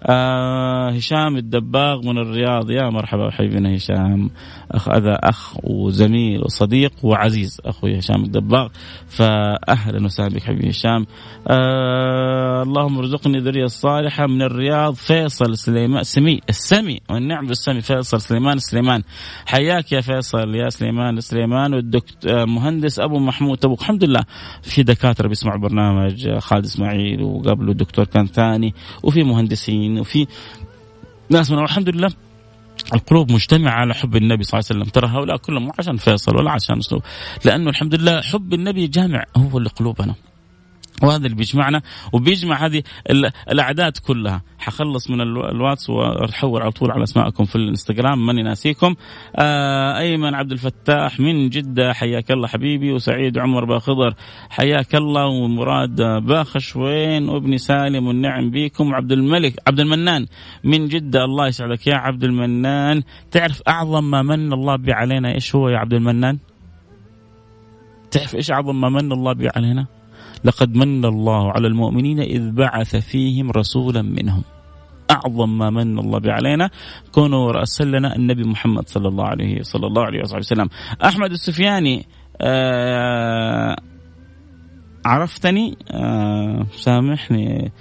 آه 0.03 0.89
هشام 0.89 1.37
الدباغ 1.37 2.07
من 2.07 2.17
الرياض. 2.17 2.71
يا 2.71 2.89
مرحبا 2.89 3.31
حبيبنا 3.31 3.75
هشام. 3.75 4.29
أخ 4.71 4.89
هذا 4.89 5.13
أخ 5.13 5.57
وزميل 5.63 6.43
وصديق 6.43 6.91
وعزيز 7.03 7.61
أخوي 7.65 7.99
هشام 7.99 8.23
الدباغ. 8.23 8.67
فاهلا 9.07 10.05
وسهلا 10.05 10.29
بك 10.29 10.43
حبيبي 10.43 10.69
هشام. 10.69 11.05
آه 11.47 12.63
اللهم 12.63 12.97
ارزقني 12.97 13.39
ذرية 13.39 13.65
صالحة 13.65 14.27
من 14.27 14.41
الرياض 14.41 14.93
فيصل 14.93 15.57
سليمان 15.57 16.03
سمي 16.03 16.41
السمي 16.49 17.01
والنعم 17.09 17.47
بالسمي 17.47 17.81
فيصل 17.81 18.21
سليمان 18.21 18.59
سليمان. 18.59 19.03
حياك 19.45 19.91
يا 19.91 20.01
فيصل 20.01 20.55
يا 20.55 20.69
سليمان 20.69 21.19
سليمان. 21.19 21.73
والدكتور 21.73 22.45
مهندس 22.45 22.99
أبو 22.99 23.19
محمود 23.19 23.57
تبوك 23.57 23.81
الحمد 23.81 24.03
لله. 24.03 24.23
في 24.61 24.83
دكاترة 24.83 25.27
بيسمعوا 25.27 25.55
البرنامج 25.55 26.37
خالد 26.37 26.65
إسماعيل 26.65 27.21
وقبله 27.21 27.71
الدكتور 27.71 28.05
كان 28.05 28.27
ثاني 28.27 28.73
وفي 29.03 29.23
مهندسين 29.23 29.99
وفي 29.99 30.27
ناس 31.29 31.51
من 31.51 31.59
الحمد 31.59 31.89
لله. 31.89 32.09
القلوب 32.93 33.31
مجتمعة 33.31 33.71
على 33.71 33.93
حب 33.93 34.15
النبي 34.15 34.43
صلى 34.43 34.59
الله 34.59 34.67
عليه 34.69 34.79
وسلم. 34.79 34.91
ترى 34.91 35.07
هؤلاء 35.07 35.37
كلهم 35.37 35.65
مو 35.65 35.73
عشان 35.79 35.97
فيصل 35.97 36.37
ولا 36.37 36.51
عشان 36.51 36.77
أسلوب. 36.77 37.03
لأنه 37.45 37.69
الحمد 37.69 37.95
لله 37.95 38.21
حب 38.21 38.53
النبي 38.53 38.87
جامع 38.87 39.25
هو 39.37 39.57
اللي 39.57 39.69
قلوبنا. 39.69 40.15
وهذا 41.03 41.25
اللي 41.25 41.35
بيجمعنا 41.35 41.81
وبيجمع 42.13 42.65
هذه 42.65 42.83
الأعداد 43.51 43.97
كلها. 43.97 44.41
حخلص 44.59 45.09
من 45.09 45.21
الواتس 45.21 45.89
واحول 45.89 46.61
على 46.61 46.71
طول 46.71 46.91
على 46.91 47.03
اسمائكم 47.03 47.45
في 47.45 47.55
الإنستغرام 47.55 48.25
ماني 48.25 48.43
ناسيكم. 48.43 48.95
آه 49.35 49.97
أيمن 49.97 50.33
عبد 50.33 50.51
الفتاح 50.51 51.19
من 51.19 51.49
جدة 51.49 51.93
حياك 51.93 52.31
الله 52.31 52.47
حبيبي 52.47 52.91
وسعيد 52.91 53.37
عمر 53.37 53.65
باخضر 53.65 54.13
حياك 54.49 54.95
الله. 54.95 55.25
ومراد 55.25 56.01
باخشوين 56.01 57.29
وابني 57.29 57.57
سالم 57.57 58.07
والنعم 58.07 58.51
بيكم. 58.51 58.91
وعبد 58.91 59.11
الملك 59.11 59.53
عبد 59.67 59.79
المنان 59.79 60.27
من 60.63 60.87
جدة 60.87 61.25
الله 61.25 61.47
يسعدك 61.47 61.87
يا 61.87 61.95
عبد 61.95 62.23
المنان. 62.23 63.03
تعرف 63.31 63.61
أعظم 63.67 64.11
ما 64.11 64.21
من 64.21 64.53
الله 64.53 64.75
به 64.75 64.93
علينا 64.93 65.33
إيش 65.33 65.55
هو 65.55 65.69
يا 65.69 65.77
عبد 65.77 65.93
المنان؟ 65.93 66.37
تعرف 68.11 68.35
إيش 68.35 68.51
أعظم 68.51 68.81
ما 68.81 68.89
من 68.89 69.11
الله 69.11 69.33
به 69.33 69.49
علينا؟ 69.55 69.85
لقد 70.43 70.75
من 70.75 71.05
الله 71.05 71.51
على 71.51 71.67
المؤمنين 71.67 72.19
إذ 72.19 72.51
بعث 72.51 72.95
فيهم 72.95 73.51
رسولا 73.51 74.01
منهم. 74.01 74.43
أعظم 75.11 75.57
ما 75.57 75.69
من 75.69 75.99
الله 75.99 76.21
علينا 76.25 76.69
كونه 77.11 77.49
أرسل 77.49 77.91
لنا 77.91 78.15
النبي 78.15 78.43
محمد 78.43 78.89
صلى 78.89 79.07
الله 79.07 79.25
عليه 79.25 79.61
صلى 79.61 79.87
الله 79.87 80.03
عليه 80.05 80.19
وسلم. 80.23 80.69
أحمد 81.05 81.31
السفياني 81.31 82.05
آه 82.41 83.75
عرفتني؟ 85.05 85.77
آه 85.91 86.65
سامحني. 86.71 87.71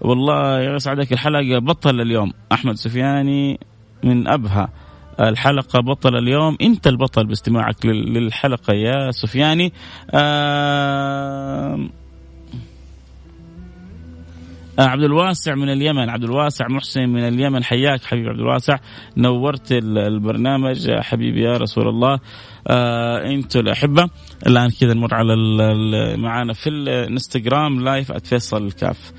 والله 0.00 0.60
يسعدك 0.60 1.12
الحلقة 1.12 1.58
بطل 1.58 2.00
اليوم. 2.00 2.32
أحمد 2.52 2.74
سفياني 2.74 3.60
من 4.04 4.28
أبها 4.28 4.68
الحلقة 5.20 5.80
بطل 5.80 6.16
اليوم. 6.16 6.56
أنت 6.62 6.86
البطل 6.86 7.26
باستماعك 7.26 7.86
للحلقة 7.86 8.74
يا 8.74 9.10
سفياني. 9.10 9.72
آه، 10.10 11.88
عبد 14.78 15.02
الواسع 15.02 15.54
من 15.54 15.68
اليمن. 15.68 16.08
عبد 16.08 16.24
الواسع 16.24 16.68
محسن 16.68 17.08
من 17.08 17.28
اليمن. 17.28 17.64
حياك 17.64 18.04
حبيبي 18.04 18.28
عبد 18.28 18.40
الواسع. 18.40 18.78
نورت 19.16 19.72
البرنامج. 19.72 20.90
حبيبي 20.90 21.42
يا 21.42 21.56
رسول 21.56 21.88
الله. 21.88 22.20
آه 22.68 23.26
أنتم 23.26 23.60
الاحبه 23.60 24.10
الآن 24.46 24.70
كذا 24.80 24.94
نمر 24.94 25.14
على 25.14 25.36
معانا 26.16 26.52
في 26.52 26.70
الانستغرام 26.70 27.80
live 27.84 28.12
@فيصل 28.12 28.66
الكاف 28.66 29.12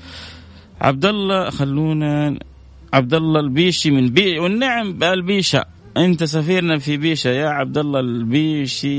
عبد 0.80 1.04
الله 1.04 1.50
خلونا 1.50 2.38
عبد 2.92 3.14
الله 3.14 3.40
البيشي 3.40 3.90
من 3.90 4.08
بي 4.08 4.38
والنعم 4.38 5.02
البيشة. 5.02 5.64
انت 5.96 6.24
سفيرنا 6.24 6.78
في 6.78 6.96
بيشة 6.96 7.30
يا 7.30 7.48
عبد 7.48 7.78
الله 7.78 8.00
البيشي. 8.00 8.90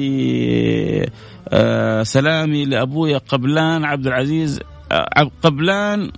آه 1.49 2.03
سلامي 2.03 2.66
لأبويا 2.66 3.18
قبلان. 3.18 3.86
عبد 3.86 4.07
العزيز 4.07 4.59
آه 4.91 5.32
قبلان. 5.41 6.12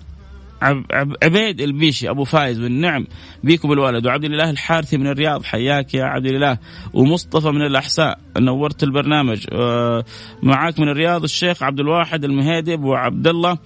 عبيد 1.23 1.61
البيشي 1.61 2.09
أبو 2.09 2.23
فايز 2.23 2.61
والنعم 2.61 3.07
بيكم 3.43 3.71
الولد 3.71 4.05
وعبد 4.05 4.23
الاله 4.23 4.49
الحارثي 4.49 4.97
من 4.97 5.07
الرياض 5.07 5.43
حياك 5.43 5.93
يا 5.93 6.03
عبد 6.03 6.25
الاله 6.25 6.57
ومصطفى 6.93 7.47
من 7.47 7.61
الأحساء 7.61 8.19
نورت 8.39 8.83
البرنامج. 8.83 9.45
آه، 9.51 10.03
معاك 10.43 10.79
من 10.79 10.89
الرياض 10.89 11.23
الشيخ 11.23 11.63
عبد 11.63 11.79
الواحد 11.79 12.23
المهيدب 12.23 12.83
وعبد 12.83 13.27
الله. 13.27 13.57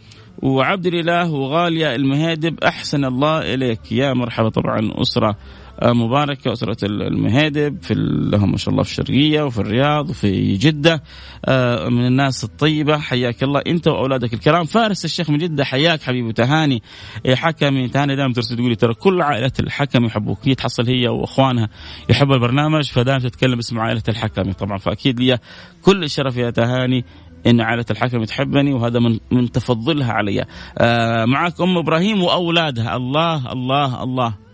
وعبد 0.41 0.85
الإله 0.85 1.31
وغالية 1.31 1.95
المهيدب 1.95 2.63
أحسن 2.63 3.05
الله 3.05 3.53
إليك. 3.53 3.91
يا 3.91 4.13
مرحبا 4.13 4.49
طبعا 4.49 4.79
أسرة 5.01 5.37
آه، 5.79 5.93
مباركة 5.93 6.53
أسرة 6.53 6.77
المهيدب 6.85 7.77
في 7.81 7.93
لهم 8.31 8.51
ما 8.51 8.57
شاء 8.57 8.71
الله 8.71 8.83
في 8.83 8.89
الشرقية 8.89 9.41
وفي 9.41 9.57
الرياض 9.57 10.09
وفي 10.09 10.53
جدة. 10.53 11.03
آه، 11.45 11.89
من 11.89 12.05
الناس 12.05 12.43
الطيبة 12.43 12.97
حياك 12.97 13.43
الله. 13.43 13.61
أنت 13.67 13.87
وأولادك 13.87 14.33
الكرام. 14.33 14.65
فارس 14.65 15.05
الشيخ 15.05 15.29
من 15.29 15.37
جدة 15.37 15.63
حياك 15.63 16.01
حبيبي 16.01 16.33
تهاني. 16.33 16.81
إيه، 17.25 17.35
حكمي 17.35 17.87
تهاني 17.87 18.15
دائما 18.15 18.33
ترسل 18.33 18.55
تقولي 18.55 18.75
ترى 18.75 18.93
كل 18.93 19.21
عائلة 19.21 19.51
الحكم 19.59 20.05
يحبوك. 20.05 20.39
هي 20.43 20.55
تحصل 20.55 20.87
هي 20.87 21.07
وأخوانها 21.07 21.69
يحبوا 22.09 22.35
البرنامج 22.35 22.91
فدائما 22.91 23.19
تتكلم 23.19 23.55
باسم 23.55 23.79
عائلة 23.79 24.03
الحكمي 24.09 24.53
طبعا 24.53 24.77
فأكيد 24.77 25.19
لي 25.19 25.37
كل 25.81 26.03
الشرف 26.03 26.37
يا 26.37 26.49
تهاني 26.49 27.05
إن 27.47 27.61
عائلة 27.61 27.85
الحكم 27.91 28.23
تحبني 28.23 28.73
وهذا 28.73 28.99
من 28.99 29.19
من 29.31 29.51
تفضلها 29.51 30.13
علي. 30.13 30.45
آه 30.77 31.25
معك 31.25 31.61
أم 31.61 31.77
إبراهيم 31.77 32.23
وأولادها. 32.23 32.95
الله 32.95 33.51
الله 33.51 34.03
الله. 34.03 34.46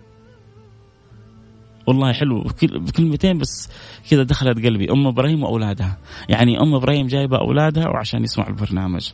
والله 1.88 2.14
حلو. 2.14 2.44
بكلمتين 2.64 3.38
بس 3.38 3.70
كذا 4.10 4.24
دخلت 4.24 4.66
قلبي. 4.66 4.92
أم 4.92 5.08
إبراهيم 5.08 5.44
وأولادها. 5.44 5.98
يعني 6.30 6.62
أم 6.62 6.76
إبراهيم 6.76 7.08
جايبة 7.08 7.38
أولادها 7.38 7.88
وعشان 7.88 8.24
يسمعوا 8.24 8.50
البرنامج. 8.50 9.12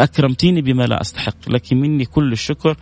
أكرمتيني 0.00 0.62
بما 0.62 0.86
لا 0.86 1.00
أستحق 1.00 1.48
لك 1.48 1.72
مني 1.72 2.04
كل 2.04 2.32
الشكر. 2.32 2.76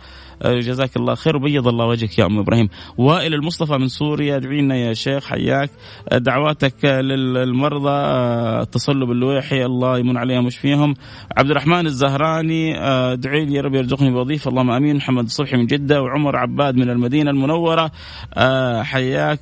جزاك 0.45 0.97
الله 0.97 1.15
خير 1.15 1.35
وبيض 1.35 1.67
الله 1.67 1.85
وجهك 1.85 2.19
يا 2.19 2.25
أم 2.25 2.39
إبراهيم. 2.39 2.69
وائل 2.97 3.33
المصطفى 3.33 3.77
من 3.77 3.87
سوريا 3.87 4.35
ادعي 4.37 4.61
لنا 4.61 4.75
يا 4.75 4.93
شيخ 4.93 5.25
حياك. 5.25 5.69
آه، 6.09 6.17
دعواتك 6.17 6.85
للمرضى 6.85 7.89
آه، 7.89 8.61
التصلب 8.61 9.11
اللويحي 9.11 9.65
الله 9.65 9.97
يمن 9.99 10.17
عليهم 10.17 10.45
ويشفيهم. 10.45 10.93
عبد 11.37 11.49
الرحمن 11.51 11.85
الزهراني 11.85 12.79
ادعي 12.79 13.45
لي 13.45 13.53
يا 13.53 13.61
رب 13.61 13.75
يرزقني 13.75 14.11
بوظيفة. 14.11 14.49
اللهم 14.49 14.71
آمين. 14.71 14.95
محمد 14.95 15.23
الصبحي 15.23 15.57
من 15.57 15.65
جدة 15.65 16.01
وعمر 16.01 16.35
عباد 16.35 16.75
من 16.75 16.89
المدينة 16.89 17.31
المنورة. 17.31 17.91
حياك. 18.81 19.39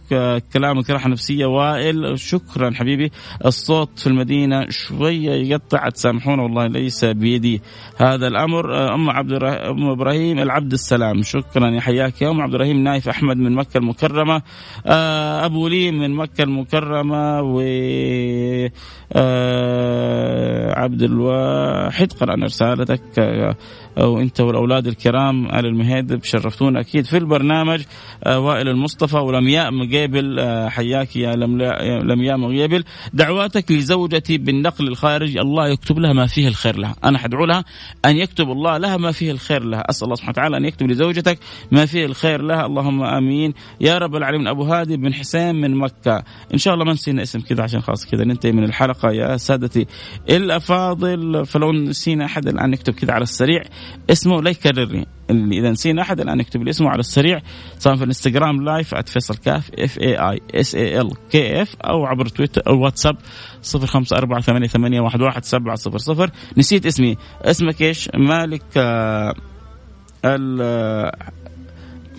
كلامك 0.53 0.89
راحة 0.89 1.09
نفسية. 1.09 1.45
وائل 1.45 2.19
شكرا 2.19 2.71
حبيبي. 2.71 3.11
الصوت 3.45 3.99
في 3.99 4.07
المدينة 4.07 4.65
شوية 4.69 5.31
يقطع 5.31 5.89
تسامحونا 5.89 6.43
والله 6.43 6.67
ليس 6.67 7.05
بيدي 7.05 7.61
هذا 7.97 8.27
الأمر. 8.27 8.93
أم 8.93 9.09
عبد 9.09 9.43
أم 9.43 9.89
إبراهيم 9.89 10.39
العبد 10.39 10.73
السلام. 10.91 11.23
شكرا. 11.23 11.69
يا 11.69 11.81
حياك 11.81 12.21
يا 12.21 12.29
أم 12.29 12.41
عبد 12.41 12.55
الرحيم. 12.55 12.83
نايف 12.83 13.09
أحمد 13.09 13.37
من 13.37 13.51
مكة 13.51 13.77
المكرمة. 13.77 14.41
آه، 14.85 15.45
أبو 15.45 15.67
لي 15.67 15.91
من 15.91 16.13
مكة 16.15 16.41
المكرمة. 16.43 17.41
و 17.41 17.61
آه، 19.13 20.79
عبد 20.79 21.01
الواحد 21.01 22.13
قرأنا 22.13 22.45
رسالتك. 22.45 23.01
وانت 23.99 24.41
والأولاد 24.41 24.87
الكرام 24.87 25.45
آل 25.45 25.65
المهيدب 25.65 26.23
شرفتونا 26.23 26.79
أكيد 26.79 27.05
في 27.05 27.17
البرنامج 27.17 27.81
وائل 28.27 28.67
المصطفى 28.67 29.17
ولمياء 29.17 29.71
مقيبل 29.71 30.39
حياك 30.69 31.15
يا 31.15 31.35
لمياء 32.03 32.37
مقيبل 32.37 32.83
دعواتك 33.13 33.71
لزوجتي 33.71 34.37
بالنقل 34.37 34.87
الخارج 34.87 35.37
الله 35.37 35.67
يكتب 35.67 35.99
لها 35.99 36.13
ما 36.13 36.27
فيه 36.27 36.47
الخير 36.47 36.77
لها. 36.77 36.95
أنا 37.03 37.17
حدعو 37.17 37.45
لها 37.45 37.63
أن 38.05 38.17
يكتب 38.17 38.51
الله 38.51 38.77
لها 38.77 38.97
ما 38.97 39.11
فيه 39.11 39.31
الخير 39.31 39.63
لها. 39.63 39.89
أسأل 39.89 40.03
الله 40.03 40.15
سبحانه 40.15 40.31
وتعالى 40.31 40.57
أن 40.57 40.65
يكتب 40.65 40.87
لزوجتك 40.91 41.39
ما 41.71 41.85
فيه 41.85 42.05
الخير 42.05 42.41
لها. 42.41 42.65
اللهم 42.65 43.03
آمين. 43.03 43.53
يا 43.81 43.97
رب 43.97 44.15
العالمين. 44.15 44.47
أبو 44.47 44.63
هادي 44.63 44.97
بن 44.97 45.13
حسين 45.13 45.55
من 45.55 45.75
مكة. 45.75 46.23
إن 46.53 46.57
شاء 46.57 46.73
الله 46.73 46.85
ما 46.85 46.93
نسينا 46.93 47.21
اسم 47.21 47.39
كذا 47.39 47.63
عشان 47.63 47.81
خلاص 47.81 48.05
كذا 48.05 48.23
ننتهي 48.23 48.51
من 48.51 48.63
الحلقة 48.63 49.11
يا 49.11 49.37
سادتي 49.37 49.85
الأفاضل. 50.29 51.45
فلو 51.45 51.71
نسينا 51.71 52.25
أحد 52.25 52.47
الآن 52.47 52.69
نكتب 52.69 52.93
كذا 52.93 53.13
على 53.13 53.23
السريع. 53.23 53.63
اسمه 54.09 54.41
لا 54.41 54.49
يكررني 54.49 55.07
إذا 55.31 55.71
نسينا 55.71 56.01
أحد 56.01 56.19
الآن 56.19 56.37
نكتب 56.37 56.63
لي 56.63 56.69
اسمه 56.69 56.89
على 56.89 56.99
السريع 56.99 57.41
سواء 57.77 57.95
في 57.95 58.01
الإنستغرام 58.01 58.63
live 58.63 58.95
@فيصل 58.95 59.35
كاف 59.35 59.71
F 59.79 59.99
A 59.99 60.15
I 60.15 60.39
S 60.55 60.75
A 60.75 61.01
L 61.01 61.11
K 61.31 61.61
F 61.61 61.75
أو 61.75 62.05
عبر 62.05 62.27
تويتر 62.27 62.61
أو 62.67 62.83
واتساب 62.83 63.17
0548811700 63.63 66.29
نسيت 66.57 66.85
اسمي 66.85 67.17
اسمك 67.41 67.81
إيش؟ 67.81 68.09
مالك 68.15 68.63
آه 68.77 69.35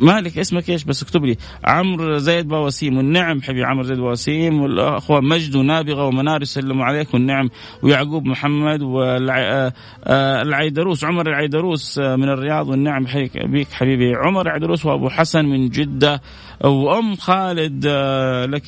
مالك 0.00 0.38
اسمك 0.38 0.70
إيش؟ 0.70 0.84
بس 0.84 1.02
اكتب 1.02 1.24
لي. 1.24 1.36
عمرو 1.64 2.18
زيد 2.18 2.48
بواسيم. 2.48 2.96
والنعم 2.96 3.42
حبيبي 3.42 3.64
عمرو 3.64 3.82
زيد 3.82 3.98
بواسيم. 3.98 4.62
والأخوة 4.62 5.20
مجد 5.20 5.56
ونابغه 5.56 6.06
ومنار 6.06 6.42
يسلموا 6.42 6.84
عليك. 6.84 7.14
والنعم 7.14 7.50
ويعقوب 7.82 8.26
محمد 8.26 8.82
والعيدروس 8.82 11.04
عمر 11.04 11.28
العيدروس 11.28 11.98
من 11.98 12.28
الرياض. 12.28 12.68
والنعم 12.68 13.06
بيك 13.44 13.72
حبيبي. 13.72 14.14
عمر 14.14 14.46
العيدروس 14.46 14.86
وأبو 14.86 15.08
حسن 15.08 15.44
من 15.44 15.68
جدة. 15.68 16.20
وأم 16.64 17.14
خالد 17.14 17.86
لك 18.48 18.66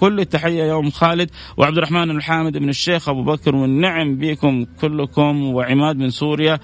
كل 0.00 0.20
التحية 0.20 0.62
يا 0.62 0.78
أم 0.78 0.90
خالد. 0.90 1.30
وعبد 1.56 1.76
الرحمن 1.76 2.10
الحامد 2.10 2.56
من 2.56 2.68
الشيخ 2.68 3.08
أبو 3.08 3.24
بكر. 3.24 3.56
والنعم 3.56 4.16
بكم 4.16 4.66
كلكم 4.80 5.44
وعماد 5.44 5.96
من 5.96 6.10
سوريا. 6.10 6.58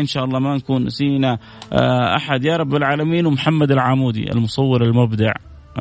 إن 0.00 0.06
شاء 0.06 0.24
الله 0.24 0.38
ما 0.38 0.56
نكون 0.56 0.84
نسينا 0.84 1.38
أحد. 2.16 2.44
يا 2.44 2.56
رب 2.56 2.74
العالمين. 2.74 3.21
الحسين 3.22 3.26
ومحمد 3.26 3.70
العامودي 3.70 4.32
المصور 4.32 4.84
المبدع. 4.84 5.32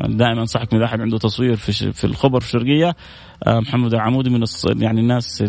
دائما 0.06 0.42
انصحك 0.42 0.74
من 0.74 0.84
أحد 0.84 1.02
عنده 1.02 1.18
تصوير 1.18 1.56
في 1.56 1.92
في 1.94 2.04
الخبر 2.04 2.40
في 2.40 2.46
الشرقية. 2.46 2.96
آه، 3.48 3.60
محمد 3.60 3.94
العامودي 3.94 4.30
من 4.30 4.44
يعني 4.82 5.02
الناس 5.02 5.44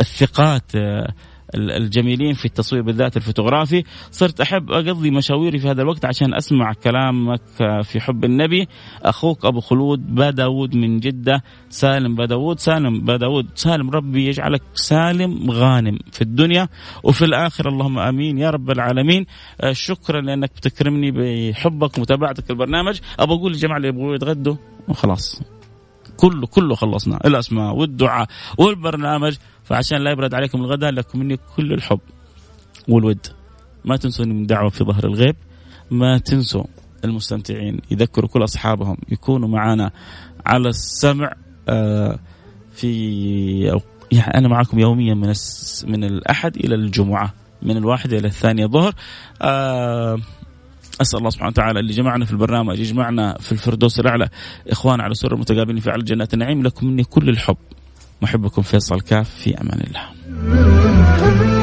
الثقات 0.00 0.76
آه، 0.76 1.12
الجميلين 1.54 2.34
في 2.34 2.44
التصوير 2.44 2.82
بالذات 2.82 3.16
الفوتوغرافي. 3.16 3.84
صرت 4.10 4.40
أحب 4.40 4.70
أقضي 4.70 5.10
مشاويري 5.10 5.58
في 5.58 5.70
هذا 5.70 5.82
الوقت 5.82 6.04
عشان 6.04 6.34
أسمع 6.34 6.72
كلامك 6.72 7.40
في 7.82 8.00
حب 8.00 8.24
النبي. 8.24 8.68
أخوك 9.02 9.44
أبو 9.44 9.60
خلود 9.60 10.14
داود 10.14 10.76
من 10.76 11.00
جدة 11.00 11.42
سالم 11.68 12.22
داود 12.22 12.58
سالم 12.58 13.10
داود. 13.16 13.46
سالم 13.54 13.90
ربي 13.90 14.26
يجعلك 14.26 14.62
سالم 14.74 15.50
غانم 15.50 15.98
في 16.12 16.22
الدنيا 16.22 16.68
وفي 17.02 17.24
الآخرة. 17.24 17.68
اللهم 17.68 17.98
آمين 17.98 18.38
يا 18.38 18.50
رب 18.50 18.70
العالمين. 18.70 19.26
آه، 19.60 19.72
شكرا 19.72 20.20
لأنك 20.20 20.50
بتكرمني 20.56 21.10
بحبك 21.10 21.98
ومتابعتك 21.98 22.50
البرنامج. 22.50 23.00
أبغى 23.18 23.36
أقول 23.36 23.52
للجماعة 23.52 23.76
اللي 23.76 23.88
يبغوا 23.88 24.14
يتغدوا 24.14 24.56
وخلاص. 24.88 25.42
كله 26.16 26.46
كله 26.46 26.74
خلصنا. 26.74 27.18
الأسماء 27.24 27.74
والدعاء 27.74 28.26
والبرنامج. 28.58 29.36
فعشان 29.72 29.98
لا 30.04 30.10
يبرد 30.10 30.34
عليكم 30.34 30.60
الغداء 30.60 30.90
لكم 30.90 31.18
مني 31.18 31.38
كل 31.56 31.72
الحب 31.72 32.00
والود. 32.88 33.26
ما 33.84 33.96
تنسوني 33.96 34.34
من 34.34 34.46
دعوة 34.46 34.68
في 34.68 34.84
ظهر 34.84 35.04
الغيب. 35.04 35.36
ما 35.90 36.18
تنسوا 36.18 36.64
المستمتعين. 37.04 37.80
يذكروا 37.90 38.28
كل 38.28 38.44
أصحابهم. 38.44 38.96
يكونوا 39.08 39.48
معنا 39.48 39.90
على 40.46 40.68
السمع 40.68 41.32
آه، 41.68 42.18
في 42.72 43.80
يعني 44.12 44.34
أنا 44.34 44.48
معكم 44.48 44.78
يوميا 44.78 45.14
من 45.14 45.32
من 45.86 46.04
الأحد 46.04 46.56
إلى 46.56 46.74
الجمعة. 46.74 47.34
من 47.62 47.76
الواحدة 47.76 48.18
إلى 48.18 48.26
الثانية 48.26 48.66
ظهر. 48.66 48.94
آه، 49.42 50.18
أسأل 51.00 51.18
الله 51.18 51.30
سبحانه 51.30 51.50
وتعالى 51.50 51.80
اللي 51.80 51.92
جمعنا 51.92 52.24
في 52.24 52.32
البرنامج 52.32 52.78
يجمعنا 52.78 53.38
في 53.40 53.52
الفردوس 53.52 54.00
الأعلى. 54.00 54.28
إخوان 54.68 55.00
على 55.00 55.14
سر 55.14 55.36
متقابلين 55.36 55.80
في 55.80 55.90
على 55.90 56.02
جنات 56.02 56.34
النعيم 56.34 56.62
لكم 56.62 56.86
مني 56.86 57.04
كل 57.04 57.28
الحب. 57.28 57.56
محبكم 58.22 58.62
فيصل 58.62 59.00
كاف 59.00 59.30
في 59.30 59.60
أمان 59.60 59.80
الله. 59.80 61.61